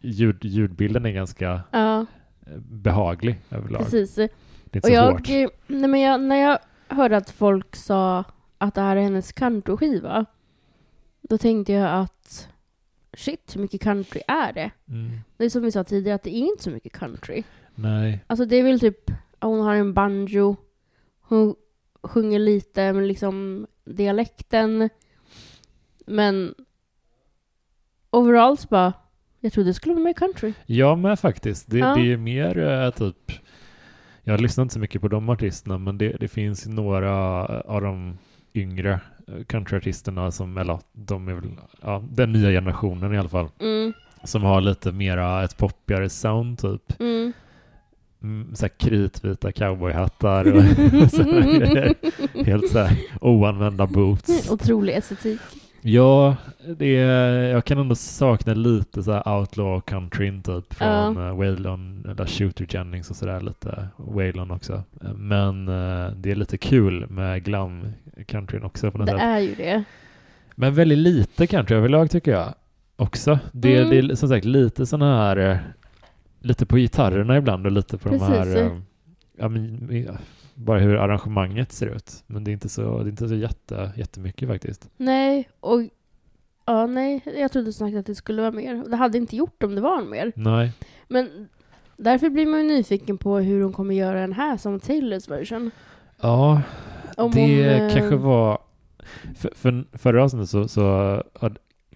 ljud, 0.00 0.44
ljudbilden 0.44 1.06
är 1.06 1.10
ganska 1.12 1.60
Ja, 1.70 2.06
eh, 2.46 2.58
behaglig 2.58 3.40
överlag. 3.50 3.82
precis. 3.82 4.18
Det 4.82 4.88
är 4.88 4.90
inte 4.90 5.10
Och 5.12 5.26
så 5.26 5.32
jag, 5.32 5.42
hårt. 5.42 5.52
nej 5.66 5.88
men 5.90 6.00
jag, 6.00 6.20
när 6.20 6.36
jag 6.36 6.58
hörde 6.88 7.16
att 7.16 7.30
folk 7.30 7.76
sa 7.76 8.24
att 8.58 8.74
det 8.74 8.80
här 8.80 8.96
är 8.96 9.00
hennes 9.02 9.32
countryskiva, 9.32 10.24
då 11.22 11.38
tänkte 11.38 11.72
jag 11.72 12.00
att 12.00 12.48
shit, 13.16 13.56
hur 13.56 13.60
mycket 13.60 13.80
country 13.82 14.20
är 14.28 14.52
det? 14.52 14.70
Mm. 14.88 15.10
Det 15.36 15.44
är 15.44 15.50
som 15.50 15.62
vi 15.62 15.72
sa 15.72 15.84
tidigare, 15.84 16.14
att 16.14 16.22
det 16.22 16.30
är 16.36 16.38
inte 16.48 16.62
så 16.62 16.70
mycket 16.70 16.92
country. 16.92 17.42
Nej, 17.74 18.24
Alltså 18.26 18.44
det 18.46 18.56
är 18.56 18.62
väl 18.62 18.80
typ, 18.80 19.10
hon 19.40 19.60
har 19.60 19.74
en 19.74 19.94
banjo, 19.94 20.56
hon 21.20 21.54
sjunger 22.02 22.38
lite 22.38 22.92
med 22.92 23.08
liksom 23.08 23.66
dialekten, 23.84 24.88
men 26.06 26.54
overall 28.10 28.58
så 28.58 28.68
bara, 28.68 28.92
jag 29.40 29.52
trodde 29.52 29.70
det 29.70 29.74
skulle 29.74 29.94
vara 29.94 30.04
mer 30.04 30.12
country. 30.12 30.52
jag 30.66 30.98
med 30.98 31.18
faktiskt. 31.20 31.70
Det, 31.70 31.78
Ja. 31.78 31.94
det 31.94 32.12
är 32.12 32.16
mer 32.16 32.58
eh, 32.58 32.90
typ 32.90 33.32
jag 34.24 34.40
lyssnar 34.40 34.62
inte 34.62 34.74
så 34.74 34.80
mycket 34.80 35.00
på 35.00 35.08
de 35.08 35.28
artisterna, 35.28 35.78
men 35.78 35.98
det, 35.98 36.16
det 36.20 36.28
finns 36.28 36.66
några 36.66 37.12
av 37.46 37.80
de 37.82 38.18
yngre 38.54 39.00
eh, 39.28 39.44
countryartisterna 39.46 40.30
som, 40.30 40.58
eller 40.58 40.78
de 40.92 41.28
är 41.28 41.32
väl, 41.34 41.50
ja, 41.82 42.02
den 42.10 42.32
nya 42.32 42.50
generationen 42.50 43.14
i 43.14 43.18
alla 43.18 43.28
fall, 43.28 43.48
Mm, 43.60 43.92
som 44.24 44.42
har 44.42 44.60
lite 44.60 44.92
mera 44.92 45.44
ett 45.44 45.56
poppigare 45.56 46.08
sound 46.08 46.58
typ. 46.58 47.00
mm. 47.00 47.32
Mm, 48.22 48.54
så 48.54 48.62
här 48.64 48.68
kritvita 48.78 49.52
cowboyhattar 49.52 50.44
och 50.52 50.62
grejer. 51.58 51.94
Helt 52.44 52.68
så 52.68 52.78
här 52.78 52.98
oanvända 53.20 53.86
boots. 53.86 54.50
Otrolig 54.50 54.94
estetik. 54.96 55.40
Ja, 55.86 56.36
det 56.76 56.96
är, 56.96 57.42
jag 57.48 57.64
kan 57.64 57.78
ändå 57.78 57.94
sakna 57.94 58.54
lite 58.54 59.02
så 59.02 59.12
här 59.12 59.38
outlaw 59.38 59.80
countryn 59.80 60.42
typ 60.42 60.74
från 60.74 61.16
uh, 61.18 61.36
Waylon, 61.36 62.06
eller 62.10 62.26
Shooter 62.26 62.66
Jennings 62.70 63.10
och 63.10 63.16
sådär 63.16 63.40
lite. 63.40 63.88
Waylon 63.96 64.50
också. 64.50 64.82
Men 65.16 65.68
eh, 65.68 66.10
det 66.16 66.30
är 66.30 66.34
lite 66.34 66.58
kul 66.58 67.06
med 67.10 67.44
glam 67.44 67.86
countryn 68.26 68.62
också 68.64 68.90
på 68.90 68.98
något 68.98 69.06
Det 69.06 69.12
sätt. 69.12 69.20
är 69.22 69.38
ju 69.38 69.54
det. 69.54 69.84
Men 70.54 70.74
väldigt 70.74 70.98
lite 70.98 71.46
country 71.46 71.76
överlag 71.76 72.10
tycker 72.10 72.30
jag 72.32 72.54
också. 72.96 73.38
Det, 73.52 73.76
Mm. 73.78 73.90
det 73.90 74.12
är 74.12 74.16
som 74.16 74.28
sagt 74.28 74.44
lite 74.44 74.86
sådana 74.86 75.16
här, 75.18 75.36
eh, 75.36 75.56
lite 76.40 76.66
på 76.66 76.76
gitarrerna 76.76 77.36
ibland 77.36 77.66
och 77.66 77.72
lite 77.72 77.98
på 77.98 78.08
de 78.08 78.18
Precis. 78.18 78.34
här, 78.54 78.56
eh, 78.62 78.78
ja, 79.38 79.48
men, 79.48 79.88
ja, 80.06 80.12
bara 80.54 80.78
hur 80.78 80.96
arrangemanget 80.96 81.72
ser 81.72 81.86
ut. 81.86 82.24
Men 82.26 82.44
det 82.44 82.50
är 82.50 82.52
inte 82.52 82.68
så, 82.68 82.98
det 82.98 83.04
är 83.04 83.10
inte 83.10 83.28
så 83.28 83.34
jätte, 83.34 83.92
jättemycket 83.96 84.48
faktiskt. 84.48 84.90
Nej, 84.96 85.48
och 85.60 85.82
ja, 86.66 86.86
nej, 86.86 87.20
jag 87.38 87.52
trodde 87.52 87.72
sagt 87.72 87.96
att 87.96 88.06
det 88.06 88.14
skulle 88.14 88.42
vara 88.42 88.52
mer. 88.52 88.84
Det 88.88 88.96
hade 88.96 89.18
inte 89.18 89.36
gjort 89.36 89.62
om 89.62 89.74
det 89.74 89.80
var 89.80 90.02
mer. 90.02 90.32
Nej. 90.36 90.72
Men 91.08 91.48
därför 91.96 92.30
blir 92.30 92.46
man 92.46 92.60
ju 92.60 92.66
nyfiken 92.66 93.18
på 93.18 93.38
hur 93.38 93.62
hon 93.62 93.72
kommer 93.72 93.94
göra 93.94 94.20
den 94.20 94.32
här 94.32 94.56
som 94.56 94.80
Taylors 94.80 95.28
version. 95.28 95.70
Ja, 96.20 96.62
Om 97.16 97.30
det 97.30 97.40
hon, 97.40 97.82
eh, 97.82 97.94
kanske 97.94 98.16
var... 98.16 98.58
För, 99.36 99.52
för, 99.54 99.84
förra 99.98 100.24
avsnittet 100.24 100.50
så, 100.50 100.68
så 100.68 101.22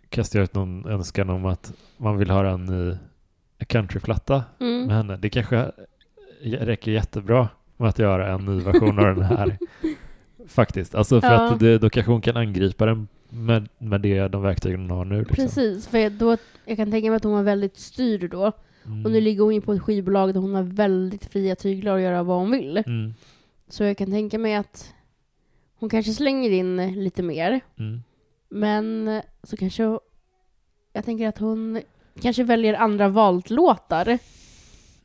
kastade 0.09 0.39
jag 0.39 0.45
ut 0.45 0.55
någon 0.55 0.87
önskan 0.87 1.31
om 1.31 1.47
att 1.47 1.73
man 1.97 2.19
vill 2.19 2.31
höra 2.31 2.51
en 2.51 2.67
ny 2.67 2.97
countryplatta 3.67 4.45
med 4.59 4.69
Mm, 4.69 4.89
henne. 4.91 5.17
Det 5.17 5.31
kanske 5.31 5.73
räcker 6.43 6.91
jättebra 6.93 7.49
med 7.79 7.89
att 7.89 7.99
göra 7.99 8.33
en 8.35 8.45
ny 8.45 8.61
version 8.61 8.99
av 8.99 9.15
den 9.15 9.25
här. 9.25 9.59
Faktiskt. 10.49 10.95
Alltså 10.95 11.21
för 11.21 11.33
Ja. 11.33 11.53
att 11.53 11.61
det, 11.61 11.79
då 11.79 11.91
kanske 11.91 12.13
hon 12.13 12.21
kan 12.21 12.37
angripa 12.37 12.87
den 12.87 13.09
med, 13.29 13.69
med 13.79 14.01
det, 14.01 14.29
de 14.29 14.43
verktygen 14.43 14.81
hon 14.81 14.91
har 14.91 15.05
nu. 15.05 15.19
Liksom. 15.19 15.37
precis, 15.37 15.89
för 15.89 16.11
då, 16.11 16.37
jag 16.65 16.77
kan 16.77 16.91
tänka 16.91 17.11
mig 17.11 17.17
att 17.17 17.25
hon 17.25 17.33
var 17.33 17.43
väldigt 17.43 17.79
styrd 17.79 18.31
då. 18.31 18.53
Mm. 18.87 19.05
Och 19.05 19.11
nu 19.11 19.21
ligger 19.21 19.43
hon 19.45 19.55
ju 19.55 19.61
på 19.61 19.73
ett 19.73 19.83
skivbolag 19.83 20.35
där 20.35 20.41
hon 20.41 20.55
har 20.55 20.63
väldigt 20.63 21.25
fria 21.25 21.57
tyglar 21.57 21.95
att 21.97 22.01
göra 22.01 22.23
vad 22.23 22.39
hon 22.39 22.51
vill. 22.51 22.77
Mm. 22.77 23.15
Så 23.69 23.85
jag 23.85 23.97
kan 23.99 24.11
tänka 24.11 24.39
mig 24.39 24.55
att 24.55 24.93
hon 25.79 25.89
kanske 25.89 26.13
slänger 26.13 26.51
in 26.51 26.95
lite 27.05 27.23
mer. 27.23 27.61
Mm. 27.79 28.03
Men 28.49 29.21
så 29.43 29.57
kanske... 29.57 29.99
Jag 30.93 31.05
tänker 31.05 31.29
att 31.29 31.39
hon 31.39 31.81
kanske 32.21 32.45
väljer 32.45 32.75
andra 32.75 33.09
Vault-låtar. 33.09 34.19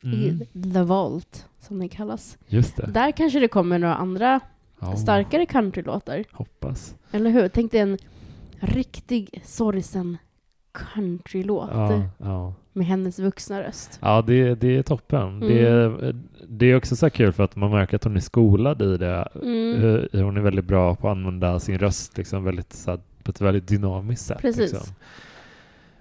Mm. 0.04 0.18
i 0.18 0.46
The 0.72 0.82
Vault, 0.82 1.46
som 1.64 1.78
det 1.78 1.88
kallas. 1.88 2.38
Just 2.46 2.76
det. 2.76 2.86
Där 2.86 3.12
kanske 3.12 3.38
det 3.38 3.48
kommer 3.48 3.78
några 3.78 3.94
andra 3.94 4.40
Ja, 4.80 4.96
starkare 4.96 5.46
countrylåtar. 5.46 6.24
Hoppas. 6.32 6.96
Eller 7.12 7.30
hur? 7.30 7.48
Tänk 7.48 7.72
dig 7.72 7.80
en 7.80 7.98
riktig 8.60 9.42
sorgsen 9.44 10.18
countrylåt 10.72 11.70
Ja, 11.72 12.02
ja. 12.18 12.54
med 12.72 12.86
hennes 12.86 13.18
vuxna 13.18 13.62
röst. 13.62 13.98
Ja, 14.02 14.22
det, 14.22 14.54
det 14.54 14.76
är 14.76 14.82
toppen. 14.82 15.22
Mm. 15.22 15.40
Det, 15.40 15.66
är, 15.66 16.14
det 16.48 16.66
är 16.66 16.76
också 16.76 16.96
så 16.96 17.10
kul 17.10 17.32
för 17.32 17.42
att 17.42 17.56
man 17.56 17.70
märker 17.70 17.96
att 17.96 18.04
hon 18.04 18.16
är 18.16 18.20
skolad 18.20 18.82
i 18.82 18.96
det. 18.96 19.28
Mm. 19.42 20.08
Hon 20.24 20.36
är 20.36 20.40
väldigt 20.40 20.64
bra 20.64 20.94
på 20.94 21.08
att 21.08 21.16
använda 21.16 21.60
sin 21.60 21.78
röst, 21.78 22.16
liksom 22.16 22.44
väldigt 22.44 22.72
så 22.72 22.90
här, 22.90 23.00
på 23.22 23.30
ett 23.30 23.40
väldigt 23.40 23.68
dynamiskt 23.68 24.26
sätt. 24.26 24.40
Precis. 24.40 24.72
Liksom. 24.72 24.94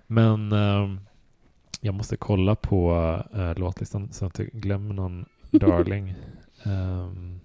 Men 0.07 0.51
ehm, 0.51 0.99
jag 1.81 1.93
måste 1.95 2.17
kolla 2.17 2.55
på 2.55 2.93
uh, 3.35 3.55
låtlistan 3.55 4.09
så 4.11 4.25
att 4.25 4.39
jag 4.39 4.47
inte 4.47 4.57
glömmer 4.57 4.93
någon 4.93 5.25
darling. 5.59 6.15
Mm. 6.65 7.39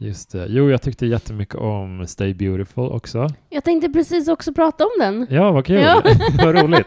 Just 0.00 0.32
det. 0.32 0.46
Jo, 0.48 0.70
jag 0.70 0.82
tyckte 0.82 1.06
jättemycket 1.06 1.54
om 1.54 2.06
Stay 2.06 2.34
Beautiful 2.34 2.84
också. 2.84 3.28
Jag 3.50 3.64
tänkte 3.64 3.88
precis 3.88 4.28
också 4.28 4.54
prata 4.54 4.84
om 4.84 4.90
den. 4.98 5.26
Ja, 5.30 5.52
vad 5.52 5.66
kul. 5.66 5.80
Ja. 5.80 6.02
vad 6.44 6.54
roligt. 6.62 6.86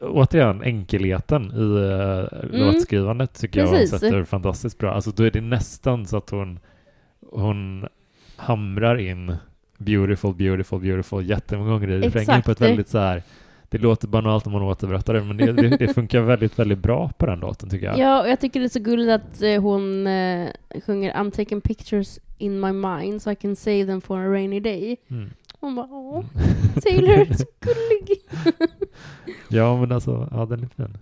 Återigen, 0.00 0.62
enkelheten 0.62 1.52
i 1.52 1.60
uh, 1.60 2.26
låtskrivandet 2.52 3.40
tycker 3.40 3.60
jag 3.60 3.66
hon 3.66 3.74
Mm. 3.76 3.82
Precis. 3.90 4.00
sätter 4.00 4.24
fantastiskt 4.24 4.78
bra. 4.78 4.94
Alltså 4.94 5.10
då 5.10 5.22
är 5.22 5.30
det 5.30 5.40
nästan 5.40 6.06
så 6.06 6.16
att 6.16 6.30
hon, 6.30 6.58
hon 7.30 7.86
hamrar 8.36 8.96
in 9.00 9.36
beautiful, 9.78 10.34
beautiful, 10.34 10.80
beautiful 10.80 11.26
jättemånga 11.30 11.70
gånger 11.70 11.90
i 11.90 12.00
refrängen 12.00 12.42
på 12.42 12.50
ett 12.50 12.60
väldigt 12.60 12.88
så 12.88 12.98
här 12.98 13.22
det 13.74 13.82
låter 13.82 14.08
banalt 14.08 14.46
om 14.46 14.52
man 14.52 14.62
återberättar 14.62 15.14
det, 15.14 15.22
men 15.22 15.36
det, 15.36 15.52
det, 15.52 15.68
det 15.68 15.94
funkar 15.94 16.20
väldigt, 16.20 16.58
väldigt 16.58 16.78
bra 16.78 17.10
på 17.18 17.26
den 17.26 17.40
låten 17.40 17.70
tycker 17.70 17.86
jag. 17.86 17.98
Ja, 17.98 18.20
och 18.22 18.28
jag 18.28 18.40
tycker 18.40 18.60
det 18.60 18.66
är 18.66 18.68
så 18.68 18.80
gulligt 18.80 19.10
att 19.10 19.42
eh, 19.42 19.62
hon 19.62 20.06
eh, 20.06 20.48
sjunger 20.86 21.12
I'm 21.14 21.30
taking 21.30 21.60
pictures 21.60 22.20
in 22.38 22.60
my 22.60 22.72
mind 22.72 23.22
so 23.22 23.30
I 23.30 23.34
can 23.34 23.56
save 23.56 23.86
them 23.86 24.00
for 24.00 24.18
a 24.18 24.28
rainy 24.32 24.60
day. 24.60 24.96
Mm. 25.10 25.30
Hon 25.60 25.74
bara 25.74 25.86
åh, 25.90 26.24
Mm. 26.24 26.82
Taylor, 26.82 27.24
så 27.34 27.44
gullig. 27.60 28.20
Ja, 29.48 29.80
men 29.80 29.92
alltså, 29.92 30.28
ja 30.32 30.44
den 30.46 30.62
är 30.62 30.66
fin. 30.66 30.98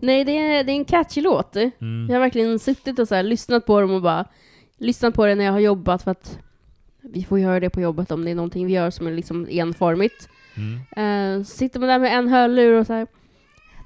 Nej, 0.00 0.24
det 0.24 0.38
är, 0.38 0.64
det 0.64 0.72
är 0.72 0.76
en 0.76 0.84
catchy 0.84 1.20
låt. 1.20 1.56
Mm. 1.56 2.06
Jag 2.08 2.14
har 2.14 2.20
verkligen 2.20 2.58
suttit 2.58 2.98
och 2.98 3.08
så 3.08 3.14
här, 3.14 3.22
lyssnat 3.22 3.66
på 3.66 3.80
dem 3.80 3.90
och 3.90 4.02
bara 4.02 4.24
lyssnat 4.78 5.14
på 5.14 5.26
det 5.26 5.34
när 5.34 5.44
jag 5.44 5.52
har 5.52 5.60
jobbat 5.60 6.02
för 6.02 6.10
att 6.10 6.38
vi 7.02 7.24
får 7.24 7.38
göra 7.38 7.60
det 7.60 7.70
på 7.70 7.80
jobbet 7.80 8.10
om 8.10 8.24
det 8.24 8.30
är 8.30 8.34
någonting 8.34 8.66
vi 8.66 8.72
gör 8.72 8.90
som 8.90 9.06
är 9.06 9.12
liksom 9.12 9.46
enformigt. 9.50 10.28
Mm. 10.56 11.38
Uh, 11.38 11.44
sitter 11.44 11.80
man 11.80 11.88
där 11.88 11.98
med 11.98 12.18
en 12.18 12.28
hörlur 12.28 12.80
och 12.80 12.86
så 12.86 12.92
här 12.92 13.06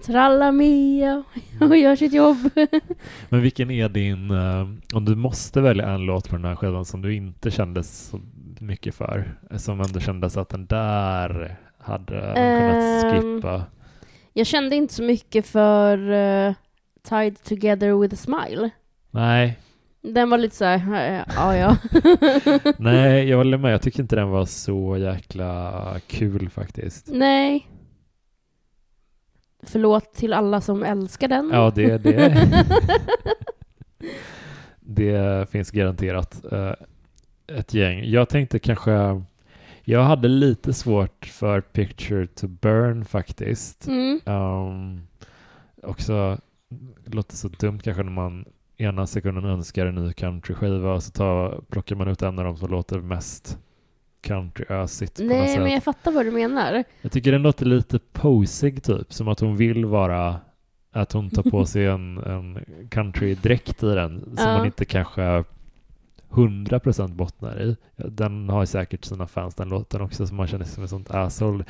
tralla 0.07 0.53
Mia 0.53 1.23
och 1.61 1.77
gör 1.77 1.97
sitt 1.97 2.13
jobb. 2.13 2.51
Men 3.29 3.43
vilken 3.43 3.71
är 3.71 3.89
din, 3.89 4.31
eh, 4.31 4.69
om 4.95 5.05
du 5.05 5.17
måste 5.17 5.61
välja 5.61 5.89
en 5.89 6.01
låt 6.01 6.29
på 6.29 6.37
den 6.37 6.45
här 6.45 6.57
skivan 6.57 6.85
som 6.85 7.03
du 7.03 7.15
inte 7.15 7.51
kändes 7.51 8.09
så 8.09 8.21
mycket 8.61 8.95
för, 8.95 9.39
som 9.57 9.81
ändå 9.81 10.01
kändes 10.01 10.37
att 10.37 10.49
den 10.49 10.67
där 10.67 11.57
hade 11.79 12.15
kunnat 12.35 13.15
Ehm, 13.15 13.23
skippa? 13.23 13.65
Jag 14.33 14.47
kände 14.47 14.77
inte 14.77 14.95
så 14.95 15.03
mycket 15.03 15.47
för 15.47 16.11
eh, 16.11 16.55
Tied 17.03 17.43
Together 17.43 18.01
with 18.01 18.15
a 18.15 18.17
Smile. 18.17 18.71
Nej, 19.11 19.59
Den 20.03 20.31
var 20.31 20.39
lite 20.39 20.57
så 20.57 20.65
här, 20.65 21.25
ja 21.37 21.57
ja. 21.57 21.77
nej, 22.79 23.29
jag 23.29 23.37
håller 23.37 23.59
med. 23.59 23.73
Jag 23.73 23.83
tycker 23.83 24.01
inte 24.01 24.17
den 24.17 24.31
var 24.31 24.45
så 24.45 24.97
jäkla 24.97 26.01
kul 26.07 26.49
faktiskt. 26.49 27.09
Nej. 27.13 27.67
Förlåt 29.63 30.15
till 30.15 30.33
alla 30.33 30.61
som 30.61 30.83
älskar 30.83 31.29
den. 31.29 31.51
Ja, 31.53 31.73
det, 31.75 31.99
det, 31.99 32.49
det 34.81 35.51
finns 35.51 35.71
garanterat 35.71 36.45
eh, 36.53 36.73
ett 37.47 37.75
gäng. 37.75 38.05
Jag 38.05 38.29
tänkte 38.29 38.59
kanske, 38.59 39.23
jag 39.85 40.03
hade 40.03 40.29
lite 40.29 40.73
svårt 40.73 41.27
för 41.27 41.61
Picture 41.61 42.27
to 42.27 42.47
Burn 42.49 43.05
faktiskt. 43.05 43.87
Mm. 43.87 44.21
Um, 44.25 45.07
också 45.83 46.39
låter 47.05 47.37
så 47.37 47.49
dumt 47.49 47.81
kanske 47.83 48.03
när 48.03 48.11
man 48.13 48.45
ena 48.81 49.07
sekunden 49.07 49.45
önskar 49.45 49.87
en 49.87 49.95
ny 49.95 50.13
countryskiva 50.13 50.93
och 50.93 51.03
så 51.03 51.11
tar, 51.11 51.61
plockar 51.71 51.97
man 51.97 52.09
ut 52.09 52.23
en 52.23 52.39
av 52.39 52.45
dem 52.45 52.57
som 52.57 52.71
låter 52.71 53.01
mest 53.01 53.59
countryösigt 54.21 55.19
Nej, 55.23 55.59
men 55.59 55.73
jag 55.73 55.85
fattar 55.85 56.13
vad 56.13 56.27
du 56.27 56.31
menar. 56.31 56.85
Jag 57.03 57.13
tycker 57.13 57.33
den 57.33 57.43
låter 57.43 57.67
lite 57.67 57.99
posig 58.13 58.83
typ, 58.83 59.13
som 59.13 59.29
att 59.29 59.41
hon 59.41 59.57
vill 59.57 59.85
vara 59.85 60.41
att 60.93 61.13
hon 61.13 61.31
tar 61.31 61.43
på 61.43 61.67
sig 61.67 61.87
en, 61.87 62.19
en 62.19 62.65
countrydräkt 62.91 63.83
i 63.83 63.87
den 63.95 64.21
som 64.21 64.35
Ja. 64.49 64.57
hon 64.57 64.67
inte 64.67 64.85
kanske 64.85 65.45
100% 66.31 67.09
bottnar 67.15 67.61
i. 67.63 67.77
Den 67.97 68.49
har 68.49 68.65
säkert 68.65 69.05
sina 69.05 69.27
fans 69.27 69.55
den 69.55 69.69
låten 69.69 70.01
också 70.01 70.27
som 70.27 70.37
man 70.37 70.47
känner 70.47 70.65
sig 70.65 70.75
som 70.75 70.83
en 70.83 70.89
sånt 70.89 71.11
asshole. 71.11 71.65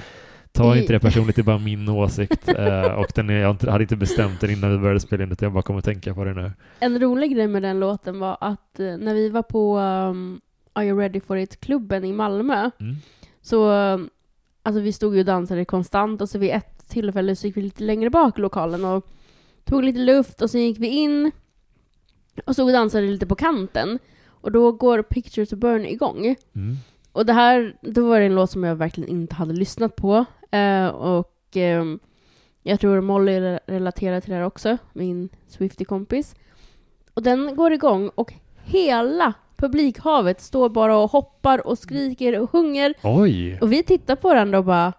Ta 0.53 0.77
inte 0.77 0.93
det 0.93 1.01
personligt, 1.01 1.37
det 1.37 1.43
är 1.43 1.45
bara 1.45 1.59
min 1.59 1.89
åsikt. 1.89 2.49
Eh, 2.59 2.95
och 2.95 3.13
den 3.15 3.31
är, 3.31 3.35
jag 3.35 3.63
hade 3.63 3.85
inte 3.85 3.97
bestämt 3.97 4.41
den 4.41 4.51
innan 4.51 4.71
vi 4.73 4.79
började 4.79 5.01
spela 5.01 5.23
in 5.23 5.29
det, 5.29 5.43
jag 5.43 5.53
bara 5.53 5.63
kommer 5.63 5.79
att 5.79 5.85
tänka 5.85 6.15
på 6.15 6.25
det 6.25 6.35
nu. 6.35 6.53
En 6.81 7.01
rolig 7.01 7.35
grej 7.35 7.47
med 7.49 7.63
den 7.63 7.81
låten 7.81 8.19
var 8.19 8.37
att 8.41 8.81
eh, 8.81 8.97
när 8.97 9.15
vi 9.15 9.29
var 9.29 9.43
på 9.43 9.79
um, 9.79 10.41
Are 10.73 10.87
You 10.87 10.99
Ready 11.01 11.21
For 11.21 11.37
It-klubben 11.37 12.05
i 12.05 12.13
Malmö 12.13 12.71
Mm. 12.81 12.97
så, 13.43 13.71
um, 13.71 14.11
alltså 14.63 14.81
vi 14.81 14.93
stod 14.93 15.15
ju 15.15 15.21
och 15.21 15.27
dansade 15.27 15.65
konstant 15.65 16.21
och 16.21 16.29
så 16.29 16.39
vid 16.39 16.51
ett 16.51 16.89
tillfälle 16.89 17.37
så 17.37 17.47
gick 17.47 17.57
vi 17.57 17.63
lite 17.63 17.85
längre 17.85 18.11
bak 18.11 18.39
i 18.39 18.41
lokalen 18.41 18.85
och 18.85 19.07
tog 19.65 19.85
lite 19.85 19.99
luft 19.99 20.43
och 20.43 20.51
sen 20.51 20.61
gick 20.61 20.79
vi 20.79 20.87
in 20.89 21.31
och 22.45 22.55
stod 22.55 22.67
och 22.67 22.73
dansade 22.73 23.07
lite 23.07 23.27
på 23.27 23.35
kanten. 23.35 23.99
Och 24.27 24.53
då 24.53 24.73
går 24.73 25.03
Picture 25.03 25.47
to 25.47 25.57
Burn 25.57 25.85
igång. 25.85 26.37
Mm. 26.55 26.77
Och 27.13 27.27
det 27.27 27.33
här, 27.33 27.77
då 27.83 28.09
var 28.09 28.21
det 28.21 28.27
en 28.27 28.35
låt 28.35 28.51
som 28.51 28.65
jag 28.65 28.77
verkligen 28.77 29.11
inte 29.11 29.35
hade 29.35 29.53
lyssnat 29.53 29.97
på. 29.97 30.25
Eh, 30.51 30.87
och 30.87 31.37
ehm, 31.55 31.99
jag 32.63 32.81
tror 32.81 33.01
Molly 33.01 33.33
re- 33.41 33.59
relaterar 33.67 34.21
till 34.21 34.31
det 34.31 34.37
här 34.37 34.45
också, 34.45 34.77
min 34.93 35.29
Swiftie-kompis. 35.49 36.35
Och 37.15 37.23
den 37.23 37.57
går 37.57 37.73
igång 37.73 38.11
och 38.15 38.33
hela 38.65 39.33
publikhavet 39.57 40.41
står 40.41 40.69
bara 40.69 40.99
och 40.99 41.11
hoppar 41.11 41.67
och 41.67 41.79
skriker 41.79 42.41
och 42.41 42.51
sjunger. 42.51 42.95
Oj, 43.03 43.59
Och 43.61 43.73
vi 43.73 43.83
tittar 43.83 44.17
på 44.17 44.29
varandra 44.29 44.59
och 44.59 44.65
bara, 44.65 44.93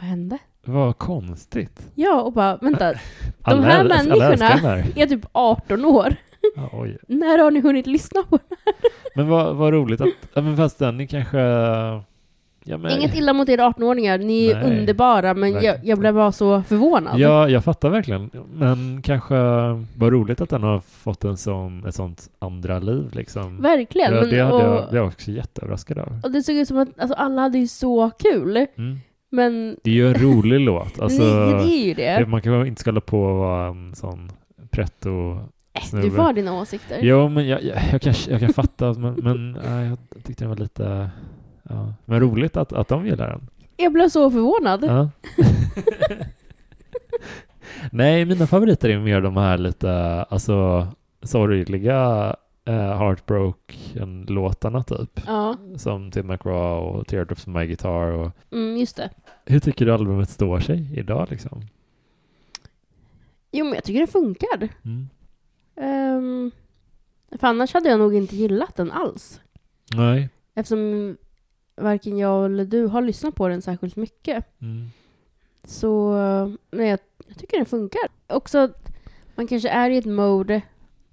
vad 0.00 0.08
hände? 0.08 0.38
vad 0.64 0.98
konstigt. 0.98 1.90
Ja, 1.94 2.22
och 2.22 2.32
bara, 2.32 2.56
vänta, 2.56 2.94
Alla, 3.42 3.62
här 3.62 3.84
människorna- 3.84 4.44
här. 4.46 4.92
är 4.96 5.06
typ 5.06 5.26
18 5.32 5.84
år. 5.84 6.16
Ja. 6.56 6.86
När 7.08 7.38
har 7.38 7.50
ni 7.50 7.60
hunnit 7.60 7.86
lyssna 7.86 8.22
på 8.22 8.38
den? 8.48 8.58
Men 9.14 9.28
vad, 9.28 9.56
vad 9.56 9.72
roligt 9.72 10.00
att, 10.00 10.08
ja, 10.34 10.42
men 10.42 10.56
fast 10.56 10.78
den 10.78 11.00
är 11.00 11.06
kanske... 11.06 11.38
Ja, 12.64 12.78
men, 12.78 12.90
Inget 12.92 13.14
illa 13.16 13.32
mot 13.32 13.48
er 13.48 13.58
18-åringar, 13.58 14.18
ni 14.18 14.46
är 14.50 14.60
Nej, 14.62 14.78
underbara, 14.80 15.34
men 15.34 15.52
jag, 15.62 15.76
jag 15.82 15.98
blev 15.98 16.14
bara 16.14 16.32
så 16.32 16.62
förvånad. 16.62 17.18
Ja, 17.20 17.48
jag 17.48 17.64
fattar 17.64 17.88
verkligen. 17.88 18.30
Men 18.54 19.02
kanske 19.02 19.34
var 19.96 20.10
roligt 20.10 20.40
att 20.40 20.50
den 20.50 20.62
har 20.62 20.80
fått 20.80 21.24
en 21.24 21.36
sån, 21.36 21.86
ett 21.86 21.94
sånt 21.94 22.28
andra 22.38 22.78
liv 22.78 23.10
liksom. 23.12 23.62
Verkligen. 23.62 24.14
Ja, 24.14 24.20
men, 24.20 24.30
det 24.30 24.40
hade 24.40 24.54
och, 24.54 24.60
jag, 24.62 24.74
det 24.74 24.90
var 24.90 24.96
jag 24.96 25.06
också 25.06 25.30
jätteöverraskad 25.30 25.98
av. 25.98 26.20
och 26.22 26.30
det 26.30 26.42
såg 26.42 26.56
ut 26.56 26.68
som 26.68 26.78
att 26.78 26.88
alltså, 27.00 27.14
alla 27.14 27.42
hade 27.42 27.58
ju 27.58 27.66
så 27.66 28.10
kul, 28.10 28.56
Mm. 28.76 28.98
men 29.30 29.76
Det 29.82 29.90
är 29.90 29.94
ju 29.94 30.08
en 30.08 30.14
rolig 30.14 30.60
låt. 30.60 30.98
Alltså, 31.00 31.22
nej, 31.22 31.52
det 31.66 31.72
är 31.74 31.86
ju 31.86 31.94
det. 31.94 32.26
Man 32.26 32.42
kan 32.42 32.66
inte 32.66 32.80
ska 32.80 32.90
hålla 32.90 33.00
på 33.00 33.22
och 33.22 33.36
vara 33.36 33.66
en 33.66 33.94
sån 33.94 34.30
pretto 34.70 35.38
snubbe. 35.82 36.06
du 36.06 36.10
får 36.10 36.32
dina 36.32 36.60
åsikter. 36.60 36.98
Jo, 37.02 37.28
men 37.28 37.48
jag, 37.48 37.62
jag, 37.62 37.82
jag, 37.92 38.02
kan, 38.02 38.14
jag 38.28 38.40
kan 38.40 38.52
fatta, 38.52 38.92
men, 38.92 39.14
men 39.14 39.52
nej, 39.52 39.88
jag 39.88 39.98
tyckte 40.24 40.44
den 40.44 40.48
var 40.48 40.56
lite... 40.56 41.10
Ja. 41.62 41.94
Men 42.04 42.20
roligt 42.20 42.56
att, 42.56 42.72
att 42.72 42.88
de 42.88 43.06
gillar 43.06 43.28
den. 43.28 43.48
Jag 43.76 43.92
blev 43.92 44.08
så 44.08 44.30
förvånad. 44.30 44.84
Ja. 44.84 45.10
Nej, 47.92 48.24
mina 48.24 48.46
favoriter 48.46 48.88
är 48.88 48.98
mer 48.98 49.20
de 49.20 49.36
här 49.36 49.58
lite, 49.58 49.92
alltså, 50.22 50.88
sorgliga 51.22 52.36
uh, 52.68 52.74
Heartbroken-låtarna 52.74 54.82
typ. 54.82 55.20
Ja, 55.26 55.56
Som 55.76 56.10
Tim 56.10 56.26
McGraw 56.26 56.98
och 56.98 57.06
Teardrops 57.06 57.46
on 57.46 57.52
My 57.52 57.66
Guitar. 57.66 58.06
Och... 58.06 58.30
mm, 58.52 58.76
just 58.76 58.96
det. 58.96 59.10
Hur 59.46 59.60
tycker 59.60 59.86
du 59.86 59.92
albumet 59.92 60.30
står 60.30 60.60
sig 60.60 60.90
idag 60.94 61.26
liksom? 61.30 61.62
Jo, 63.52 63.64
men 63.64 63.74
jag 63.74 63.84
tycker 63.84 64.00
det 64.00 64.06
funkar. 64.06 64.68
Mm. 64.84 65.08
Um, 65.74 66.50
för 67.30 67.46
annars 67.46 67.74
hade 67.74 67.88
jag 67.88 67.98
nog 67.98 68.14
inte 68.14 68.36
gillat 68.36 68.76
den 68.76 68.90
alls. 68.90 69.40
Nej. 69.94 70.28
Eftersom 70.54 71.16
varken 71.76 72.18
jag 72.18 72.44
eller 72.44 72.64
du 72.64 72.86
har 72.86 73.02
lyssnat 73.02 73.34
på 73.34 73.48
den 73.48 73.62
särskilt 73.62 73.96
mycket. 73.96 74.44
Mm. 74.60 74.90
Så 75.64 76.14
nej, 76.70 76.88
jag, 76.88 76.98
jag 77.26 77.38
tycker 77.38 77.56
den 77.56 77.66
funkar. 77.66 78.08
Också 78.26 78.58
att 78.58 78.96
man 79.34 79.46
kanske 79.46 79.68
är 79.68 79.90
i 79.90 79.96
ett 79.96 80.06
mode 80.06 80.62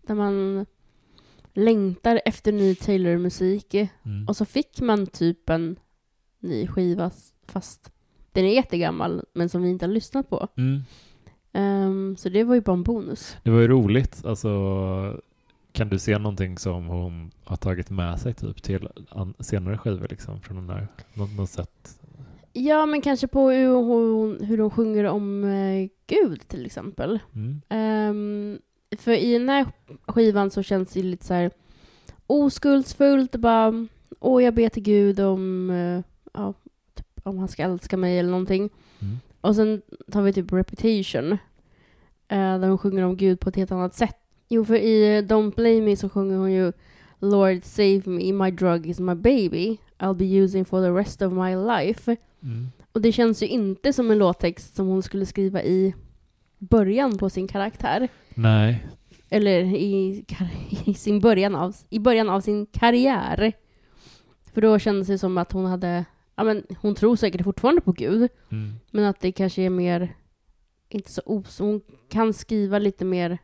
där 0.01 0.15
man 0.15 0.65
längtar 1.53 2.21
efter 2.25 2.51
ny 2.51 2.75
Taylor-musik. 2.75 3.73
Mm. 3.73 4.27
Och 4.27 4.37
så 4.37 4.45
fick 4.45 4.81
man 4.81 5.07
typ 5.07 5.49
en 5.49 5.79
ny 6.39 6.67
skiva 6.67 7.11
fast 7.47 7.91
den 8.31 8.45
är 8.45 8.53
jättegammal 8.53 9.23
men 9.33 9.49
som 9.49 9.61
vi 9.61 9.69
inte 9.69 9.85
har 9.85 9.93
lyssnat 9.93 10.29
på. 10.29 10.47
Mm. 10.57 10.81
Ehm, 11.57 12.15
så 12.17 12.29
det 12.29 12.43
var 12.43 12.55
ju 12.55 12.61
bara 12.61 12.73
en 12.73 12.83
bonus. 12.83 13.37
Det 13.43 13.49
var 13.49 13.59
ju 13.59 13.67
roligt, 13.67 14.25
alltså 14.25 15.21
kan 15.71 15.89
du 15.89 15.99
se 15.99 16.17
någonting 16.17 16.57
som 16.57 16.87
hon 16.87 17.31
har 17.43 17.57
tagit 17.57 17.89
med 17.89 18.19
sig 18.19 18.33
typ 18.33 18.63
till 18.63 18.89
senare 19.39 19.77
skivor 19.77 20.07
liksom 20.09 20.41
från 20.41 20.57
den 20.57 20.67
där, 20.67 20.87
något, 21.13 21.37
något 21.37 21.49
sätt? 21.49 21.99
Ja, 22.53 22.85
men 22.85 23.01
kanske 23.01 23.27
på 23.27 23.49
hur 23.49 23.75
hon, 23.75 24.37
hur 24.43 24.57
hon 24.57 24.71
sjunger 24.71 25.03
om 25.03 25.43
eh, 25.43 25.89
Gud 26.07 26.47
till 26.47 26.65
exempel. 26.65 27.19
Mm. 27.35 27.61
Ehm, 27.69 28.59
för 28.97 29.11
i 29.11 29.33
den 29.33 29.49
här 29.49 29.65
skivan 30.05 30.51
så 30.51 30.63
känns 30.63 30.93
det 30.93 31.03
lite 31.03 31.25
så 31.25 31.33
här 31.33 31.51
oskuldsfullt. 32.27 33.35
och 33.35 33.41
Bara, 33.41 33.87
åh, 34.19 34.43
jag 34.43 34.53
ber 34.53 34.69
till 34.69 34.83
Gud 34.83 35.19
om, 35.19 35.69
eh, 35.69 36.03
ja, 36.33 36.53
typ, 36.95 37.07
om 37.23 37.37
han 37.37 37.47
ska 37.47 37.63
älska 37.63 37.97
mig 37.97 38.19
eller 38.19 38.29
någonting. 38.29 38.69
Och 39.47 39.55
sen 39.55 39.81
tar 40.11 40.21
vi 40.21 40.33
typ 40.33 40.53
Reputation. 40.53 41.31
eh, 42.27 42.59
där 42.59 42.67
hon 42.67 42.77
sjunger 42.77 43.03
om 43.03 43.17
Gud 43.17 43.39
på 43.39 43.49
ett 43.49 43.55
helt 43.55 43.71
annat 43.71 43.95
sätt. 43.95 44.17
Jo, 44.49 44.65
för 44.65 44.75
i 44.75 45.21
Don't 45.21 45.55
Blame 45.55 45.81
Me 45.81 45.95
så 45.95 46.09
sjunger 46.09 46.37
hon 46.37 46.51
ju 46.51 46.71
Lord 47.19 47.63
save 47.63 48.01
me, 48.05 48.33
my 48.33 48.51
drug 48.51 48.87
is 48.87 48.99
my 48.99 49.15
baby. 49.15 49.77
I'll 49.99 50.15
be 50.15 50.25
using 50.25 50.65
for 50.65 50.81
the 50.81 50.91
rest 50.91 51.21
of 51.21 51.33
my 51.33 51.55
life. 51.55 52.15
Mm. 52.43 52.67
Och 52.91 53.01
det 53.01 53.11
känns 53.11 53.43
ju 53.43 53.47
inte 53.47 53.93
som 53.93 54.11
en 54.11 54.17
låttext 54.17 54.75
som 54.75 54.87
hon 54.87 55.03
skulle 55.03 55.25
skriva 55.25 55.63
i 55.63 55.93
början 56.57 57.17
på 57.17 57.29
sin 57.29 57.47
karaktär. 57.47 58.07
Nej, 58.35 58.87
Eller 59.29 59.59
i, 59.63 60.25
i, 60.85 60.93
sin 60.93 61.19
början 61.19 61.55
av, 61.55 61.75
i 61.89 61.99
början 61.99 62.29
av 62.29 62.41
sin 62.41 62.65
karriär. 62.65 63.53
För 64.53 64.61
då 64.61 64.79
kändes 64.79 65.07
det 65.07 65.17
som 65.17 65.37
att 65.37 65.51
hon 65.51 65.65
hade, 65.65 66.05
ja 66.37 66.43
men 66.43 66.63
hon 66.81 66.95
tror 66.95 67.15
säkert 67.15 67.43
fortfarande 67.43 67.81
på 67.81 67.91
Gud. 67.91 68.29
mm. 68.51 68.73
Men 68.91 69.05
att 69.05 69.19
det 69.19 69.31
kanske 69.31 69.61
är 69.61 69.69
mer, 69.69 70.15
inte 70.89 71.11
så 71.11 71.21
os... 71.25 71.59
Hon 71.59 71.81
kan 72.09 72.33
skriva 72.33 72.79
lite 72.79 73.05
mer 73.05 73.37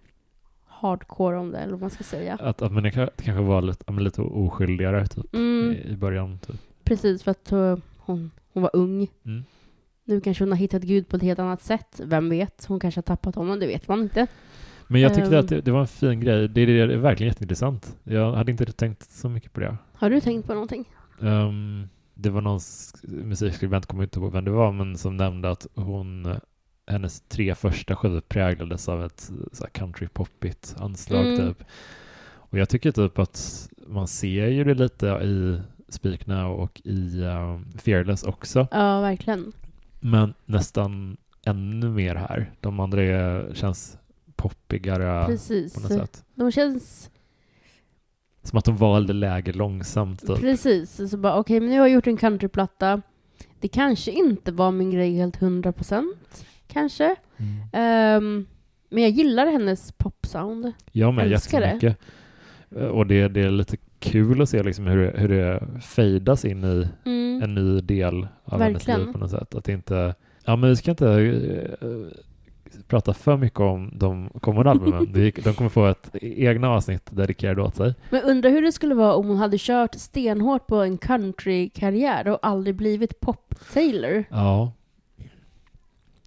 hardcore 0.67 1.37
om 1.37 1.51
det, 1.51 1.57
eller 1.57 1.71
vad 1.71 1.81
man 1.81 1.89
ska 1.89 2.03
säga. 2.03 2.35
att, 2.41 2.61
att 2.61 2.71
man 2.71 2.91
kanske 2.91 3.33
var 3.41 3.61
lite, 3.61 3.91
lite 3.93 4.21
oskyldigare 4.21 5.07
typ, 5.07 5.33
Mm, 5.35 5.71
i, 5.73 5.95
början. 5.95 6.39
Typ. 6.47 6.55
precis, 6.83 7.23
för 7.23 7.31
att 7.31 7.51
eh, 7.51 7.77
hon, 7.97 8.31
hon 8.53 8.63
var 8.63 8.71
ung. 8.73 9.07
Mm. 9.25 9.43
Nu 10.05 10.21
kanske 10.21 10.43
hon 10.43 10.51
har 10.51 10.57
hittat 10.57 10.81
Gud 10.83 11.07
på 11.07 11.15
ett 11.15 11.21
helt 11.23 11.39
annat 11.39 11.61
sätt. 11.61 12.01
Vem 12.03 12.29
vet? 12.29 12.65
Hon 12.65 12.79
kanske 12.79 12.97
har 12.97 13.03
tappat 13.03 13.35
honom, 13.35 13.59
det 13.59 13.67
vet 13.67 13.87
man 13.87 14.01
inte. 14.01 14.27
Men 14.87 15.01
jag 15.01 15.13
tyckte 15.13 15.29
Ehm. 15.37 15.39
att 15.39 15.47
det, 15.47 15.61
det 15.61 15.71
var 15.71 15.79
en 15.81 15.87
fin 15.87 16.19
grej. 16.19 16.47
Det, 16.47 16.65
det 16.65 16.79
är 16.79 16.87
verkligen 16.97 17.27
jätteintressant. 17.31 17.97
Jag 18.03 18.33
hade 18.33 18.51
inte 18.51 18.65
tänkt 18.71 19.11
så 19.11 19.29
mycket 19.29 19.53
på 19.53 19.59
det. 19.59 19.77
Har 19.93 20.09
du 20.09 20.21
tänkt 20.21 20.47
på 20.47 20.53
någonting? 20.53 20.85
Ehm, 21.21 21.89
det 22.13 22.29
var 22.29 22.41
någon 22.41 22.59
sk- 22.59 23.23
musikskribent, 23.23 23.85
kommer 23.85 24.03
inte 24.03 24.19
ihåg 24.19 24.31
vem 24.33 24.45
det 24.45 24.51
var, 24.51 24.71
men 24.71 24.97
som 24.97 25.17
nämnde 25.17 25.51
att 25.51 25.67
hon, 25.75 26.25
eh, 26.25 26.37
hennes 26.87 27.21
tre 27.21 27.55
första 27.55 27.95
skivor 27.95 28.21
präglades 28.21 28.89
av 28.89 29.05
ett 29.05 29.31
här 29.59 29.67
country-poppigt 29.67 30.75
anslag 30.81 31.25
Mm. 31.25 31.37
typ. 31.53 31.63
Och 32.25 32.57
jag 32.57 32.69
tycker 32.69 32.91
typ 32.91 33.19
att 33.19 33.69
man 33.87 34.07
ser 34.07 34.47
ju 34.47 34.63
det 34.63 34.73
lite 34.73 35.07
i 35.07 35.61
Speak 35.89 36.27
Now 36.27 36.51
och 36.51 36.81
i 36.83 37.23
ehm, 37.23 37.71
Fearless 37.77 38.23
också, 38.23 38.67
Ja, 38.71 39.01
verkligen. 39.01 39.51
men 39.99 40.33
nästan 40.45 41.17
ännu 41.45 41.89
mer 41.89 42.15
här. 42.15 42.51
De 42.61 42.79
andra 42.79 43.03
är, 43.03 43.53
känns 43.53 43.97
poppigare 44.35 45.25
Precis. 45.25 45.73
på 45.73 45.79
något 45.79 45.91
sätt. 45.91 46.25
De 46.35 46.51
känns... 46.51 47.09
Som 48.43 48.57
att 48.59 48.65
de 48.65 48.77
valde 48.77 49.13
läge 49.13 49.51
långsamt. 49.53 50.27
Typ. 50.27 50.39
Precis. 50.39 51.09
Så 51.11 51.17
bara, 51.17 51.35
okej, 51.39 51.59
men 51.59 51.69
nu 51.69 51.79
har 51.79 51.87
jag 51.87 51.93
gjort 51.93 52.07
en 52.07 52.17
countryplatta. 52.17 53.01
Det 53.59 53.67
kanske 53.67 54.11
inte 54.11 54.51
var 54.51 54.71
min 54.71 54.91
grej 54.91 55.15
helt 55.15 55.35
hundra 55.35 55.71
procent. 55.71 56.45
Kanske. 56.67 57.15
Mm. 57.37 57.53
Ehm, 57.73 58.45
men 58.89 59.03
jag 59.03 59.11
gillar 59.11 59.45
hennes 59.47 59.91
popsound. 59.91 60.71
Jag 60.91 61.13
med 61.13 61.31
Älskar 61.31 61.59
det. 61.61 61.65
jättemycket. 61.67 61.97
Eh, 62.75 62.85
Och 62.87 63.07
det, 63.07 63.27
det 63.27 63.41
är 63.41 63.51
lite 63.51 63.77
kul 63.99 64.41
att 64.41 64.49
se 64.49 64.63
liksom 64.63 64.87
hur, 64.87 64.97
det, 65.05 65.13
hur 65.19 65.29
det 65.29 65.67
fejdas 65.81 66.45
in 66.45 66.63
i 66.63 66.87
Mm. 67.05 67.43
en 67.43 67.55
ny 67.55 67.81
del 67.81 68.27
av 68.45 68.59
Verkligen. 68.59 68.91
hennes 68.99 69.07
liv 69.07 69.13
på 69.13 69.17
något 69.19 69.31
sätt. 69.31 69.55
Att 69.55 69.69
inte, 69.69 70.15
ja 70.45 70.55
men 70.55 70.69
vi 70.69 70.75
ska 70.75 70.91
inte 70.91 71.07
eh, 71.81 71.87
prata 72.87 73.13
för 73.13 73.37
mycket 73.37 73.59
om 73.59 73.91
de 73.95 74.29
kommande 74.41 74.71
albumen. 74.71 75.13
De 75.43 75.53
kommer 75.53 75.69
få 75.69 75.85
ett 75.85 76.09
egna 76.21 76.69
avsnitt 76.69 77.09
dedikerat 77.11 77.57
åt 77.67 77.75
sig. 77.75 77.93
Men 78.09 78.21
undrar 78.23 78.49
hur 78.49 78.61
det 78.61 78.71
skulle 78.71 78.95
vara 78.95 79.13
om 79.13 79.27
hon 79.27 79.37
hade 79.37 79.57
kört 79.59 79.95
stenhårt 79.95 80.67
på 80.67 80.75
en 80.75 80.97
countrykarriär 80.97 82.27
och 82.27 82.39
aldrig 82.41 82.75
blivit 82.75 83.19
pop-Taylor. 83.19 84.23
Ja. 84.29 84.71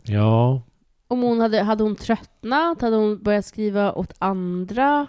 Ja, 0.08 0.62
Om 1.08 1.22
hon 1.22 1.40
hade, 1.40 1.62
hade 1.62 1.82
hon 1.84 1.96
tröttnat? 1.96 2.80
Hade 2.80 2.96
hon 2.96 3.22
börjat 3.22 3.44
skriva 3.46 3.92
åt 3.92 4.12
andra? 4.18 5.06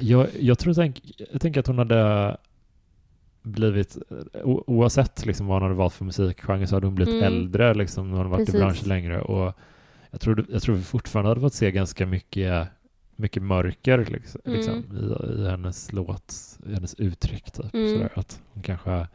jag, 0.00 0.26
jag 0.40 0.58
tror 0.58 0.74
tänk, 0.74 1.00
jag 1.32 1.40
tänker 1.40 1.60
att 1.60 1.66
hon 1.66 1.78
hade 1.78 2.36
blivit, 3.42 3.96
o, 4.44 4.64
oavsett 4.66 5.26
liksom 5.26 5.46
vad 5.46 5.54
hon 5.56 5.62
hade 5.62 5.74
valt 5.74 5.94
för 5.94 6.04
musikgenre 6.04 6.66
så 6.66 6.76
hade 6.76 6.86
hon 6.86 6.94
blivit 6.94 7.14
Mm. 7.14 7.24
äldre 7.24 7.74
liksom 7.74 8.10
när 8.10 8.16
hon 8.18 8.30
varit 8.30 8.38
Precis. 8.46 8.54
i 8.54 8.58
branschen 8.58 8.88
längre 8.88 9.20
och 9.20 9.54
jag 10.10 10.20
tror, 10.20 10.46
jag 10.48 10.62
tror 10.62 10.74
vi 10.76 10.82
fortfarande 10.82 11.28
hade 11.30 11.40
fått 11.40 11.54
se 11.54 11.70
ganska 11.70 12.06
mycket, 12.06 12.68
mycket 13.16 13.42
mörker 13.42 14.06
liksom, 14.10 14.40
Mm. 14.44 14.56
liksom, 14.56 14.74
i, 14.96 15.32
i 15.40 15.48
hennes 15.50 15.92
låt, 15.92 16.34
i 16.66 16.74
hennes 16.74 16.94
uttryck 16.94 17.50
typ. 17.50 17.74
Mm. 17.74 17.88
Sådär, 17.92 18.10
att 18.14 18.42
hon 18.52 18.62
kanske, 18.62 18.90
om 18.90 19.06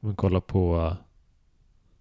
man 0.00 0.16
kollar 0.16 0.40
på 0.40 0.96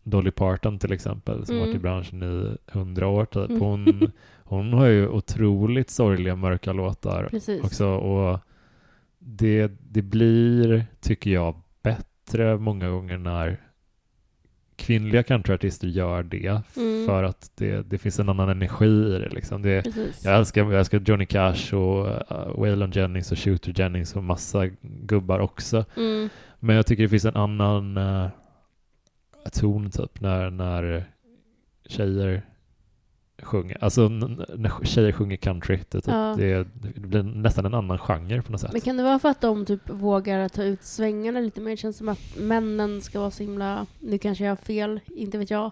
Dolly 0.03 0.32
Parton 0.32 0.80
till 0.80 0.91
exempel 0.91 1.45
som 1.45 1.55
Mm. 1.55 1.67
varit 1.67 1.75
i 1.75 1.80
branschen 1.80 2.23
i 2.23 2.57
hundra 2.71 3.07
år 3.07 3.25
typ. 3.25 3.49
Mm. 3.49 3.61
Hon, 3.61 4.11
hon 4.43 4.73
har 4.73 4.86
ju 4.88 5.07
otroligt 5.07 5.89
sorgliga 5.89 6.36
mörka 6.36 6.73
låtar 6.73 7.27
Precis. 7.32 7.63
också 7.63 7.88
och 7.88 8.39
det, 9.19 9.71
det 9.89 10.01
blir, 10.01 10.86
tycker 11.01 11.32
jag, 11.32 11.61
bättre 11.82 12.57
många 12.57 12.89
gånger 12.89 13.17
när 13.17 13.61
kvinnliga 14.80 15.23
countryartister 15.23 15.88
gör 15.88 16.23
det 16.23 16.61
Mm. 16.77 17.05
för 17.05 17.23
att 17.23 17.51
det, 17.55 17.89
det 17.89 17.97
finns 17.97 18.19
en 18.19 18.30
annan 18.30 18.49
energi 18.49 19.15
i 19.15 19.19
det 19.19 19.30
liksom. 19.30 19.61
Det, 19.61 19.82
Precis. 19.84 20.25
jag 20.25 20.38
älskar, 20.38 20.61
jag 20.61 20.80
älskar 20.80 20.99
Johnny 21.05 21.25
Cash 21.25 21.73
och 21.73 22.07
uh, 22.07 22.59
Waylon 22.59 22.91
Jennings 22.91 23.32
och 23.32 23.39
Shooter 23.39 23.73
Jennings 23.75 24.15
och 24.15 24.23
massa 24.23 24.67
gubbar 24.82 25.39
också. 25.39 25.86
Mm. 25.97 26.30
Men 26.59 26.75
jag 26.75 26.86
tycker 26.86 27.03
det 27.03 27.09
finns 27.09 27.25
en 27.25 27.36
annan 27.36 27.97
uh, 27.97 28.27
ton 29.53 29.91
typ 29.91 30.21
när, 30.21 30.49
när 30.49 31.03
tjejer 31.86 32.41
sjunger. 33.44 33.78
Alltså 33.84 34.08
när 34.10 34.86
tjejer 34.86 35.12
sjunger 35.12 35.38
country. 35.38 35.76
Det, 35.90 36.02
typ, 36.02 36.08
Ja. 36.08 36.36
det, 36.38 36.68
det 36.74 37.00
blir 37.00 37.24
nästan 37.24 37.66
en 37.66 37.74
annan 37.74 37.98
genre 37.98 38.42
på 38.42 38.52
något 38.52 38.62
sätt. 38.62 38.72
Men 38.72 38.82
kan 38.82 38.98
det 38.98 39.04
vara 39.04 39.20
för 39.20 39.30
att 39.30 39.42
de 39.42 39.66
typ 39.66 39.90
vågar 39.90 40.50
ta 40.50 40.64
ut 40.64 40.84
svängarna 40.84 41.40
lite 41.40 41.62
mer? 41.62 41.72
Det 41.72 41.78
känns 41.78 41.98
som 41.98 42.10
att 42.10 42.20
männen 42.38 43.02
ska 43.02 43.20
vara 43.20 43.32
så 43.32 43.44
himla, 43.44 43.86
nu 44.00 44.18
kanske 44.18 44.44
jag 44.44 44.52
har 44.52 44.56
fel, 44.56 45.00
inte 45.06 45.38
vet 45.38 45.50
jag. 45.52 45.72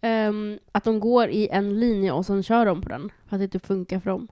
Ehm, 0.00 0.58
att 0.72 0.84
de 0.84 1.00
går 1.00 1.28
i 1.28 1.48
en 1.48 1.80
linje 1.80 2.12
och 2.12 2.26
sen 2.26 2.42
kör 2.42 2.66
de 2.66 2.82
på 2.82 2.88
den. 2.88 3.10
För 3.28 3.36
att 3.36 3.42
det 3.42 3.48
typ 3.48 3.66
funkar 3.66 4.00
för 4.00 4.10
dem. 4.10 4.28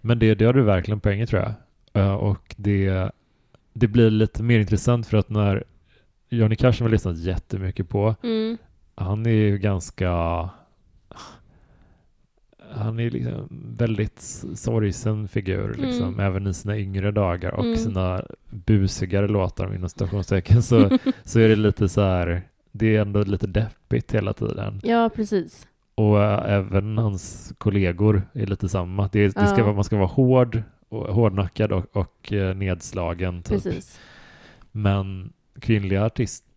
Men 0.00 0.18
det, 0.18 0.34
det 0.34 0.44
har 0.44 0.52
du 0.52 0.62
verkligen 0.62 1.00
poäng 1.00 1.26
tror 1.26 1.42
jag. 1.42 1.52
Eh, 2.04 2.14
och 2.14 2.54
det, 2.58 3.10
det 3.72 3.88
blir 3.88 4.10
lite 4.10 4.42
mer 4.42 4.58
intressant 4.60 5.06
för 5.06 5.16
att 5.16 5.28
när 5.30 5.64
Johnny 6.28 6.56
Cash 6.56 6.82
har 6.82 6.88
lyssnat 6.88 7.18
jättemycket 7.18 7.88
på, 7.88 8.14
Mm. 8.22 8.58
han 8.94 9.26
är 9.26 9.30
ju 9.30 9.58
ganska 9.58 10.10
han 12.74 13.00
är 13.00 13.10
liksom 13.10 13.48
väldigt 13.78 14.20
sorgsen 14.54 15.28
figur, 15.28 15.74
liksom, 15.78 16.08
Mm. 16.08 16.20
även 16.20 16.46
i 16.46 16.54
sina 16.54 16.78
yngre 16.78 17.10
dagar 17.10 17.52
och 17.54 17.64
Mm. 17.64 17.76
sina 17.76 18.24
busigare 18.50 19.28
låtar 19.28 19.74
inom 19.74 19.88
stationstecken 19.88 20.62
så, 20.62 20.98
så 21.24 21.40
är 21.40 21.48
det 21.48 21.56
lite 21.56 21.88
så 21.88 22.00
här, 22.00 22.42
det 22.72 22.96
är 22.96 23.00
ändå 23.00 23.22
lite 23.24 23.46
deppigt 23.46 24.14
hela 24.14 24.32
tiden. 24.32 24.80
Ja, 24.84 25.10
precis. 25.16 25.66
Och 25.94 26.22
äh, 26.22 26.52
även 26.54 26.98
hans 26.98 27.52
kollegor 27.58 28.22
är 28.32 28.46
lite 28.46 28.68
samma. 28.68 29.08
Det, 29.12 29.24
det 29.26 29.46
ska 29.46 29.58
Ja. 29.58 29.64
vara, 29.64 29.74
man 29.74 29.84
ska 29.84 29.96
vara 29.96 30.06
hård, 30.06 30.62
och, 30.88 31.14
hårdnackad 31.14 31.72
och, 31.72 31.96
och 31.96 32.32
eh, 32.32 32.56
nedslagen. 32.56 33.42
Typ. 33.42 33.62
Precis. 33.62 34.00
Men 34.72 35.32
kvinnliga 35.60 36.04
artister 36.04 36.48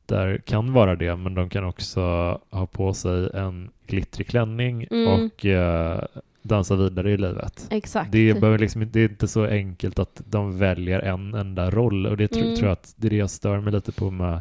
kan 0.45 0.73
vara 0.73 0.95
det, 0.95 1.15
men 1.15 1.33
de 1.33 1.49
kan 1.49 1.63
också 1.63 2.01
ha 2.49 2.65
på 2.71 2.93
sig 2.93 3.29
en 3.33 3.69
glittrig 3.87 4.27
klänning 4.27 4.87
Mm. 4.91 5.07
och 5.07 5.45
eh, 5.45 6.01
dansa 6.41 6.75
vidare 6.75 7.11
i 7.11 7.17
livet. 7.17 7.67
Exakt. 7.71 8.11
Det 8.11 8.29
är, 8.29 8.33
behöver 8.33 8.59
liksom, 8.59 8.81
inte- 8.81 8.99
det 8.99 9.05
är 9.05 9.09
inte 9.09 9.27
så 9.27 9.45
enkelt 9.45 9.99
att 9.99 10.21
de 10.25 10.57
väljer 10.59 10.99
en 10.99 11.33
enda 11.33 11.69
roll 11.69 12.05
och 12.05 12.17
det 12.17 12.27
tro, 12.27 12.41
Mm. 12.43 12.55
tror 12.55 12.67
jag 12.67 12.73
att 12.73 12.93
det 12.97 13.07
är 13.07 13.09
det 13.09 13.15
jag 13.17 13.29
stör 13.29 13.59
mig 13.59 13.73
lite 13.73 13.91
på 13.91 14.11
med 14.11 14.39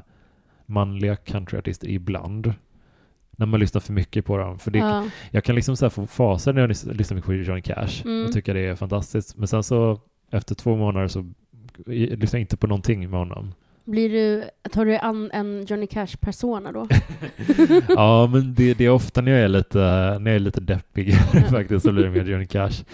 manliga 0.67 1.17
countryartister 1.17 1.89
ibland. 1.89 2.55
När 3.31 3.47
man 3.47 3.61
lyssnar 3.61 3.81
för 3.81 3.93
mycket 3.93 4.25
på 4.25 4.37
dem. 4.39 4.59
För 4.59 4.71
det, 4.71 4.79
ja. 4.79 5.05
jag 5.31 5.45
kan 5.45 5.55
liksom 5.55 5.77
så 5.77 5.91
få 5.91 6.07
faser 6.07 6.53
när 6.53 6.61
jag 6.61 6.71
lys- 6.71 6.93
lyssnar 6.95 7.21
på 7.21 7.35
Johnny 7.35 7.63
Cash 7.63 8.03
Mm. 8.05 8.27
och 8.27 8.33
tycker 8.33 8.55
det 8.55 8.61
är 8.61 8.75
fantastiskt. 8.75 9.37
Men 9.37 9.49
sen 9.49 9.63
så 9.63 10.01
efter 10.31 10.55
två 10.55 10.77
månader 10.77 11.09
så 11.09 11.27
i- 11.87 12.17
lyssnar 12.17 12.39
jag 12.39 12.43
inte 12.43 12.57
på 12.57 12.67
någonting 12.67 13.11
med 13.11 13.19
honom. 13.19 13.55
Blir 13.87 14.09
du, 14.11 14.45
tar 14.71 14.85
du 14.85 14.97
an 14.97 15.31
en 15.33 15.65
Johnny 15.65 15.87
Cash-persona 15.87 16.73
då? 16.73 16.87
ja, 17.89 18.29
men 18.33 18.55
det, 18.55 18.75
det 18.75 18.85
är 18.85 18.91
ofta 18.91 19.21
när 19.21 19.33
jag 19.33 19.41
är 19.41 19.49
lite, 19.49 19.79
när 20.21 20.31
jag 20.31 20.35
är 20.35 20.39
lite 20.39 20.61
deppigare 20.61 21.43
faktiskt 21.51 21.85
så 21.87 21.93
blir 21.93 22.05
det 22.05 22.11
mer 22.11 22.25
Johnny 22.25 22.47
Cash. 22.47 22.85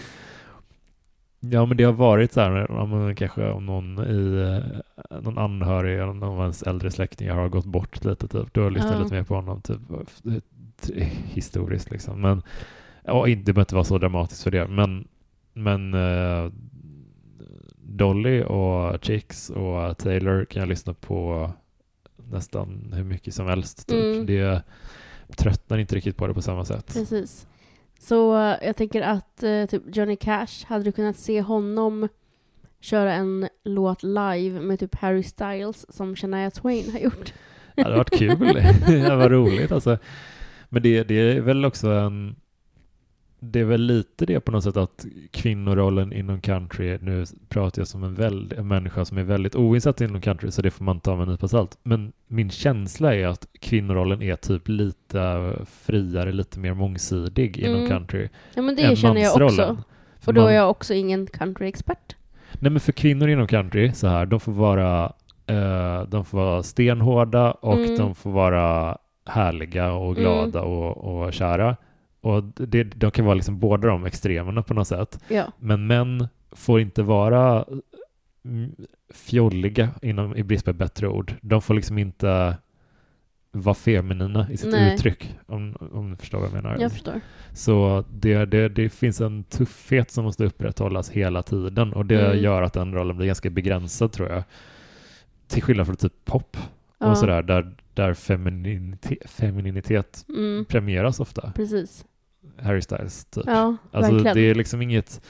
Ja, 1.39 1.65
men 1.65 1.77
det 1.77 1.83
har 1.83 1.93
varit 1.93 2.33
så 2.33 2.41
här, 2.41 2.85
men 2.85 3.15
kanske 3.15 3.49
om 3.49 3.65
någon 3.65 3.99
i 3.99 4.41
eh, 5.11 5.19
någon 5.21 5.37
anhörig 5.37 5.93
eller 5.93 6.13
någon 6.13 6.23
av 6.23 6.41
ens 6.41 6.63
äldre 6.63 6.91
släktingar 6.91 7.35
har 7.35 7.49
gått 7.49 7.65
bort 7.65 8.05
lite, 8.05 8.27
typ. 8.27 8.53
Då 8.53 8.61
har 8.61 8.65
jag 8.65 8.73
lyssnat 8.73 9.01
lite 9.03 9.13
mer 9.15 9.23
på 9.23 9.35
honom, 9.35 9.61
typ 9.61 9.79
t- 10.81 11.09
historiskt 11.25 11.91
liksom. 11.91 12.21
Men, 12.21 12.41
ja, 13.03 13.27
inte- 13.27 13.41
det 13.45 13.53
behöver 13.53 13.61
inte 13.61 13.75
vara 13.75 13.83
så 13.85 13.97
dramatiskt 13.97 14.43
för 14.43 14.51
det, 14.51 14.67
men 14.67 15.07
men 15.53 15.93
eh, 15.93 16.51
Dolly 17.97 18.43
och 18.43 19.03
Chicks 19.03 19.49
och 19.49 19.97
Taylor 19.97 20.45
kan 20.45 20.59
jag 20.59 20.69
lyssna 20.69 20.93
på 20.93 21.51
nästan 22.31 22.93
hur 22.95 23.03
mycket 23.03 23.33
som 23.33 23.47
helst. 23.47 23.87
Typ. 23.87 24.15
Mm. 24.15 24.25
Det 24.25 24.61
tröttnar 25.37 25.77
inte 25.77 25.95
riktigt 25.95 26.17
på 26.17 26.27
det 26.27 26.33
på 26.33 26.41
samma 26.41 26.65
sätt. 26.65 26.93
Precis. 26.93 27.47
Så 27.99 28.33
jag 28.61 28.75
tänker 28.75 29.01
att 29.01 29.43
eh, 29.43 29.65
typ 29.65 29.83
Johnny 29.95 30.15
Cash, 30.15 30.65
hade 30.65 30.83
du 30.83 30.91
kunnat 30.91 31.17
se 31.17 31.41
honom 31.41 32.07
köra 32.79 33.13
en 33.13 33.49
låt 33.63 34.03
live 34.03 34.59
med 34.59 34.79
typ 34.79 34.95
Harry 34.95 35.23
Styles 35.23 35.95
som 35.95 36.15
Shania 36.15 36.51
Twain 36.51 36.91
har 36.91 36.99
gjort? 36.99 37.33
Det 37.75 37.83
hade 37.83 37.97
varit 37.97 38.19
kul. 38.19 38.39
det 38.87 39.15
var 39.15 39.29
roligt 39.29 39.71
alltså. 39.71 39.97
Men 40.69 40.83
det, 40.83 41.03
det 41.03 41.15
är 41.15 41.41
väl 41.41 41.65
också 41.65 41.89
en... 41.89 42.35
Det 43.45 43.59
är 43.59 43.63
väl 43.63 43.81
lite 43.81 44.25
det 44.25 44.39
på 44.39 44.51
något 44.51 44.63
sätt 44.63 44.77
att 44.77 45.05
kvinnorollen 45.31 46.13
inom 46.13 46.41
country, 46.41 46.97
nu 47.01 47.25
pratar 47.49 47.81
jag 47.81 47.87
som 47.87 48.03
en, 48.03 48.15
väld, 48.15 48.53
en 48.57 48.67
människa 48.67 49.05
som 49.05 49.17
är 49.17 49.23
väldigt 49.23 49.55
oinsatt 49.55 50.01
inom 50.01 50.21
country, 50.21 50.51
så 50.51 50.61
det 50.61 50.71
får 50.71 50.85
man 50.85 50.99
ta 50.99 51.15
med 51.15 51.23
en 51.23 51.29
nypa 51.31 51.47
salt. 51.47 51.77
Men 51.83 52.11
min 52.27 52.49
känsla 52.49 53.15
är 53.15 53.27
att 53.27 53.47
kvinnorollen 53.59 54.21
är 54.21 54.35
typ 54.35 54.67
lite 54.67 55.53
friare, 55.65 56.31
lite 56.31 56.59
mer 56.59 56.73
mångsidig 56.73 57.57
inom 57.57 57.75
Mm. 57.77 57.89
country. 57.89 58.29
Ja 58.55 58.61
men 58.61 58.69
än 58.69 58.89
det 58.89 58.95
känner 58.95 59.21
jag 59.21 59.41
också. 59.45 59.77
Och 60.25 60.33
då 60.33 60.41
man- 60.41 60.49
är 60.49 60.55
jag 60.55 60.69
också 60.69 60.93
ingen 60.93 61.27
countryexpert. 61.27 62.15
Nej 62.59 62.71
men 62.71 62.79
för 62.79 62.91
kvinnor 62.91 63.29
inom 63.29 63.47
country, 63.47 63.91
så 63.91 64.07
här, 64.07 64.25
de 64.25 64.39
får 64.39 64.51
vara, 64.51 65.13
eh, 65.47 66.03
de 66.07 66.25
får 66.25 66.37
vara 66.37 66.63
stenhårda 66.63 67.51
och 67.51 67.77
Mm. 67.77 67.97
de 67.97 68.15
får 68.15 68.31
vara 68.31 68.97
härliga 69.25 69.93
och 69.93 70.15
glada 70.15 70.61
och, 70.61 70.97
och 71.25 71.33
kära. 71.33 71.75
Och 72.23 72.43
det, 72.43 72.83
de 72.83 73.11
kan 73.11 73.25
vara 73.25 73.35
liksom 73.35 73.59
båda 73.59 73.87
de 73.87 74.05
extremerna 74.05 74.63
på 74.63 74.73
något 74.73 74.87
sätt. 74.87 75.19
Ja. 75.27 75.51
Men 75.59 75.87
män 75.87 76.27
får 76.51 76.79
inte 76.79 77.03
vara 77.03 77.65
mm, 78.45 78.75
fjolliga 79.13 79.89
inom, 80.01 80.35
i 80.35 80.43
brist 80.43 80.65
på 80.65 80.71
ett 80.71 80.77
bättre 80.77 81.07
ord. 81.07 81.33
De 81.41 81.61
får 81.61 81.73
liksom 81.73 81.97
inte 81.97 82.57
vara 83.51 83.75
feminina 83.75 84.51
i 84.51 84.57
sitt 84.57 84.71
Nej. 84.71 84.93
uttryck, 84.95 85.35
om, 85.45 85.75
om 85.93 86.09
du 86.11 86.15
förstår 86.15 86.37
vad 86.39 86.47
jag 86.47 86.53
menar. 86.53 86.77
Jag 86.79 86.91
förstår. 86.91 87.21
Så 87.53 88.03
det, 88.13 88.45
det, 88.45 88.69
det 88.69 88.89
finns 88.89 89.21
en 89.21 89.43
tuffhet 89.43 90.11
som 90.11 90.23
måste 90.23 90.45
upprätthållas 90.45 91.09
hela 91.09 91.43
tiden 91.43 91.93
och 91.93 92.05
det 92.05 92.25
Mm. 92.25 92.43
gör 92.43 92.61
att 92.61 92.73
den 92.73 92.93
rollen 92.93 93.17
blir 93.17 93.27
ganska 93.27 93.49
begränsad 93.49 94.11
tror 94.11 94.29
jag. 94.29 94.43
Till 95.47 95.63
skillnad 95.63 95.85
från 95.85 95.95
typ 95.95 96.25
pop 96.25 96.57
Ja. 96.99 97.11
och 97.11 97.17
sådär 97.17 97.43
där, 97.43 97.75
där 97.93 98.13
femininitet, 98.13 99.29
femininitet 99.29 100.25
Mm, 100.29 100.65
premieras 100.65 101.19
ofta. 101.19 101.51
precis. 101.55 102.05
Harry 102.61 102.81
Styles 102.81 103.25
typ. 103.25 103.43
Ja, 103.47 103.75
alltså 103.91 104.11
verkligen. 104.11 104.35
det 104.35 104.41
är 104.41 104.55
liksom 104.55 104.81
inget 104.81 105.21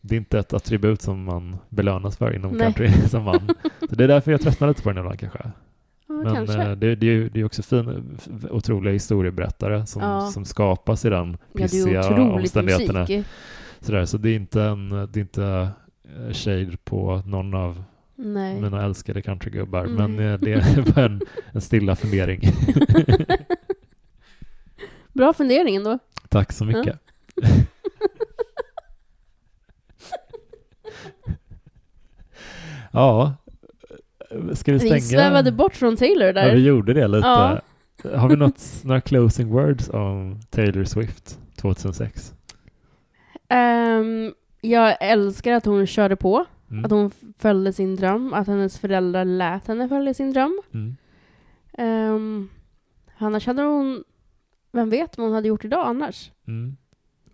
det 0.00 0.14
är 0.14 0.18
inte 0.18 0.38
ett 0.38 0.52
attribut 0.52 1.02
som 1.02 1.24
man 1.24 1.56
belönas 1.68 2.16
för 2.16 2.34
inom 2.34 2.52
Nej. 2.52 2.60
country 2.74 2.92
som 3.08 3.22
man. 3.24 3.48
Så 3.88 3.94
det 3.94 4.04
är 4.04 4.08
därför 4.08 4.30
jag 4.32 4.40
tröttnar 4.40 4.68
lite 4.68 4.82
på 4.82 4.88
den 4.88 4.98
ibland 4.98 5.18
kanske. 5.20 5.38
Ja, 6.08 6.14
Men 6.14 6.34
kanske. 6.34 6.62
eh, 6.62 6.70
det, 6.72 6.94
det, 6.96 7.06
är 7.06 7.12
ju- 7.12 7.28
det 7.28 7.40
är 7.40 7.44
också 7.44 7.62
fin, 7.62 8.18
otroliga 8.50 8.92
historieberättare 8.92 9.86
som, 9.86 10.02
Ja. 10.02 10.20
som 10.30 10.44
skapas 10.44 11.04
i 11.04 11.08
den 11.10 11.30
ja, 11.30 11.38
det 11.52 11.62
är 11.62 11.62
pissiga 11.68 12.22
omständigheterna. 12.22 13.00
musik. 13.00 13.24
Sådär, 13.80 14.04
så 14.04 14.18
det 14.18 14.30
är 14.30 14.36
inte 14.36 14.62
en 14.62 14.88
det 14.90 15.16
är 15.16 15.20
inte 15.20 15.68
eh, 16.26 16.32
shade 16.32 16.76
på 16.84 17.22
någon 17.26 17.54
av 17.54 17.84
Nej. 18.16 18.60
mina 18.60 18.84
älskade 18.84 19.22
countrygubbar, 19.22 19.86
Nej. 19.86 20.08
men 20.08 20.32
eh, 20.32 20.38
det 20.40 20.52
är 20.52 20.92
bara 20.94 21.04
en, 21.04 21.20
en 21.52 21.60
stilla 21.60 21.96
fundering. 21.96 22.40
Bra 25.12 25.32
fundering 25.32 25.76
ändå. 25.76 25.98
Tack 26.32 26.52
så 26.52 26.64
mycket. 26.64 26.98
ja, 32.92 33.34
ska 34.54 34.72
vi 34.72 34.78
stänga? 34.78 34.94
Vi 34.94 35.00
svävade 35.00 35.52
bort 35.52 35.74
från 35.76 35.96
Taylor 35.96 36.26
Ja, 36.26 36.32
där. 36.32 36.54
vi 36.54 36.64
gjorde 36.66 36.92
det 36.92 37.08
lite. 37.08 37.26
Ja. 37.26 37.60
Har 38.14 38.28
vi 38.28 38.36
något, 38.36 38.62
några 38.84 39.00
closing 39.00 39.48
words 39.48 39.88
om 39.88 40.40
Taylor 40.50 40.84
Swift 40.84 41.38
2006? 41.56 42.34
Ehm, 43.48 44.34
jag 44.60 44.96
älskar 45.00 45.52
att 45.52 45.64
hon 45.64 45.86
körde 45.86 46.16
på. 46.16 46.44
Mm. 46.70 46.84
Att 46.84 46.90
hon 46.90 47.10
följde 47.38 47.72
sin 47.72 47.96
dröm. 47.96 48.34
Att 48.34 48.46
hennes 48.46 48.78
föräldrar 48.78 49.24
lät 49.24 49.66
henne 49.66 49.88
följa 49.88 50.14
sin 50.14 50.32
dröm. 50.32 50.62
Mm. 50.74 50.96
Um, 52.14 52.50
annars 53.18 53.46
hade 53.46 53.62
hon... 53.62 54.04
Vem 54.72 54.90
vet 54.90 55.18
vad 55.18 55.26
hon 55.26 55.34
hade 55.34 55.48
gjort 55.48 55.64
idag 55.64 55.86
annars? 55.86 56.30
Mm. 56.46 56.76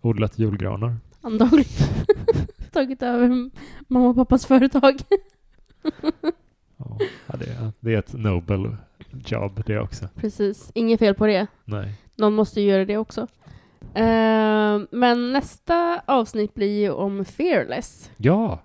Odlat 0.01 0.39
julgranar. 0.39 0.95
Antagligen 1.21 1.87
tagit 2.71 3.03
över 3.03 3.49
mamma 3.87 4.09
och 4.09 4.15
pappas 4.15 4.45
företag. 4.45 4.95
Ja, 6.77 7.35
det, 7.37 7.45
är, 7.45 7.71
det 7.79 7.93
är 7.93 7.97
ett 7.99 8.13
nobel 8.13 8.75
jobb 9.25 9.63
det 9.65 9.79
också. 9.79 10.07
Precis, 10.15 10.71
inget 10.73 10.99
fel 10.99 11.15
på 11.15 11.27
det. 11.27 11.47
Nej. 11.65 11.93
Någon 12.15 12.33
måste 12.33 12.61
ju 12.61 12.67
göra 12.69 12.85
det 12.85 12.97
också. 12.97 13.27
Ehm, 13.93 14.87
men 14.91 15.33
nästa 15.33 16.01
avsnitt 16.05 16.53
blir 16.53 16.79
ju 16.79 16.89
om 16.91 17.25
Fearless. 17.25 18.11
Ja, 18.17 18.59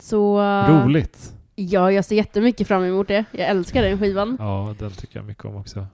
Så... 0.00 0.40
roligt. 0.68 1.34
Ja, 1.54 1.92
jag 1.92 2.04
ser 2.04 2.16
jättemycket 2.16 2.68
fram 2.68 2.84
emot 2.84 3.08
det. 3.08 3.24
Jag 3.32 3.48
älskar 3.48 3.82
den 3.82 3.98
skivan. 3.98 4.36
Ja, 4.40 4.74
den 4.78 4.90
tycker 4.90 5.18
jag 5.18 5.26
mycket 5.26 5.44
om 5.44 5.56
också. 5.56 5.86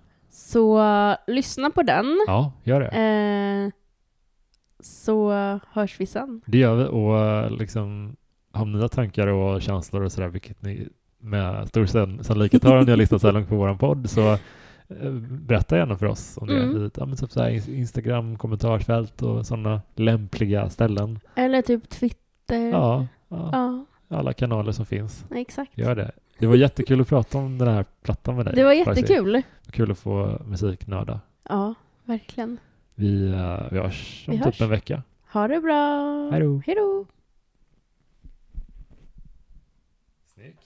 Så 0.53 0.79
lyssna 1.27 1.71
på 1.71 1.83
den. 1.83 2.07
Ja, 2.27 2.53
gör 2.65 2.81
det. 2.81 2.87
Eh, 2.89 3.71
så 4.81 5.31
hörs 5.73 6.01
vi 6.01 6.07
sen. 6.07 6.41
Det 6.47 6.59
gör 6.59 6.75
vi 6.77 6.85
och 6.85 7.53
liksom 7.59 8.17
har 8.53 8.89
tankar 8.89 9.27
och 9.27 9.63
känslor 9.63 10.03
och 10.03 10.13
sådär, 10.13 10.29
vilket 10.29 10.63
ni 10.63 10.89
med 11.21 11.69
stor 11.69 11.87
sann- 11.87 12.23
sannolikhet 12.25 12.65
har 12.65 12.77
om 12.77 12.85
ni 12.85 12.91
har 12.91 12.97
lyssnat 12.97 13.21
så 13.21 13.27
här 13.27 13.33
långt 13.35 13.49
på 13.49 13.57
vår 13.57 13.75
podd, 13.75 14.11
så 14.11 14.33
eh, 14.89 15.11
berätta 15.23 15.77
gärna 15.77 15.97
för 15.97 16.07
oss 16.07 16.39
om 16.41 16.47
det. 16.49 16.63
Mm. 16.63 16.87
I, 16.87 16.91
ja, 16.97 17.07
men 17.07 17.17
typ 17.17 17.31
så 17.31 17.43
här, 17.43 17.51
ins- 17.51 17.71
Instagram, 17.75 18.37
kommentarsfält 18.39 19.23
och 19.23 19.47
sådana 19.47 19.81
lämpliga 19.97 20.71
ställen. 20.71 21.21
Eller 21.35 21.63
typ 21.63 21.89
Twitter. 21.89 22.71
Ja, 22.71 23.07
ja, 23.29 23.49
Ja, 23.53 23.85
alla 24.09 24.33
kanaler 24.33 24.73
som 24.73 24.87
finns. 24.87 25.25
exakt. 25.35 25.79
Gör 25.79 25.97
det. 25.97 26.11
Det 26.39 26.47
var 26.47 26.57
jättekul 26.57 27.01
att 27.01 27.09
prata 27.09 27.39
om 27.39 27.59
den 27.59 27.69
här 27.69 27.85
plattan 28.03 28.37
med 28.37 28.45
dig. 28.45 28.55
Det 28.55 28.65
var 28.65 28.85
faktiskt. 28.85 29.11
jättekul. 29.11 29.43
Kul 29.71 29.91
att 29.91 29.99
få 29.99 30.43
musiknörda. 30.45 31.21
Ja, 31.49 31.75
verkligen. 32.05 32.59
Vi, 32.95 33.27
uh, 33.29 33.69
vi 33.71 33.79
hörs 33.79 34.25
om 34.29 34.33
Vi 34.33 34.39
typ 34.39 34.45
hörs. 34.45 34.61
en 34.61 34.69
vecka. 34.71 35.03
Ha 35.33 35.49
det 35.49 35.61
bra. 35.61 36.31
Hej 36.31 36.75
då. 36.75 37.07
Snyggt. 40.35 40.65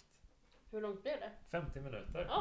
Hur 0.71 0.81
långt 0.81 1.03
blev 1.03 1.15
det? 1.21 1.31
50 1.51 1.81
minuter. 1.81 2.27
Ja. 2.29 2.35